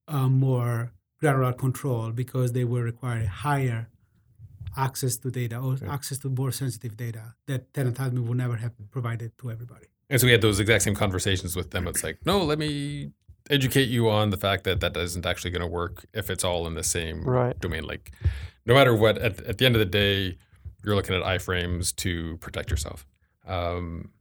uh, 0.07 0.29
more 0.29 0.91
granular 1.19 1.53
control 1.53 2.11
because 2.11 2.53
they 2.53 2.63
were 2.63 2.83
requiring 2.83 3.27
higher 3.27 3.89
access 4.77 5.17
to 5.17 5.31
data 5.31 5.57
or 5.57 5.77
access 5.89 6.17
to 6.19 6.29
more 6.29 6.51
sensitive 6.51 6.95
data 6.95 7.33
that 7.47 7.73
tenant 7.73 7.97
admin 7.97 8.25
would 8.27 8.37
never 8.37 8.55
have 8.57 8.71
provided 8.91 9.37
to 9.39 9.51
everybody. 9.51 9.87
And 10.09 10.19
so 10.19 10.25
we 10.27 10.31
had 10.31 10.41
those 10.41 10.59
exact 10.59 10.83
same 10.83 10.95
conversations 10.95 11.55
with 11.55 11.71
them. 11.71 11.87
It's 11.87 12.03
like, 12.03 12.19
no, 12.25 12.43
let 12.43 12.57
me 12.59 13.11
educate 13.49 13.89
you 13.89 14.09
on 14.09 14.29
the 14.29 14.37
fact 14.37 14.63
that 14.63 14.79
that 14.79 14.95
isn't 14.95 15.25
actually 15.25 15.51
going 15.51 15.61
to 15.61 15.67
work 15.67 16.05
if 16.13 16.29
it's 16.29 16.43
all 16.43 16.67
in 16.67 16.75
the 16.75 16.83
same 16.83 17.23
Right. 17.25 17.59
domain. 17.59 17.83
Like, 17.83 18.11
no 18.65 18.73
matter 18.73 18.95
what, 18.95 19.17
at, 19.17 19.39
at 19.41 19.57
the 19.57 19.65
end 19.65 19.75
of 19.75 19.79
the 19.79 19.85
day, 19.85 20.37
you're 20.83 20.95
looking 20.95 21.15
at 21.15 21.23
iframes 21.23 21.95
to 21.97 22.37
protect 22.37 22.69
yourself. 22.71 23.05
Um, 23.47 24.11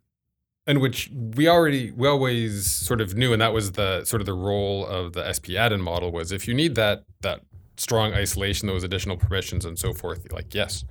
and 0.69 0.81
which 0.81 1.11
we 1.35 1.49
already 1.49 1.91
we 1.91 2.07
always 2.07 2.71
sort 2.71 3.01
of 3.01 3.17
knew, 3.17 3.33
and 3.33 3.43
that 3.43 3.53
was 3.53 3.73
the 3.73 4.05
sort 4.05 4.21
of 4.23 4.27
the 4.27 4.35
role 4.35 4.87
of 4.87 5.15
the 5.15 5.25
SP 5.35 5.59
add-in 5.59 5.81
model 5.81 6.13
was 6.13 6.31
if 6.31 6.47
you 6.47 6.55
need 6.55 6.77
that 6.77 7.03
that 7.23 7.41
strong 7.77 8.13
isolation, 8.13 8.69
those 8.69 8.85
additional 8.85 9.17
permissions, 9.17 9.65
and 9.65 9.79
so 9.79 9.93
forth. 9.93 10.31
Like, 10.33 10.55
yes, 10.55 10.85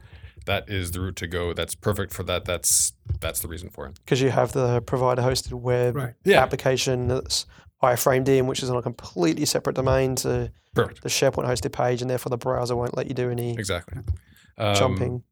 that 0.46 0.68
is 0.70 0.92
the 0.92 1.02
route 1.02 1.16
to 1.18 1.28
go. 1.28 1.54
That's 1.54 1.76
perfect 1.76 2.14
for 2.14 2.24
that. 2.24 2.44
That's 2.46 2.94
that's 3.22 3.40
the 3.42 3.48
reason 3.48 3.70
for 3.70 3.86
it. 3.88 3.94
because 4.04 4.22
you 4.22 4.30
have 4.32 4.52
the 4.52 4.82
provider 4.82 5.22
hosted 5.22 5.54
web 5.54 5.96
Right. 5.96 6.14
Yeah. 6.26 6.42
application 6.44 7.08
that's 7.08 7.46
iframed 7.84 8.28
in, 8.28 8.48
which 8.48 8.64
is 8.64 8.70
on 8.70 8.78
a 8.78 8.82
completely 8.82 9.46
separate 9.46 9.76
domain 9.76 10.16
to 10.16 10.52
Perfect. 10.74 11.04
the 11.04 11.10
SharePoint 11.10 11.46
hosted 11.46 11.72
page, 11.72 12.02
and 12.02 12.10
therefore 12.10 12.30
the 12.32 12.38
browser 12.38 12.76
won't 12.76 12.98
let 12.98 13.08
you 13.08 13.14
do 13.14 13.30
any 13.30 13.54
Exactly. 13.54 14.02
Um, 14.58 14.76
jumping. 14.76 15.24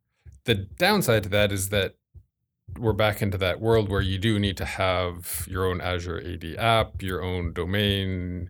The 0.46 0.56
downside 0.56 1.24
to 1.24 1.30
that 1.30 1.52
is 1.52 1.70
that 1.70 1.96
we're 2.78 2.94
back 2.94 3.22
into 3.22 3.38
that 3.38 3.62
world 3.62 3.90
where 3.90 4.02
you 4.02 4.18
do 4.18 4.38
need 4.40 4.58
to 4.58 4.66
have 4.66 5.46
your 5.50 5.66
own 5.66 5.80
Azure 5.82 6.20
AD 6.26 6.56
app, 6.58 7.02
your 7.02 7.24
own 7.24 7.54
domain. 7.54 8.50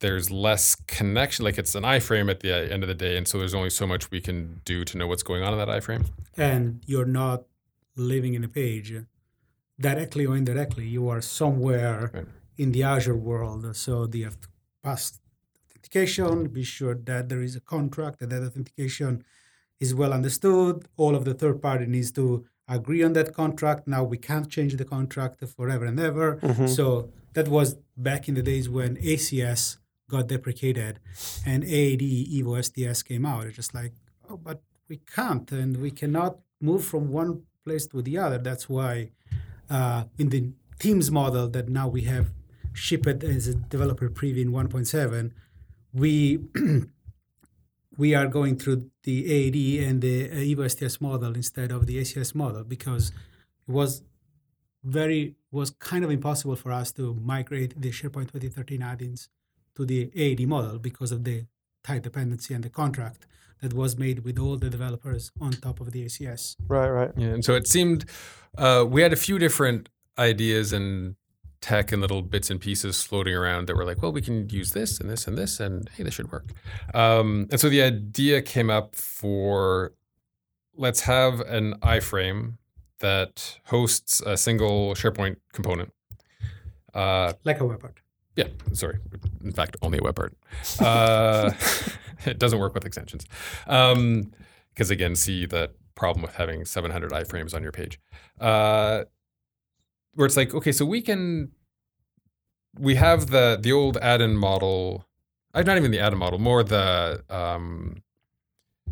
There's 0.00 0.30
less 0.30 0.74
connection. 0.86 1.44
Like 1.44 1.56
it's 1.56 1.74
an 1.74 1.84
iframe 1.84 2.30
at 2.30 2.40
the 2.40 2.52
end 2.70 2.82
of 2.82 2.88
the 2.88 2.94
day, 2.94 3.16
and 3.16 3.26
so 3.26 3.38
there's 3.38 3.54
only 3.54 3.70
so 3.70 3.86
much 3.86 4.10
we 4.10 4.20
can 4.20 4.60
do 4.64 4.84
to 4.84 4.98
know 4.98 5.06
what's 5.06 5.22
going 5.22 5.42
on 5.42 5.52
in 5.54 5.58
that 5.58 5.68
iframe. 5.68 6.06
and 6.36 6.82
you're 6.86 7.06
not 7.06 7.44
living 7.96 8.34
in 8.34 8.44
a 8.44 8.48
page 8.48 8.92
directly 9.80 10.26
or 10.26 10.36
indirectly. 10.36 10.86
You 10.86 11.08
are 11.08 11.22
somewhere 11.22 12.10
Right. 12.12 12.26
in 12.58 12.72
the 12.72 12.82
Azure 12.82 13.16
world. 13.16 13.74
So 13.74 14.06
the 14.06 14.24
auth- 14.24 14.48
past 14.82 15.18
authentication, 15.70 16.48
be 16.48 16.62
sure 16.62 16.94
that 16.94 17.30
there 17.30 17.40
is 17.40 17.56
a 17.56 17.60
contract, 17.60 18.18
that 18.20 18.28
that 18.28 18.42
authentication 18.42 19.24
is 19.80 19.94
well 19.94 20.12
understood. 20.12 20.84
All 20.98 21.14
of 21.16 21.24
the 21.24 21.32
third 21.32 21.62
party 21.62 21.86
needs 21.86 22.12
to 22.12 22.44
agree 22.68 23.02
on 23.02 23.12
that 23.14 23.32
contract. 23.34 23.86
Now 23.86 24.02
we 24.04 24.18
can't 24.18 24.48
change 24.50 24.76
the 24.76 24.84
contract 24.84 25.42
forever 25.56 25.84
and 25.84 25.98
ever. 26.00 26.36
Mhm. 26.42 26.68
So 26.68 27.10
that 27.34 27.48
was 27.48 27.76
back 27.96 28.28
in 28.28 28.34
the 28.34 28.42
days 28.42 28.68
when 28.68 28.96
ACS 28.96 29.78
got 30.08 30.28
deprecated 30.28 30.98
and 31.44 31.64
AAD 31.64 32.02
Evo 32.36 32.56
STS 32.62 33.02
came 33.02 33.24
out. 33.26 33.46
It's 33.46 33.56
just 33.56 33.74
like, 33.74 33.92
oh, 34.28 34.36
but 34.36 34.62
we 34.88 34.98
can't 35.14 35.50
and 35.52 35.76
we 35.78 35.90
cannot 35.90 36.38
move 36.60 36.84
from 36.84 37.08
one 37.10 37.42
place 37.64 37.86
to 37.88 38.02
the 38.02 38.18
other. 38.18 38.38
That's 38.38 38.68
why 38.68 39.10
uh, 39.68 40.04
in 40.18 40.28
the 40.30 40.50
Teams 40.78 41.10
model 41.10 41.48
that 41.48 41.68
now 41.68 41.88
we 41.88 42.02
have 42.02 42.26
shipped 42.74 43.24
as 43.24 43.48
a 43.48 43.54
developer 43.54 44.08
preview 44.10 44.42
in 44.42 44.52
1.7, 44.52 45.32
we 45.94 46.38
we 47.96 48.14
are 48.14 48.26
going 48.26 48.56
through 48.56 48.90
the 49.04 49.24
AAD 49.24 49.88
and 49.88 50.02
the 50.02 50.30
uh, 50.30 50.34
Evo 50.34 50.70
STS 50.70 51.00
model 51.00 51.34
instead 51.34 51.70
of 51.72 51.86
the 51.86 51.98
ACS 51.98 52.34
model 52.34 52.64
because 52.64 53.10
it 53.68 53.72
was 53.72 54.02
very 54.84 55.34
was 55.50 55.70
kind 55.70 56.04
of 56.04 56.10
impossible 56.10 56.56
for 56.56 56.70
us 56.70 56.92
to 56.92 57.14
migrate 57.14 57.80
the 57.80 57.90
SharePoint 57.90 58.30
2013 58.32 58.82
add-ins 58.82 59.28
to 59.74 59.84
the 59.84 60.10
AAD 60.16 60.46
model 60.46 60.78
because 60.78 61.12
of 61.12 61.24
the 61.24 61.44
tight 61.82 62.02
dependency 62.02 62.54
and 62.54 62.62
the 62.62 62.70
contract 62.70 63.26
that 63.62 63.72
was 63.72 63.96
made 63.96 64.24
with 64.24 64.38
all 64.38 64.56
the 64.56 64.68
developers 64.68 65.32
on 65.40 65.52
top 65.52 65.80
of 65.80 65.92
the 65.92 66.04
ACS. 66.04 66.56
Right, 66.68 66.88
right. 66.88 67.10
Yeah, 67.16 67.28
and 67.28 67.44
so 67.44 67.54
it 67.54 67.66
seemed 67.66 68.04
uh, 68.58 68.84
we 68.86 69.00
had 69.02 69.12
a 69.12 69.16
few 69.16 69.38
different 69.38 69.88
ideas 70.18 70.72
and 70.72 71.16
tech 71.66 71.90
and 71.92 72.00
little 72.00 72.22
bits 72.22 72.48
and 72.50 72.60
pieces 72.60 73.02
floating 73.02 73.34
around 73.34 73.66
that 73.66 73.74
were 73.76 73.84
like, 73.84 74.00
well, 74.00 74.12
we 74.12 74.22
can 74.22 74.48
use 74.48 74.70
this 74.72 75.00
and 75.00 75.10
this 75.10 75.26
and 75.26 75.36
this, 75.36 75.58
and 75.58 75.88
hey, 75.96 76.04
this 76.04 76.14
should 76.14 76.30
work. 76.30 76.46
Um, 76.94 77.48
and 77.50 77.58
so 77.60 77.68
the 77.68 77.82
idea 77.82 78.40
came 78.40 78.70
up 78.70 78.94
for 78.94 79.92
let's 80.76 81.00
have 81.00 81.40
an 81.40 81.74
iframe 81.82 82.58
that 83.00 83.58
hosts 83.66 84.20
a 84.24 84.36
single 84.36 84.94
SharePoint 84.94 85.36
component. 85.52 85.92
Uh, 86.94 87.32
Like 87.44 87.60
a 87.60 87.64
web 87.66 87.80
part. 87.80 87.98
yeah, 88.36 88.48
sorry. 88.72 88.98
In 89.44 89.52
fact, 89.52 89.76
only 89.82 89.98
a 89.98 90.02
web 90.02 90.14
part. 90.16 90.34
Uh, 90.78 91.50
it 92.26 92.38
doesn't 92.38 92.58
work 92.60 92.74
with 92.74 92.84
extensions. 92.86 93.26
Because 93.64 94.90
again, 94.90 95.16
see 95.16 95.46
the 95.46 95.70
problem 95.96 96.22
with 96.22 96.34
having 96.36 96.64
700 96.64 97.10
iframes 97.10 97.54
on 97.54 97.62
your 97.62 97.72
page. 97.72 97.98
Uh, 98.40 99.04
where 100.16 100.26
it's 100.26 100.36
like, 100.36 100.54
okay, 100.54 100.72
so 100.72 100.84
we 100.84 101.00
can, 101.00 101.52
we 102.78 102.96
have 102.96 103.28
the 103.28 103.58
the 103.60 103.72
old 103.72 103.96
add-in 103.98 104.36
model, 104.36 105.06
uh, 105.54 105.62
not 105.62 105.76
even 105.76 105.90
the 105.92 106.00
add-in 106.00 106.18
model, 106.18 106.38
more 106.38 106.64
the 106.64 107.22
um, 107.30 108.02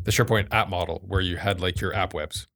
the 0.05 0.11
SharePoint 0.11 0.49
app 0.53 0.69
model, 0.69 1.03
where 1.07 1.21
you 1.21 1.37
had 1.37 1.61
like 1.61 1.81
your 1.81 1.93
app 1.95 2.15
webs. 2.15 2.47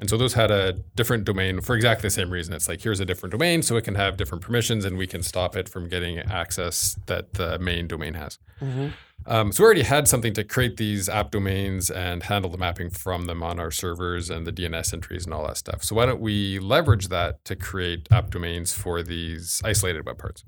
And 0.00 0.08
so 0.08 0.16
those 0.16 0.34
had 0.34 0.50
a 0.52 0.74
different 0.94 1.24
domain 1.24 1.60
for 1.60 1.74
exactly 1.74 2.06
the 2.06 2.10
same 2.10 2.30
reason. 2.30 2.54
It's 2.54 2.68
like 2.68 2.82
here's 2.82 3.00
a 3.00 3.04
different 3.04 3.32
domain, 3.32 3.62
so 3.62 3.76
it 3.76 3.82
can 3.82 3.96
have 3.96 4.16
different 4.16 4.44
permissions, 4.44 4.84
and 4.84 4.96
we 4.96 5.08
can 5.08 5.22
stop 5.22 5.56
it 5.56 5.68
from 5.68 5.88
getting 5.88 6.18
access 6.20 6.96
that 7.06 7.34
the 7.34 7.58
main 7.58 7.88
domain 7.88 8.14
has. 8.14 8.38
Mhm. 8.60 8.92
Um, 9.26 9.50
so 9.52 9.62
we 9.62 9.66
already 9.66 9.82
had 9.82 10.06
something 10.06 10.32
to 10.34 10.44
create 10.44 10.76
these 10.76 11.08
app 11.08 11.32
domains 11.32 11.90
and 11.90 12.22
handle 12.22 12.50
the 12.50 12.56
mapping 12.56 12.90
from 12.90 13.26
them 13.26 13.42
on 13.42 13.58
our 13.58 13.72
servers 13.72 14.30
and 14.30 14.46
the 14.46 14.52
DNS 14.52 14.92
entries 14.94 15.24
and 15.24 15.34
all 15.34 15.46
that 15.48 15.56
stuff. 15.56 15.82
So 15.82 15.96
why 15.96 16.06
don't 16.06 16.20
we 16.20 16.60
leverage 16.60 17.08
that 17.08 17.44
to 17.46 17.56
create 17.56 18.06
app 18.12 18.30
domains 18.30 18.72
for 18.72 19.02
these 19.02 19.60
isolated 19.64 20.06
web 20.06 20.18
parts? 20.18 20.44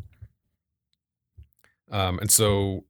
Um, 1.90 2.20
and 2.20 2.30
so 2.30 2.84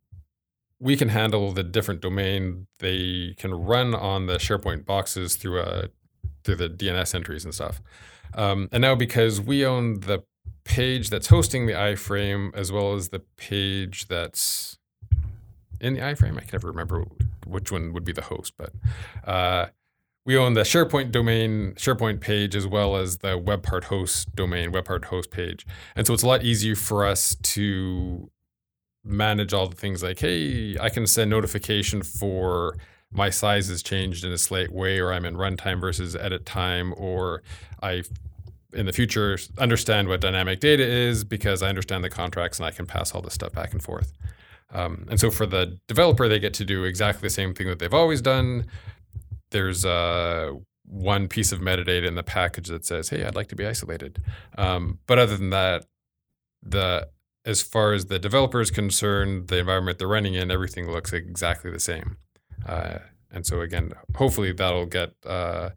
we 0.79 0.97
can 0.97 1.09
handle 1.09 1.53
the 1.53 1.63
different 1.63 2.03
domain. 2.03 2.67
They 2.79 3.35
can 3.39 3.55
run 3.55 3.95
on 3.95 4.27
the 4.27 4.37
SharePoint 4.37 4.85
boxes 4.85 5.37
through 5.37 5.61
a 5.61 5.89
through 6.45 6.57
the 6.57 6.69
DNS 6.69 7.15
entries 7.15 7.45
and 7.45 7.55
stuff. 7.55 7.81
Um, 8.35 8.69
and 8.73 8.81
now 8.83 8.95
because 8.95 9.41
we 9.41 9.65
own 9.65 10.01
the 10.01 10.23
page 10.65 11.11
that's 11.11 11.29
hosting 11.29 11.67
the 11.67 11.73
iframe 11.73 12.55
as 12.55 12.71
well 12.71 12.95
as 12.95 13.09
the 13.09 13.21
page 13.37 14.07
that's 14.09 14.79
in 15.81 15.95
the 15.95 16.01
iframe, 16.01 16.37
I 16.37 16.41
can 16.41 16.51
never 16.53 16.69
remember 16.69 17.05
which 17.47 17.73
one 17.73 17.93
would 17.93 18.05
be 18.05 18.13
the 18.13 18.23
host, 18.23 18.53
but 18.57 18.73
uh, 19.27 19.67
we 20.27 20.37
own 20.37 20.53
the 20.55 20.61
SharePoint 20.61 21.11
domain, 21.11 21.73
SharePoint 21.77 22.21
page, 22.21 22.55
as 22.55 22.67
well 22.67 22.97
as 22.97 23.19
the 23.19 23.39
web 23.39 23.63
part 23.63 23.85
host 23.85 24.35
domain, 24.37 24.71
web 24.71 24.85
part 24.85 25.07
host 25.07 25.31
page. 25.31 25.67
And 25.97 26.07
so 26.07 26.13
it's 26.13 26.23
a 26.23 26.27
lot 26.27 26.45
easier 26.45 26.77
for 26.77 27.07
us 27.07 27.35
to 27.35 28.31
manage 29.03 29.55
all 29.55 29.67
the 29.67 29.77
things 29.77 30.03
like, 30.03 30.19
hey, 30.19 30.77
I 30.79 30.91
can 30.91 31.07
send 31.07 31.31
notification 31.31 32.03
for 32.03 32.77
my 33.13 33.31
size 33.31 33.69
has 33.69 33.83
changed 33.83 34.25
in 34.25 34.33
a 34.33 34.39
slight 34.39 34.73
way, 34.73 34.99
or 34.99 35.13
I'm 35.13 35.25
in 35.25 35.35
runtime 35.37 35.81
versus 35.81 36.15
edit 36.15 36.47
time, 36.47 36.95
or 36.97 37.43
I 37.83 38.05
in 38.73 38.87
the 38.87 38.93
future 38.93 39.39
understand 39.59 40.09
what 40.09 40.21
dynamic 40.21 40.61
data 40.61 40.85
is 40.85 41.25
because 41.25 41.63
I 41.63 41.69
understand 41.69 42.05
the 42.05 42.11
contracts 42.11 42.59
and 42.59 42.67
I 42.67 42.71
can 42.71 42.87
pass 42.87 43.13
all 43.15 43.21
this 43.21 43.35
stuff 43.35 43.53
back 43.53 43.73
and 43.73 43.83
forth. 43.83 44.13
Um, 44.73 45.07
and 45.11 45.19
so 45.19 45.31
for 45.31 45.47
the 45.47 45.79
developer, 45.89 46.29
they 46.29 46.39
get 46.39 46.55
to 46.55 46.65
do 46.65 46.85
exactly 46.85 47.27
the 47.27 47.35
same 47.35 47.55
thing 47.55 47.67
that 47.67 47.81
they've 47.81 47.93
always 47.93 48.21
done. 48.21 48.67
There's 49.51 49.85
uh, 49.85 50.53
one 50.85 51.27
piece 51.27 51.51
of 51.51 51.61
metadata 51.61 52.07
in 52.07 52.15
the 52.15 52.23
package 52.23 52.69
that 52.69 52.85
says, 52.85 53.09
"Hey, 53.09 53.25
I'd 53.25 53.35
like 53.35 53.49
to 53.49 53.57
be 53.57 53.67
isolated." 53.67 54.23
Um, 54.57 55.01
but 55.09 55.19
other 55.19 55.37
than 55.37 55.51
that, 55.51 55.87
the 56.63 57.09
as 57.45 57.63
far 57.63 57.95
as 57.95 58.07
the 58.07 58.19
developer 58.19 58.61
is 58.61 58.71
concerned, 58.71 59.49
the 59.49 59.59
environment 59.59 59.99
they're 59.99 60.07
running 60.07 60.35
in, 60.35 60.51
everything 60.51 60.91
looks 60.91 61.13
exactly 61.13 61.71
the 61.71 61.81
same. 61.81 62.17
Uh, 62.67 62.99
and 63.31 63.47
so 63.47 63.61
again, 63.61 63.93
hopefully 64.17 64.53
that'll 64.53 64.87
get 64.87 65.15
uh, 65.27 65.71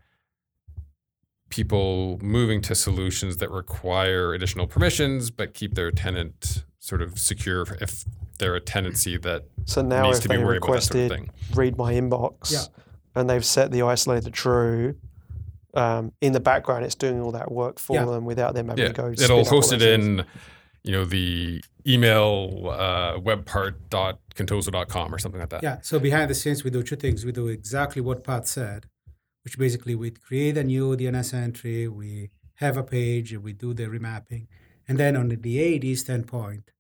people 1.50 2.20
moving 2.22 2.62
to 2.62 2.74
solutions 2.76 3.38
that 3.38 3.52
require 3.52 4.34
additional 4.34 4.66
permissions 4.66 5.30
but 5.30 5.54
keep 5.54 5.76
their 5.76 5.92
tenant 5.92 6.64
sort 6.80 7.02
of 7.02 7.20
secure 7.20 7.66
if 7.80 8.04
they're 8.40 8.56
a 8.56 8.60
tenancy 8.60 9.18
that 9.18 9.44
So 9.66 9.82
now 9.84 10.04
needs 10.06 10.18
if 10.18 10.24
to 10.24 10.30
be 10.30 10.38
they 10.38 10.44
worried 10.44 10.58
about 10.64 10.74
that 10.74 10.82
sort 10.84 10.96
requested 11.12 11.30
of 11.52 11.58
read 11.58 11.78
my 11.78 11.94
inbox 11.94 12.52
Yeah. 12.52 12.64
and 13.16 13.30
they've 13.30 13.46
set 13.46 13.72
the 13.72 13.84
isolated 13.84 14.34
true, 14.34 14.96
um, 15.76 16.12
in 16.22 16.34
the 16.34 16.40
background 16.40 16.86
it's 16.86 16.96
doing 16.96 17.22
all 17.22 17.32
that 17.34 17.52
work 17.52 17.78
for 17.80 17.96
Yeah. 17.98 18.06
them 18.06 18.26
without 18.26 18.56
them 18.56 18.70
having 18.70 18.82
Yeah, 18.84 18.88
to 18.90 18.94
go. 18.94 19.12
it'll 19.12 19.38
all 19.40 19.46
host 19.46 19.72
it 19.74 19.80
those 19.80 19.98
things. 20.00 20.22
You 20.84 20.92
know, 20.92 21.06
the 21.06 21.64
email 21.88 22.70
uh, 22.70 23.18
webpart.contoso.com 23.20 25.14
or 25.14 25.20
something 25.20 25.40
like 25.40 25.50
that. 25.50 25.64
Yeah. 25.64 25.80
So 25.82 26.00
behind 26.00 26.30
the 26.30 26.36
scenes, 26.36 26.64
we 26.64 26.70
do 26.72 26.84
two 26.84 26.96
things. 26.96 27.26
We 27.26 27.32
do 27.32 27.48
exactly 27.48 28.02
what 28.02 28.24
Pat 28.24 28.48
said, 28.48 28.88
which 29.44 29.58
basically 29.58 29.96
we 29.96 30.12
create 30.12 30.58
a 30.58 30.64
new 30.64 30.96
DNS 30.96 31.34
entry, 31.34 31.88
we 31.88 32.30
have 32.56 32.78
a 32.78 32.84
page, 32.84 33.38
we 33.38 33.54
do 33.54 33.74
the 33.74 33.86
remapping. 33.86 34.48
And 34.88 34.98
then 34.98 35.16
on 35.16 35.30
the 35.30 35.76
AD 35.76 35.98
standpoint, 35.98 36.72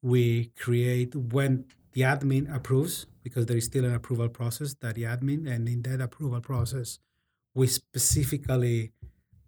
we 0.00 0.46
create 0.58 1.14
when 1.14 1.66
the 1.92 2.00
admin 2.02 2.54
approves, 2.54 3.06
because 3.22 3.46
there 3.46 3.56
is 3.56 3.66
still 3.66 3.84
an 3.84 3.94
approval 3.94 4.28
process 4.28 4.74
that 4.80 4.94
the 4.94 5.02
admin, 5.02 5.46
and 5.46 5.68
in 5.68 5.82
that 5.82 6.00
approval 6.00 6.40
process, 6.40 6.98
we 7.54 7.66
specifically 7.66 8.92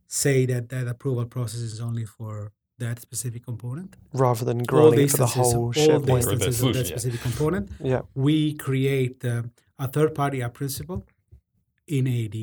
say 0.06 0.44
that 0.46 0.68
that 0.68 0.86
approval 0.86 1.24
process 1.24 1.60
is 1.60 1.80
only 1.80 2.04
for 2.04 2.52
that 2.78 3.00
specific 3.00 3.44
component. 3.44 3.96
rather 4.12 4.44
than 4.44 4.60
All 4.60 4.64
growing 4.66 4.96
the 4.96 5.02
it 5.04 5.10
for 5.10 5.16
the 5.18 5.22
instances, 5.24 5.52
whole 5.52 5.64
all 5.66 5.72
SharePoint. 5.72 6.08
Or 6.08 6.16
instances 6.16 6.32
of 6.32 6.40
that 6.40 6.52
solution, 6.54 6.84
yeah. 6.84 6.90
specific 6.96 7.20
component 7.20 7.70
Yeah, 7.80 8.02
we 8.14 8.54
create 8.54 9.24
uh, 9.24 9.42
a 9.78 9.88
third 9.88 10.14
party 10.14 10.42
app 10.42 10.54
principal 10.54 11.04
in 11.86 12.06
AD 12.06 12.36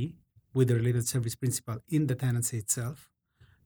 with 0.53 0.67
the 0.67 0.75
related 0.75 1.07
service 1.07 1.35
principal 1.35 1.77
in 1.89 2.07
the 2.07 2.15
tenancy 2.15 2.57
itself. 2.57 3.09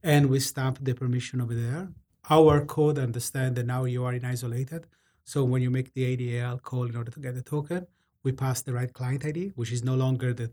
And 0.04 0.28
we 0.30 0.40
stamp 0.40 0.80
the 0.82 0.94
permission 0.94 1.42
over 1.42 1.56
there. 1.56 1.90
Our 2.30 2.66
code 2.66 3.00
understand 3.00 3.56
that 3.56 3.66
now 3.66 3.86
you 3.86 4.04
are 4.06 4.14
in 4.14 4.24
isolated. 4.26 4.88
So 5.24 5.44
when 5.44 5.62
you 5.62 5.72
make 5.72 5.94
the 5.94 6.04
ADAL 6.16 6.62
call 6.62 6.86
in 6.86 6.96
order 6.96 7.12
to 7.12 7.20
get 7.20 7.34
the 7.36 7.42
token, 7.42 7.88
we 8.24 8.32
pass 8.32 8.62
the 8.62 8.74
right 8.74 8.92
client 8.94 9.26
ID, 9.26 9.54
which 9.56 9.72
is 9.72 9.84
no 9.84 9.96
longer 9.96 10.34
the 10.34 10.52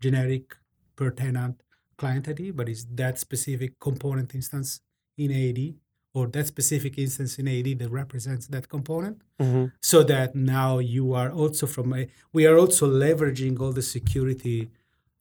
generic 0.00 0.56
per 0.96 1.10
tenant 1.10 1.62
client 1.96 2.28
ID, 2.28 2.50
but 2.50 2.68
is 2.68 2.86
that 2.94 3.18
specific 3.18 3.78
component 3.78 4.34
instance 4.34 4.80
in 5.16 5.30
AD 5.30 5.74
or 6.14 6.26
that 6.26 6.46
specific 6.46 6.98
instance 6.98 7.38
in 7.38 7.48
AD 7.48 7.78
that 7.78 7.90
represents 7.90 8.46
that 8.48 8.68
component 8.68 9.22
hmm 9.40 9.66
so 9.80 10.02
that 10.02 10.34
now 10.34 10.78
you 10.78 11.14
are 11.14 11.30
also 11.30 11.66
from 11.66 11.92
a 11.92 12.06
we 12.32 12.46
are 12.46 12.56
also 12.56 12.86
leveraging 12.86 13.60
all 13.60 13.72
the 13.72 13.82
security 13.82 14.70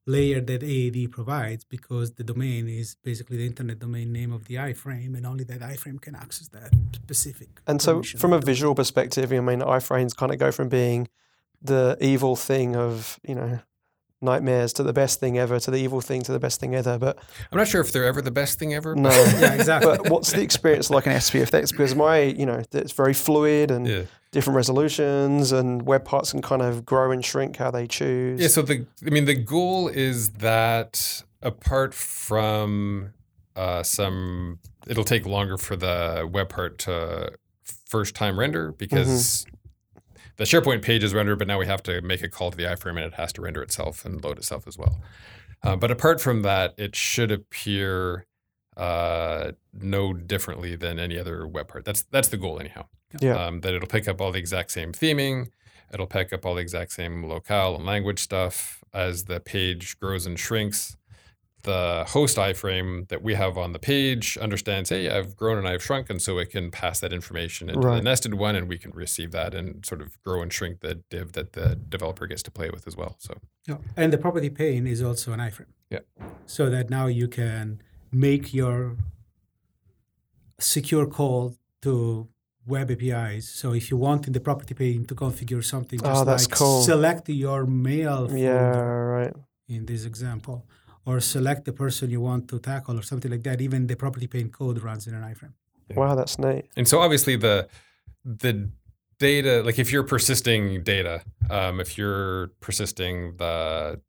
layer 0.07 0.41
that 0.41 0.63
AAD 0.63 1.11
provides 1.11 1.63
because 1.63 2.13
the 2.13 2.23
domain 2.23 2.67
is 2.67 2.95
basically 3.03 3.37
the 3.37 3.45
internet 3.45 3.79
domain 3.79 4.11
name 4.11 4.31
of 4.31 4.45
the 4.45 4.55
iframe 4.55 5.15
and 5.15 5.25
only 5.25 5.43
that 5.43 5.61
iframe 5.61 6.01
can 6.01 6.15
access 6.15 6.47
that 6.49 6.71
specific 6.93 7.61
And 7.67 7.81
so, 7.81 8.01
from 8.03 8.33
a 8.33 8.39
visual 8.39 8.73
perspective, 8.75 9.31
I 9.31 9.39
mean, 9.39 9.61
iframes 9.61 10.15
kind 10.15 10.31
of 10.31 10.39
go 10.39 10.51
from 10.51 10.69
being 10.69 11.07
the 11.61 11.97
evil 12.01 12.35
thing 12.35 12.75
of 12.75 13.19
you 13.27 13.35
know 13.35 13.59
nightmares 14.21 14.73
to 14.73 14.83
the 14.83 14.93
best 14.93 15.19
thing 15.19 15.37
ever 15.37 15.59
to 15.59 15.71
the 15.71 15.77
evil 15.77 16.01
thing 16.01 16.21
to 16.23 16.31
the 16.31 16.39
best 16.39 16.59
thing 16.59 16.75
ever. 16.75 16.97
But 16.97 17.17
I'm 17.51 17.57
not 17.57 17.67
sure 17.67 17.81
if 17.81 17.91
they're 17.91 18.05
ever 18.05 18.21
the 18.21 18.31
best 18.31 18.59
thing 18.59 18.73
ever. 18.73 18.95
no, 18.95 19.09
yeah 19.39 19.53
exactly 19.53 19.97
but 19.97 20.09
what's 20.09 20.31
the 20.31 20.41
experience 20.41 20.89
like 20.89 21.07
in 21.07 21.13
SPFX? 21.13 21.71
Because 21.71 21.95
my, 21.95 22.19
you 22.21 22.45
know, 22.45 22.61
it's 22.71 22.91
very 22.91 23.13
fluid 23.13 23.71
and 23.71 23.87
Yeah. 23.87 24.03
different 24.31 24.55
resolutions, 24.55 25.51
and 25.51 25.81
web 25.85 26.05
parts 26.05 26.31
can 26.31 26.41
kind 26.41 26.61
of 26.61 26.85
grow 26.85 27.11
and 27.11 27.23
shrink 27.25 27.57
how 27.57 27.71
they 27.71 27.87
choose. 27.87 28.39
Yeah, 28.39 28.47
so 28.47 28.61
the 28.61 28.85
I 29.05 29.09
mean 29.09 29.25
the 29.25 29.35
goal 29.35 29.87
is 29.87 30.29
that 30.33 31.23
apart 31.41 31.93
from 31.93 33.13
uh, 33.55 33.83
some, 33.83 34.59
it'll 34.87 35.03
take 35.03 35.25
longer 35.25 35.57
for 35.57 35.75
the 35.75 36.29
web 36.31 36.49
part 36.49 36.77
to 36.79 37.33
first 37.87 38.15
time 38.15 38.39
render 38.39 38.71
because 38.71 39.45
the 40.37 40.43
SharePoint 40.43 40.81
page 40.81 41.03
is 41.03 41.13
rendered, 41.13 41.39
but 41.39 41.47
now 41.47 41.59
we 41.59 41.65
have 41.67 41.83
to 41.83 42.01
make 42.01 42.23
a 42.23 42.29
call 42.29 42.51
to 42.51 42.57
the 42.57 42.63
iframe 42.63 42.91
and 42.91 42.99
it 42.99 43.13
has 43.15 43.33
to 43.33 43.41
render 43.41 43.61
itself 43.61 44.05
and 44.05 44.23
load 44.23 44.37
itself 44.37 44.67
as 44.67 44.77
well. 44.77 45.01
Uh, 45.63 45.75
but 45.75 45.91
apart 45.91 46.19
from 46.19 46.41
that, 46.41 46.73
it 46.77 46.95
should 46.95 47.31
appear 47.31 48.25
uh, 48.77 49.51
no 49.73 50.13
differently 50.13 50.75
than 50.75 50.99
any 50.99 51.19
other 51.19 51.47
web 51.47 51.67
part. 51.67 51.85
That's 51.85 52.01
that's 52.03 52.29
the 52.29 52.37
goal 52.37 52.59
anyhow. 52.59 52.85
Yeah. 53.19 53.45
Um, 53.45 53.61
that 53.61 53.73
it'll 53.73 53.87
pick 53.87 54.07
up 54.07 54.21
all 54.21 54.31
the 54.31 54.39
exact 54.39 54.71
same 54.71 54.91
theming. 54.93 55.49
It'll 55.93 56.07
pick 56.07 56.31
up 56.31 56.45
all 56.45 56.55
the 56.55 56.61
exact 56.61 56.93
same 56.93 57.25
locale 57.25 57.75
and 57.75 57.85
language 57.85 58.19
stuff 58.19 58.83
as 58.93 59.25
the 59.25 59.39
page 59.39 59.99
grows 59.99 60.25
and 60.25 60.39
shrinks. 60.39 60.95
The 61.63 62.05
host 62.07 62.37
iframe 62.37 63.07
that 63.09 63.21
we 63.21 63.33
have 63.35 63.57
on 63.57 63.71
the 63.73 63.79
page 63.79 64.37
understands, 64.37 64.89
hey, 64.89 65.09
I've 65.09 65.35
grown 65.35 65.57
and 65.57 65.67
I've 65.67 65.83
shrunk, 65.83 66.09
and 66.09 66.21
so 66.21 66.37
it 66.39 66.49
can 66.49 66.71
pass 66.71 66.99
that 67.01 67.13
information 67.13 67.69
into 67.69 67.87
the 67.87 68.01
nested 68.01 68.33
one, 68.33 68.55
and 68.55 68.67
we 68.67 68.77
can 68.77 68.91
receive 68.91 69.31
that 69.31 69.53
and 69.53 69.85
sort 69.85 70.01
of 70.01 70.19
grow 70.23 70.41
and 70.41 70.51
shrink 70.51 70.79
the 70.79 70.95
div 71.09 71.33
that 71.33 71.53
the 71.53 71.75
developer 71.75 72.25
gets 72.27 72.41
to 72.43 72.51
play 72.51 72.69
with 72.71 72.87
as 72.87 72.95
well. 72.97 73.15
So 73.19 73.33
Yeah. 73.67 73.77
And 73.95 74.11
the 74.11 74.17
property 74.17 74.49
pane 74.49 74.87
is 74.87 75.01
also 75.01 75.33
an 75.33 75.39
iframe. 75.39 75.73
Yeah. 75.89 75.99
So 76.45 76.69
that 76.69 76.89
now 76.89 77.05
you 77.07 77.27
can 77.27 77.81
make 78.11 78.53
your 78.53 78.97
secure 80.59 81.05
call 81.05 81.55
to 81.81 82.27
web 82.67 82.91
APIs. 82.91 83.49
So 83.49 83.73
if 83.73 83.89
you 83.91 83.97
want 83.97 84.27
in 84.27 84.33
the 84.33 84.39
property 84.39 84.73
pane 84.73 85.05
to 85.05 85.15
configure 85.15 85.63
something, 85.63 85.99
oh, 86.03 86.07
just 86.07 86.21
Oh, 86.21 86.25
that's 86.25 86.47
like 86.49 86.57
cool. 86.59 86.81
select 86.81 87.29
your 87.29 87.65
mail 87.65 88.29
yeah, 88.31 88.69
right. 89.17 89.33
in 89.67 89.85
this 89.85 90.05
example, 90.05 90.65
or 91.05 91.19
select 91.19 91.65
the 91.65 91.73
person 91.73 92.09
you 92.09 92.21
want 92.21 92.47
to 92.49 92.59
tackle 92.59 92.97
or 92.97 93.01
something 93.01 93.31
like 93.31 93.43
that. 93.43 93.61
Even 93.61 93.87
the 93.87 93.95
property 93.95 94.27
pane 94.27 94.49
code 94.49 94.81
runs 94.83 95.07
in 95.07 95.13
an 95.13 95.23
iframe. 95.23 95.53
Wow, 95.95 96.15
that's 96.15 96.37
neat. 96.39 96.65
And 96.75 96.87
so 96.87 96.99
obviously 96.99 97.35
the 97.35 97.67
the 98.23 98.69
data, 99.19 99.61
like 99.63 99.77
if 99.79 99.91
you're 99.91 100.03
persisting 100.03 100.83
data, 100.83 101.23
um, 101.49 101.79
if 101.79 101.97
you're 101.97 102.47
persisting 102.59 103.35
the 103.37 103.99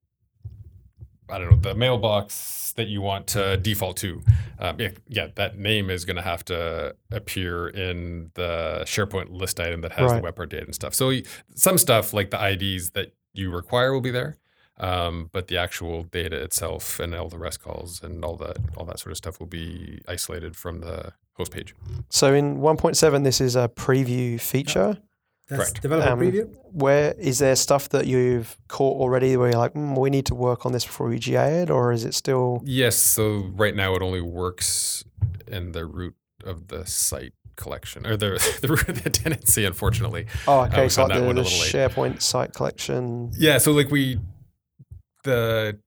I 1.30 1.38
don't 1.38 1.50
know 1.50 1.56
the 1.56 1.74
mailbox 1.74 2.72
that 2.76 2.88
you 2.88 3.00
want 3.00 3.26
to 3.28 3.56
default 3.56 3.96
to, 3.98 4.22
um, 4.58 4.78
yeah, 4.78 4.90
yeah, 5.08 5.28
that 5.36 5.58
name 5.58 5.88
is 5.88 6.04
going 6.04 6.16
to 6.16 6.22
have 6.22 6.44
to 6.46 6.94
appear 7.10 7.68
in 7.68 8.30
the 8.34 8.82
SharePoint 8.84 9.30
list 9.30 9.58
item 9.60 9.80
that 9.82 9.92
has 9.92 10.10
Right. 10.10 10.16
the 10.18 10.22
web 10.22 10.36
part 10.36 10.50
data 10.50 10.64
and 10.64 10.74
stuff. 10.74 10.94
So 10.94 11.12
some 11.54 11.78
stuff 11.78 12.12
like 12.12 12.30
the 12.30 12.38
IDs 12.42 12.90
that 12.90 13.14
you 13.32 13.50
require 13.50 13.92
will 13.92 14.00
be 14.02 14.10
there. 14.10 14.36
Um, 14.82 15.30
but 15.32 15.46
the 15.46 15.56
actual 15.56 16.02
data 16.02 16.36
itself 16.42 16.98
and 16.98 17.14
all 17.14 17.28
the 17.28 17.38
REST 17.38 17.62
calls 17.62 18.02
and 18.02 18.24
all 18.24 18.36
that 18.38 18.56
all 18.76 18.84
that 18.86 18.98
sort 18.98 19.12
of 19.12 19.16
stuff 19.16 19.38
will 19.38 19.46
be 19.46 20.00
isolated 20.08 20.56
from 20.56 20.80
the 20.80 21.12
host 21.34 21.52
page. 21.52 21.74
So 22.10 22.34
in 22.34 22.58
1.7, 22.58 23.22
this 23.24 23.40
is 23.40 23.54
a 23.54 23.68
preview 23.68 24.40
feature. 24.40 24.98
That's 25.48 25.70
Correct. 25.70 25.82
developer 25.82 26.10
Um, 26.10 26.18
preview. 26.20 26.48
Where 26.72 27.14
is 27.18 27.38
there 27.38 27.54
stuff 27.56 27.90
that 27.90 28.06
you've 28.06 28.56
caught 28.68 28.98
already 29.00 29.36
where 29.36 29.50
you're 29.50 29.58
like, 29.58 29.74
mm, 29.74 29.96
we 29.96 30.10
need 30.10 30.26
to 30.26 30.34
work 30.34 30.66
on 30.66 30.72
this 30.72 30.84
before 30.84 31.08
we 31.08 31.18
GA 31.18 31.62
it, 31.62 31.70
or 31.70 31.92
is 31.92 32.04
it 32.04 32.14
still? 32.14 32.60
Yes. 32.64 32.96
So 32.96 33.50
right 33.54 33.76
now 33.76 33.94
it 33.94 34.02
only 34.02 34.20
works 34.20 35.04
in 35.46 35.72
the 35.72 35.84
root 35.86 36.14
of 36.44 36.68
the 36.68 36.84
site 36.86 37.34
collection 37.54 38.04
or 38.06 38.16
the 38.16 38.30
the 38.62 38.68
root 38.68 38.88
of 38.88 39.04
the 39.04 39.10
tenancy. 39.10 39.64
Unfortunately. 39.64 40.26
Oh, 40.48 40.62
okay. 40.62 40.80
we 40.80 40.86
It's 40.86 40.96
found 40.96 41.10
like 41.10 41.20
the, 41.20 41.34
the. 41.34 41.42
SharePoint 41.42 42.20
site 42.22 42.52
collection. 42.54 43.30
Yeah. 43.38 43.58
So 43.58 43.72
like 43.72 43.90
we 43.90 44.18
the 45.22 45.78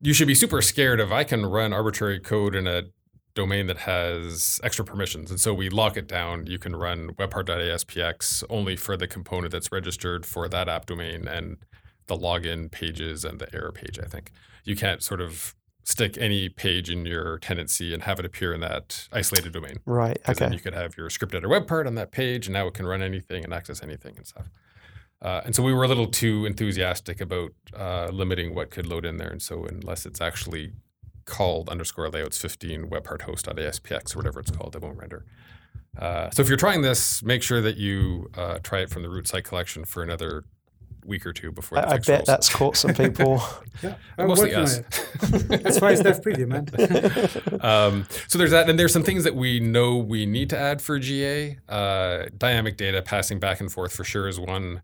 you 0.00 0.12
should 0.12 0.26
be 0.26 0.34
super 0.34 0.60
scared 0.60 1.00
of 1.00 1.12
I 1.12 1.24
can 1.24 1.46
run 1.46 1.72
arbitrary 1.72 2.18
code 2.18 2.54
in 2.54 2.66
a 2.66 2.84
domain 3.34 3.66
that 3.68 3.78
has 3.78 4.60
extra 4.62 4.84
permissions. 4.84 5.30
And 5.30 5.40
so 5.40 5.54
we 5.54 5.70
lock 5.70 5.96
it 5.96 6.06
down. 6.06 6.46
You 6.46 6.58
can 6.58 6.76
run 6.76 7.10
webpart.aspx 7.10 8.44
only 8.50 8.76
for 8.76 8.96
the 8.96 9.06
component 9.06 9.52
that's 9.52 9.72
registered 9.72 10.26
for 10.26 10.48
that 10.48 10.68
app 10.68 10.86
domain 10.86 11.26
and 11.26 11.56
the 12.06 12.16
login 12.16 12.70
pages 12.70 13.24
and 13.24 13.38
the 13.38 13.52
error 13.54 13.72
page, 13.72 13.98
I 13.98 14.06
think. 14.06 14.32
You 14.64 14.76
can't 14.76 15.02
sort 15.02 15.20
of 15.20 15.54
stick 15.84 16.16
any 16.18 16.48
page 16.48 16.90
in 16.90 17.06
your 17.06 17.38
tenancy 17.38 17.92
and 17.94 18.02
have 18.02 18.18
it 18.18 18.24
appear 18.24 18.52
in 18.52 18.60
that 18.60 19.08
isolated 19.12 19.52
domain. 19.52 19.78
Right. 19.86 20.14
Because 20.14 20.38
then 20.38 20.52
you 20.52 20.60
could 20.60 20.74
have 20.74 20.96
your 20.96 21.10
script 21.10 21.34
editor 21.34 21.48
web 21.48 21.66
part 21.66 21.86
on 21.86 21.94
that 21.94 22.12
page, 22.12 22.46
and 22.46 22.54
now 22.54 22.66
it 22.66 22.74
can 22.74 22.86
run 22.86 23.02
anything 23.02 23.44
and 23.44 23.54
access 23.54 23.82
anything 23.82 24.16
and 24.16 24.26
stuff. 24.26 24.48
Uh, 25.22 25.40
and 25.44 25.54
so 25.54 25.62
we 25.62 25.72
were 25.72 25.84
a 25.84 25.88
little 25.88 26.08
too 26.08 26.44
enthusiastic 26.44 27.20
about 27.20 27.52
uh, 27.78 28.08
limiting 28.12 28.54
what 28.54 28.70
could 28.70 28.86
load 28.86 29.06
in 29.06 29.18
there. 29.18 29.30
And 29.30 29.40
so 29.40 29.64
unless 29.64 30.04
it's 30.04 30.20
actually 30.20 30.72
called 31.24 31.68
underscore 31.68 32.08
layouts 32.10 32.38
15 32.38 32.88
web 32.90 33.04
part 33.04 33.22
host.aspx 33.22 34.14
or 34.14 34.18
whatever 34.18 34.40
it's 34.40 34.50
called, 34.50 34.74
it 34.74 34.82
won't 34.82 34.98
render. 34.98 35.24
Uh, 35.96 36.30
so 36.30 36.42
if 36.42 36.48
you're 36.48 36.56
trying 36.56 36.82
this, 36.82 37.22
make 37.22 37.42
sure 37.42 37.60
that 37.60 37.76
you 37.76 38.30
uh, 38.36 38.58
try 38.62 38.80
it 38.80 38.90
from 38.90 39.02
the 39.02 39.08
root 39.08 39.28
site 39.28 39.44
collection 39.44 39.84
for 39.84 40.02
another 40.02 40.44
week 41.04 41.26
or 41.26 41.32
two 41.32 41.52
before 41.52 41.80
the 41.80 41.88
I, 41.88 41.92
I 41.92 41.98
bet 41.98 42.08
rolls. 42.08 42.26
that's 42.26 42.48
caught 42.48 42.76
some 42.76 42.94
people. 42.94 43.42
Yeah, 43.82 43.96
mostly 44.18 44.54
us. 44.54 44.78
it. 44.78 44.84
That's 45.62 45.80
why 45.80 45.90
it's 45.92 46.02
dev 46.02 46.20
preview, 46.20 46.46
man. 46.46 46.68
um, 47.60 48.06
so 48.28 48.38
there's 48.38 48.52
that, 48.52 48.70
and 48.70 48.78
there's 48.78 48.92
some 48.92 49.02
things 49.02 49.24
that 49.24 49.34
we 49.34 49.58
know 49.58 49.96
we 49.96 50.24
need 50.24 50.50
to 50.50 50.58
add 50.58 50.80
for 50.80 51.00
GA. 51.00 51.58
Uh, 51.68 52.26
dynamic 52.36 52.76
data 52.76 53.02
passing 53.02 53.40
back 53.40 53.60
and 53.60 53.72
forth 53.72 53.92
for 53.92 54.04
sure 54.04 54.28
is 54.28 54.38
one. 54.38 54.82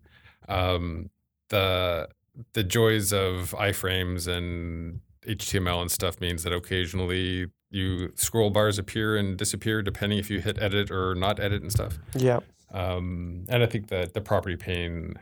Um, 0.48 1.10
the 1.48 2.08
the 2.52 2.62
joys 2.62 3.12
of 3.12 3.54
iframes 3.58 4.28
and 4.28 5.00
HTML 5.26 5.80
and 5.82 5.90
stuff 5.90 6.20
means 6.20 6.44
that 6.44 6.52
occasionally 6.52 7.48
you 7.70 8.12
scroll 8.14 8.50
bars 8.50 8.78
appear 8.78 9.16
and 9.16 9.36
disappear 9.36 9.82
depending 9.82 10.18
if 10.18 10.30
you 10.30 10.40
hit 10.40 10.60
edit 10.60 10.90
or 10.90 11.14
not 11.14 11.38
edit 11.40 11.62
and 11.62 11.72
stuff. 11.72 11.98
yeah. 12.14 12.40
Um, 12.70 13.46
and 13.48 13.62
I 13.62 13.66
think 13.66 13.88
that 13.88 14.12
the 14.14 14.20
property 14.20 14.56
pane 14.56 15.18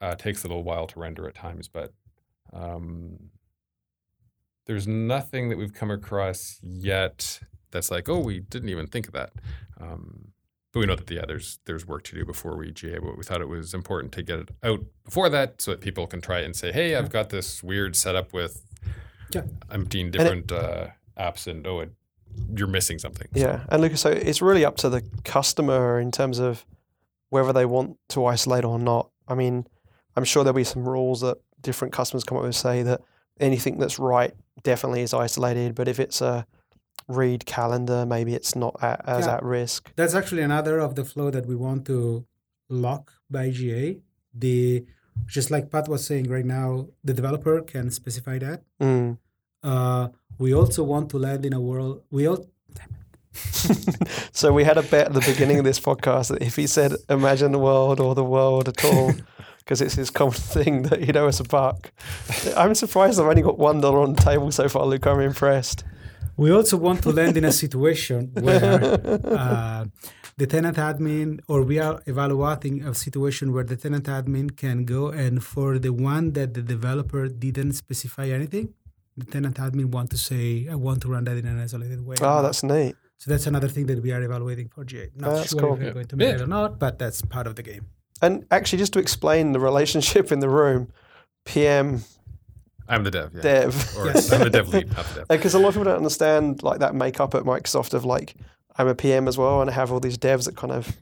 uh, 0.00 0.14
takes 0.16 0.44
a 0.44 0.48
little 0.48 0.62
while 0.62 0.86
to 0.86 1.00
render 1.00 1.26
at 1.26 1.34
times, 1.34 1.66
but 1.68 1.92
um, 2.52 3.30
there's 4.66 4.86
nothing 4.86 5.48
that 5.48 5.58
we've 5.58 5.72
come 5.72 5.90
across 5.90 6.58
yet 6.62 7.40
that's 7.70 7.90
like, 7.90 8.08
oh, 8.08 8.18
we 8.18 8.40
didn't 8.40 8.68
even 8.68 8.86
think 8.86 9.06
of 9.06 9.14
that. 9.14 9.32
Um, 9.80 10.29
but 10.72 10.80
we 10.80 10.86
know 10.86 10.94
that 10.96 11.10
yeah, 11.10 11.24
there's 11.26 11.58
there's 11.64 11.86
work 11.86 12.04
to 12.04 12.14
do 12.14 12.24
before 12.24 12.56
we 12.56 12.70
GA. 12.70 12.98
But 12.98 13.16
we 13.18 13.24
thought 13.24 13.40
it 13.40 13.48
was 13.48 13.74
important 13.74 14.12
to 14.12 14.22
get 14.22 14.38
it 14.40 14.48
out 14.62 14.80
before 15.04 15.28
that, 15.28 15.60
so 15.60 15.72
that 15.72 15.80
people 15.80 16.06
can 16.06 16.20
try 16.20 16.40
it 16.40 16.44
and 16.44 16.54
say, 16.56 16.72
hey, 16.72 16.94
I've 16.96 17.10
got 17.10 17.30
this 17.30 17.62
weird 17.62 17.96
setup 17.96 18.32
with 18.32 18.64
Yeah. 19.34 19.42
umpteen 19.70 20.10
different 20.10 20.50
uh, 20.52 20.88
apps, 21.18 21.46
and 21.46 21.66
oh, 21.66 21.80
it, 21.80 21.90
you're 22.54 22.68
missing 22.68 22.98
something. 22.98 23.28
So- 23.34 23.40
Yeah. 23.40 23.64
And 23.68 23.82
Lucas, 23.82 24.00
so 24.00 24.10
it's 24.10 24.40
really 24.42 24.64
up 24.64 24.76
to 24.78 24.88
the 24.88 25.02
customer 25.24 25.98
in 26.00 26.10
terms 26.12 26.38
of 26.38 26.64
whether 27.30 27.52
they 27.52 27.66
want 27.66 27.96
to 28.10 28.26
isolate 28.26 28.64
or 28.64 28.78
not. 28.78 29.10
I 29.28 29.34
mean, 29.34 29.66
I'm 30.16 30.24
sure 30.24 30.42
there'll 30.44 30.54
be 30.56 30.64
some 30.64 30.88
rules 30.88 31.20
that 31.20 31.38
different 31.60 31.92
customers 31.94 32.24
come 32.24 32.38
up 32.38 32.44
with 32.44 32.56
say 32.56 32.82
that 32.82 33.00
anything 33.38 33.78
that's 33.78 33.98
right 33.98 34.32
definitely 34.62 35.02
is 35.02 35.14
isolated, 35.14 35.74
but 35.74 35.88
if 35.88 35.98
it's 36.00 36.20
a 36.20 36.46
read 37.10 37.46
calendar, 37.46 38.04
maybe 38.06 38.34
it's 38.34 38.54
not 38.54 38.76
at, 38.82 39.00
as 39.06 39.26
Yeah. 39.26 39.34
at 39.36 39.42
risk. 39.42 39.92
That's 39.96 40.14
actually 40.14 40.42
another 40.42 40.78
of 40.78 40.94
the 40.94 41.04
flow 41.04 41.30
that 41.30 41.46
we 41.46 41.56
want 41.56 41.84
to 41.86 42.24
lock 42.68 43.12
by 43.30 43.50
GA. 43.50 43.98
The 44.34 44.84
just 45.26 45.50
like 45.50 45.70
Pat 45.70 45.88
was 45.88 46.06
saying 46.06 46.28
right 46.30 46.44
now, 46.46 46.86
the 47.04 47.12
developer 47.12 47.60
can 47.62 47.90
specify 47.90 48.38
that. 48.38 48.62
Mm. 48.80 49.18
Uh, 49.62 50.08
we 50.38 50.54
also 50.54 50.82
want 50.84 51.10
to 51.10 51.18
land 51.18 51.44
in 51.44 51.52
a 51.52 51.60
world. 51.60 52.02
We 52.10 52.26
all 52.26 52.46
so 54.32 54.52
we 54.52 54.64
had 54.64 54.76
a 54.78 54.82
bet 54.82 55.06
at 55.06 55.12
the 55.12 55.20
beginning 55.20 55.58
of 55.58 55.64
this 55.64 55.78
podcast 55.78 56.28
that 56.28 56.42
if 56.42 56.56
he 56.56 56.66
said 56.66 56.92
imagine 57.08 57.52
the 57.52 57.58
world 57.58 58.00
or 58.00 58.14
the 58.14 58.24
world 58.24 58.68
at 58.68 58.84
all, 58.84 59.12
because 59.58 59.80
it's 59.80 59.94
his 59.94 60.10
common 60.10 60.34
thing 60.34 60.82
that 60.82 61.02
he'd 61.02 61.16
owe 61.16 61.28
us 61.28 61.38
a 61.40 61.44
buck. 61.44 61.92
I'm 62.56 62.74
surprised 62.74 63.20
I've 63.20 63.26
only 63.26 63.42
got 63.42 63.58
one 63.58 63.80
dollar 63.80 64.00
on 64.00 64.14
the 64.14 64.22
table 64.22 64.50
so 64.50 64.68
far, 64.68 64.84
Luke. 64.86 65.06
I'm 65.06 65.20
impressed. 65.20 65.84
We 66.40 66.50
also 66.58 66.76
want 66.78 67.02
to 67.02 67.10
land 67.18 67.36
in 67.36 67.44
a 67.44 67.52
situation 67.52 68.30
where 68.46 68.82
uh, 69.42 69.84
the 70.40 70.46
tenant 70.46 70.78
admin, 70.78 71.28
or 71.52 71.58
we 71.70 71.78
are 71.86 71.96
evaluating 72.06 72.74
a 72.90 72.94
situation 72.94 73.52
where 73.54 73.64
the 73.72 73.76
tenant 73.76 74.04
admin 74.18 74.56
can 74.56 74.78
go 74.86 75.02
and 75.24 75.44
for 75.44 75.78
the 75.78 75.92
one 75.92 76.32
that 76.38 76.54
the 76.54 76.62
developer 76.62 77.28
didn't 77.28 77.74
specify 77.74 78.26
anything, 78.38 78.72
the 79.18 79.26
tenant 79.26 79.56
admin 79.56 79.86
want 79.96 80.08
to 80.14 80.16
say, 80.16 80.66
I 80.70 80.76
want 80.76 81.02
to 81.02 81.08
run 81.08 81.24
that 81.24 81.36
in 81.36 81.46
an 81.46 81.58
isolated 81.60 82.00
way. 82.06 82.16
Oh, 82.22 82.40
that's 82.42 82.62
neat. 82.62 82.94
So 83.18 83.30
that's 83.30 83.46
another 83.46 83.68
thing 83.68 83.84
that 83.90 84.00
we 84.02 84.10
are 84.12 84.22
evaluating 84.22 84.68
for 84.74 84.82
GA. 84.82 85.10
Not 85.14 85.34
That's 85.34 85.50
sure 85.50 85.60
cool. 85.60 85.72
if 85.74 85.78
we're 85.80 85.86
Yeah. 85.88 85.92
going 85.92 86.06
to 86.06 86.16
make 86.16 86.28
Yeah. 86.28 86.34
it 86.36 86.40
or 86.40 86.46
not, 86.46 86.78
but 86.78 86.98
that's 86.98 87.20
part 87.20 87.46
of 87.46 87.54
the 87.56 87.62
game. 87.62 87.84
And 88.22 88.46
actually, 88.50 88.78
just 88.78 88.94
to 88.94 88.98
explain 88.98 89.52
the 89.52 89.60
relationship 89.60 90.32
in 90.32 90.38
the 90.40 90.48
room, 90.48 90.88
PM 91.44 92.02
I'm 92.90 93.04
the 93.04 93.10
dev. 93.10 93.32
Yeah. 93.34 93.40
dev. 93.40 93.96
Or 93.96 94.08
I'm 94.08 94.14
the 94.14 94.50
dev 94.50 94.68
lead, 94.68 94.94
not 94.94 95.06
the 95.06 95.14
dev. 95.20 95.26
Because 95.28 95.54
a 95.54 95.58
lot 95.58 95.68
of 95.68 95.74
people 95.74 95.84
don't 95.84 95.96
understand 95.96 96.62
like 96.62 96.80
that 96.80 96.94
makeup 96.94 97.34
at 97.34 97.44
Microsoft 97.44 97.94
of 97.94 98.04
like 98.04 98.34
I'm 98.76 98.88
a 98.88 98.94
PM 98.94 99.28
as 99.28 99.38
well, 99.38 99.60
and 99.60 99.70
I 99.70 99.72
have 99.72 99.92
all 99.92 100.00
these 100.00 100.18
devs 100.18 100.44
that 100.44 100.56
kind 100.56 100.72
of 100.72 100.96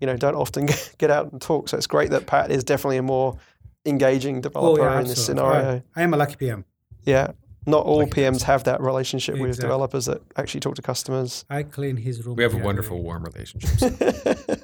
you 0.00 0.06
know 0.06 0.16
don't 0.16 0.34
often 0.34 0.68
get 0.98 1.10
out 1.10 1.32
and 1.32 1.40
talk. 1.40 1.68
So 1.68 1.76
it's 1.76 1.86
great 1.86 2.10
that 2.10 2.26
Pat 2.26 2.50
is 2.50 2.62
definitely 2.62 2.98
a 2.98 3.02
more 3.02 3.38
engaging 3.86 4.38
oh, 4.38 4.40
developer 4.40 4.98
in 5.00 5.06
this 5.06 5.24
scenario. 5.24 5.82
I, 5.96 6.00
I 6.00 6.04
am 6.04 6.14
a 6.14 6.16
lucky 6.16 6.36
PM. 6.36 6.64
Yeah, 7.04 7.32
not 7.66 7.86
all 7.86 7.98
Lucky 7.98 8.22
PMs 8.22 8.42
have 8.42 8.64
that 8.64 8.80
relationship 8.80 9.38
with 9.38 9.60
developers 9.60 10.06
that 10.06 10.20
actually 10.36 10.60
talk 10.60 10.74
to 10.76 10.82
customers. 10.82 11.44
I 11.48 11.62
clean 11.62 11.96
his 11.96 12.24
room. 12.24 12.36
We 12.36 12.42
have 12.42 12.54
a 12.54 12.58
wonderful, 12.58 12.96
day. 12.96 13.02
warm 13.02 13.24
relationship. 13.24 14.60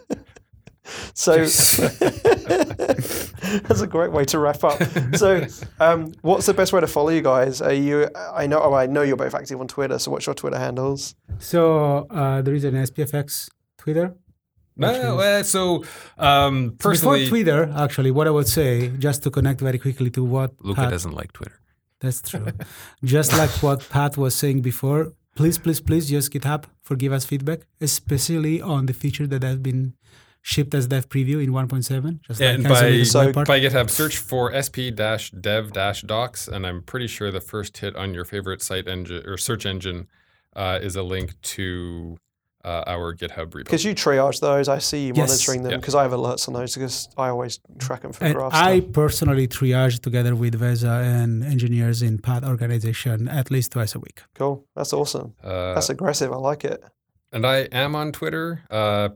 so 1.14 1.46
that's 3.68 3.80
a 3.80 3.86
great 3.86 4.12
way 4.12 4.24
to 4.26 4.38
wrap 4.38 4.62
up. 4.64 4.80
So, 5.16 5.46
um, 5.80 6.12
what's 6.22 6.46
the 6.46 6.54
best 6.54 6.72
way 6.72 6.80
to 6.80 6.86
follow 6.86 7.10
you 7.10 7.22
guys? 7.22 7.60
Are 7.60 7.72
you? 7.72 8.08
I 8.34 8.46
know. 8.46 8.60
Oh, 8.62 8.74
I 8.74 8.86
know 8.86 9.02
you're 9.02 9.16
both 9.16 9.34
active 9.34 9.60
on 9.60 9.68
Twitter. 9.68 9.98
So, 9.98 10.10
what's 10.10 10.26
your 10.26 10.34
Twitter 10.34 10.58
handles? 10.58 11.14
So 11.38 12.06
uh, 12.10 12.42
there 12.42 12.54
is 12.54 12.64
an 12.64 12.74
SPFX 12.74 13.48
Twitter. 13.78 14.14
no, 14.76 15.18
uh, 15.18 15.42
so 15.42 15.84
um, 16.18 16.76
So 16.80 16.90
Before 16.90 17.18
Twitter, 17.26 17.72
actually, 17.76 18.10
what 18.10 18.26
I 18.26 18.30
would 18.30 18.48
say, 18.48 18.88
just 18.98 19.22
to 19.24 19.30
connect 19.30 19.60
very 19.60 19.78
quickly 19.78 20.10
to 20.10 20.24
what 20.24 20.52
Luca 20.60 20.82
Pat, 20.82 20.90
doesn't 20.90 21.12
like 21.12 21.32
Twitter. 21.32 21.58
that's 22.00 22.22
true. 22.22 22.46
just 23.04 23.36
like 23.36 23.50
what 23.62 23.88
Pat 23.90 24.16
was 24.16 24.34
saying 24.34 24.60
before, 24.62 25.12
please, 25.36 25.58
please, 25.58 25.80
please 25.80 26.10
use 26.12 26.28
GitHub 26.28 26.64
for 26.82 26.94
give 26.96 27.12
us 27.12 27.24
feedback, 27.24 27.60
especially 27.80 28.60
on 28.60 28.86
the 28.86 28.92
feature 28.92 29.26
that 29.26 29.42
has 29.42 29.58
been 29.58 29.94
shipped 30.52 30.74
as 30.74 30.86
dev 30.86 31.04
preview 31.10 31.38
in 31.44 31.50
1.7. 31.52 32.20
Just 32.26 32.40
And 32.40 32.62
like 32.64 32.72
isolated 32.72 33.34
by- 33.34 33.42
So. 33.44 33.44
By 33.52 33.60
GitHub, 33.60 33.90
search 33.90 34.16
for 34.16 34.50
sp-dev-docs, 34.68 36.48
and 36.48 36.66
I'm 36.66 36.82
pretty 36.82 37.06
sure 37.06 37.30
the 37.30 37.40
first 37.40 37.76
hit 37.78 37.94
on 37.96 38.14
your 38.14 38.24
favorite 38.24 38.62
site 38.62 38.88
engine 38.88 39.22
or 39.26 39.36
search 39.36 39.66
engine 39.66 40.06
uh, 40.56 40.78
is 40.82 40.96
a 40.96 41.02
link 41.02 41.40
to 41.42 42.16
uh, 42.64 42.82
our 42.86 43.14
GitHub 43.14 43.48
repo. 43.50 43.64
Because 43.64 43.84
you 43.84 43.94
triage 43.94 44.40
those, 44.40 44.68
I 44.68 44.78
see 44.78 45.06
you 45.06 45.12
Yes. 45.14 45.28
monitoring 45.28 45.62
them 45.62 45.72
Yeah. 45.72 45.76
because 45.78 45.94
I 45.94 46.02
have 46.02 46.12
alerts 46.12 46.48
on 46.48 46.54
those 46.54 46.74
because 46.74 47.08
I 47.16 47.28
always 47.28 47.60
track 47.78 48.02
them 48.02 48.12
for 48.12 48.24
and 48.24 48.34
graph 48.34 48.52
I 48.52 48.80
stuff. 48.80 48.92
personally 48.92 49.46
triage 49.46 50.00
together 50.00 50.34
with 50.34 50.54
Vesa 50.60 51.02
and 51.22 51.44
engineers 51.44 52.02
in 52.02 52.18
Pat 52.18 52.42
organization 52.44 53.28
at 53.28 53.50
least 53.50 53.72
twice 53.72 53.94
a 53.94 54.00
week. 54.00 54.22
Cool, 54.34 54.64
that's 54.74 54.92
awesome. 54.92 55.34
Uh, 55.42 55.74
That's 55.74 55.88
aggressive. 55.90 56.32
I 56.32 56.36
like 56.36 56.64
it. 56.64 56.82
and 57.32 57.46
I 57.46 57.58
am 57.84 57.94
on 57.94 58.10
Twitter 58.12 58.62
uh, 58.70 59.10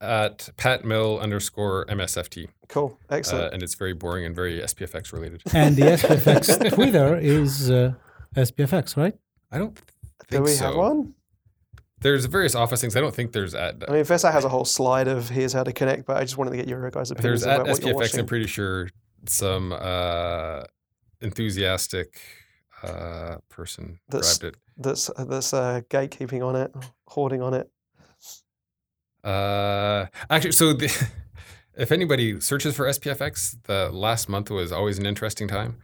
at 0.00 0.48
patmill 0.56 1.20
underscore 1.20 1.84
msft, 1.86 2.48
Cool, 2.68 2.98
uh, 3.10 3.14
excellent. 3.14 3.54
and 3.54 3.62
it's 3.62 3.74
very 3.74 3.92
boring 3.94 4.24
and 4.24 4.34
very 4.34 4.60
SPFX 4.60 5.12
related. 5.12 5.42
And 5.54 5.74
the 5.76 5.82
SPFX 5.98 6.72
Twitter 6.74 7.16
is 7.16 7.70
uh, 7.70 7.94
SPFX, 8.36 8.96
right? 8.96 9.14
I 9.50 9.58
don't 9.58 9.74
think 9.76 9.90
Do 10.30 10.42
we 10.42 10.50
so. 10.52 10.66
have 10.66 10.76
one? 10.76 11.14
There's 12.00 12.26
various 12.26 12.54
office 12.54 12.80
things. 12.80 12.94
I 12.94 13.00
don't 13.00 13.14
think 13.14 13.32
there's 13.32 13.54
at. 13.56 13.82
I 13.88 13.92
mean, 13.92 14.04
Vesa 14.04 14.30
has 14.30 14.44
a 14.44 14.48
whole 14.48 14.64
slide 14.64 15.08
of 15.08 15.28
here's 15.30 15.52
how 15.52 15.64
to 15.64 15.72
connect, 15.72 16.06
but 16.06 16.16
I 16.16 16.20
just 16.22 16.38
wanted 16.38 16.50
to 16.52 16.56
get 16.56 16.68
your 16.68 16.88
guys' 16.90 17.10
opinions 17.10 17.42
There's 17.42 17.46
at 17.52 17.60
about 17.62 17.72
what 17.72 17.82
you're 17.82 17.94
SPFX. 17.94 17.96
watching. 17.96 18.20
I'm 18.20 18.26
pretty 18.26 18.46
sure 18.46 18.88
some 19.26 19.72
uh, 19.72 20.62
enthusiastic 21.20 22.20
uh, 22.84 23.36
person 23.48 23.98
That's- 24.08 24.38
grabbed 24.38 24.54
it. 24.54 24.60
that's 24.76 25.10
that's 25.18 25.52
uh, 25.52 25.80
gatekeeping 25.90 26.46
on 26.46 26.54
it, 26.54 26.72
hoarding 27.08 27.42
on 27.42 27.52
it. 27.54 27.68
Uh, 29.28 30.06
actually, 30.30 30.52
so 30.52 30.72
the, 30.72 31.08
if 31.76 31.92
anybody 31.92 32.40
searches 32.40 32.74
for 32.74 32.86
SPFX, 32.86 33.56
the 33.64 33.90
last 33.90 34.28
month 34.28 34.50
was 34.50 34.72
always 34.72 34.98
an 34.98 35.06
interesting 35.06 35.48
time 35.48 35.76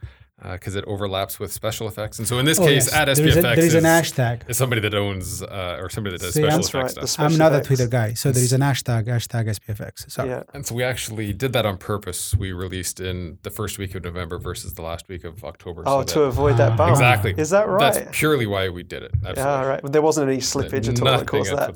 because 0.43 0.75
it 0.75 0.83
overlaps 0.85 1.39
with 1.39 1.51
special 1.53 1.87
effects. 1.87 2.19
And 2.19 2.27
so 2.27 2.39
in 2.39 2.45
this 2.45 2.59
Oh, 2.59 2.65
case, 2.65 2.87
yes. 2.87 2.93
at 2.93 3.05
there 3.05 3.15
SPFX 3.15 3.27
is, 3.27 3.37
a, 3.37 3.41
there 3.41 3.57
is 3.59 3.65
is, 3.67 3.73
an 3.75 3.83
hashtag. 3.85 4.49
is 4.49 4.57
somebody 4.57 4.81
that 4.81 4.93
owns 4.93 5.41
uh, 5.41 5.77
or 5.79 5.89
somebody 5.89 6.17
that 6.17 6.23
does 6.23 6.33
See, 6.33 6.41
special 6.41 6.59
effects 6.59 6.73
right. 6.75 6.91
stuff. 6.91 7.09
special 7.09 7.31
I'm 7.43 7.51
not 7.51 7.59
a. 7.59 7.63
Twitter 7.63 7.87
guy, 7.87 8.13
so 8.13 8.31
there 8.33 8.43
is 8.43 8.51
an 8.53 8.59
hashtag, 8.61 9.07
hashtag 9.07 9.47
SPFX. 9.47 10.11
So 10.11 10.25
Yeah, 10.25 10.43
And 10.53 10.65
so 10.65 10.75
we 10.75 10.83
actually 10.83 11.31
did 11.33 11.53
that 11.53 11.65
on 11.65 11.77
purpose. 11.77 12.35
We 12.35 12.51
released 12.51 12.99
in 12.99 13.37
the 13.43 13.49
first 13.49 13.77
week 13.79 13.95
of 13.95 14.03
November 14.03 14.37
versus 14.37 14.73
the 14.73 14.81
last 14.81 15.07
week 15.07 15.23
of 15.23 15.41
October. 15.45 15.83
Oh, 15.85 16.01
so 16.01 16.05
to 16.05 16.19
that- 16.19 16.25
avoid 16.25 16.57
that 16.57 16.73
Ah, 16.73 16.77
bump. 16.77 16.91
exactly. 16.91 17.33
Is 17.37 17.49
that 17.51 17.67
right? 17.69 17.93
That's 17.93 18.17
purely 18.17 18.45
why 18.45 18.67
we 18.69 18.83
did 18.83 19.03
it. 19.03 19.11
Absolutely. 19.15 19.41
yeah, 19.43 19.57
all 19.61 19.67
right. 19.67 19.81
There 19.91 20.01
wasn't 20.01 20.29
any 20.29 20.39
slippage 20.39 20.89
at 20.89 20.99
all 21.01 21.17
that 21.17 21.27
caused 21.27 21.51
that. 21.55 21.75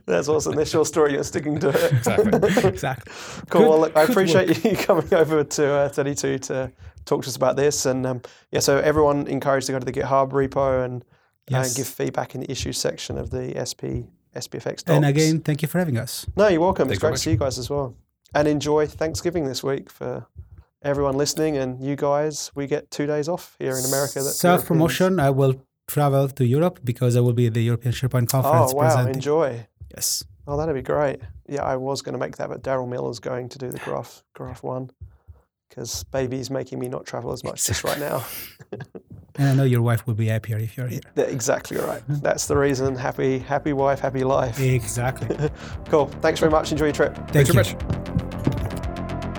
That's 0.06 0.28
awesome. 0.28 0.54
That's 0.56 0.72
your 0.72 0.84
story. 0.84 1.12
You're 1.14 1.24
sticking 1.24 1.58
to 1.60 1.68
it. 1.70 1.92
Exactly. 1.92 2.68
exactly. 2.68 3.12
Cool. 3.48 3.60
Good- 3.62 3.68
well, 3.68 3.78
look, 3.80 3.96
I 3.96 4.02
good 4.04 4.10
appreciate 4.10 4.64
you 4.64 4.76
coming 4.76 5.12
over 5.14 5.44
to 5.44 5.72
uh, 5.72 5.88
32 6.14 6.38
to 6.38 6.72
talk 7.04 7.22
to 7.22 7.28
us 7.28 7.36
about 7.36 7.56
this. 7.56 7.86
And 7.86 8.06
um, 8.06 8.22
yeah, 8.50 8.60
so 8.60 8.78
everyone 8.78 9.26
encouraged 9.26 9.66
to 9.66 9.72
go 9.72 9.78
to 9.78 9.84
the 9.84 9.92
GitHub 9.92 10.30
repo 10.30 10.84
and 10.84 11.04
Yes. 11.48 11.74
uh, 11.74 11.76
give 11.78 11.88
feedback 11.88 12.34
in 12.36 12.42
the 12.42 12.50
issues 12.50 12.78
section 12.78 13.18
of 13.18 13.30
the 13.30 13.50
SP 13.58 14.06
SPFX 14.36 14.84
docs. 14.84 14.84
And 14.86 15.04
again, 15.04 15.40
thank 15.40 15.62
you 15.62 15.68
for 15.68 15.78
having 15.80 15.96
us. 15.98 16.24
no, 16.36 16.46
you're 16.46 16.60
welcome. 16.60 16.86
Thanks 16.86 16.98
it's 16.98 17.00
very 17.00 17.10
great 17.12 17.16
to 17.16 17.22
see 17.24 17.30
you 17.32 17.36
guys 17.38 17.58
as 17.58 17.68
well. 17.68 17.96
And 18.34 18.46
enjoy 18.46 18.86
Thanksgiving 18.86 19.44
this 19.46 19.64
week 19.64 19.90
for 19.90 20.26
everyone 20.82 21.16
listening 21.16 21.56
and 21.56 21.82
you 21.84 21.96
guys. 21.96 22.52
We 22.54 22.68
get 22.68 22.90
two 22.92 23.06
days 23.06 23.28
off 23.28 23.56
here 23.58 23.76
in 23.76 23.84
America. 23.84 24.20
That 24.20 24.34
Self 24.34 24.66
promotion, 24.66 25.18
I 25.18 25.30
will 25.30 25.54
travel 25.88 26.28
to 26.28 26.44
Europe 26.46 26.78
because 26.84 27.16
I 27.16 27.20
will 27.20 27.32
be 27.32 27.46
at 27.48 27.54
the 27.54 27.62
European 27.62 27.92
SharePoint 27.94 28.28
conference 28.28 28.72
Oh 28.72 28.76
wow! 28.76 28.82
presenting. 28.84 29.14
Enjoy. 29.16 29.66
Yes. 29.96 30.22
Oh, 30.46 30.56
that'd 30.56 30.74
be 30.74 30.82
great. 30.82 31.20
Yeah, 31.48 31.64
I 31.64 31.74
was 31.76 32.00
going 32.02 32.12
to 32.12 32.18
make 32.18 32.36
that, 32.36 32.48
but 32.48 32.62
Darrel 32.62 32.86
Miller's 32.86 33.18
going 33.18 33.48
to 33.48 33.58
do 33.58 33.70
the 33.70 33.78
graph 33.80 34.22
graph 34.34 34.62
one 34.62 34.90
because 35.70 36.04
baby's 36.04 36.50
making 36.50 36.78
me 36.78 36.88
not 36.88 37.06
travel 37.06 37.32
as 37.32 37.42
much 37.44 37.64
just 37.64 37.84
right 37.84 37.98
now. 37.98 38.22
And 39.36 39.48
I 39.48 39.54
know 39.54 39.62
your 39.62 39.80
wife 39.80 40.06
will 40.06 40.14
be 40.14 40.26
happier 40.26 40.58
if 40.58 40.76
you're 40.76 40.88
here. 40.88 41.00
Exactly 41.16 41.78
right. 41.78 42.02
That's 42.08 42.46
the 42.46 42.56
reason. 42.56 42.96
Happy, 42.96 43.38
happy 43.38 43.72
wife, 43.72 44.00
happy 44.00 44.24
life. 44.24 44.60
Exactly. 44.60 45.48
Cool. 45.86 46.06
Thanks 46.20 46.38
very 46.40 46.50
much. 46.52 46.70
Enjoy 46.72 46.86
your 46.86 46.92
trip. 46.94 47.14
Thank 47.16 47.48
Thanks 47.48 47.48
you. 47.54 47.62
very 47.62 47.74
much. 47.74 49.30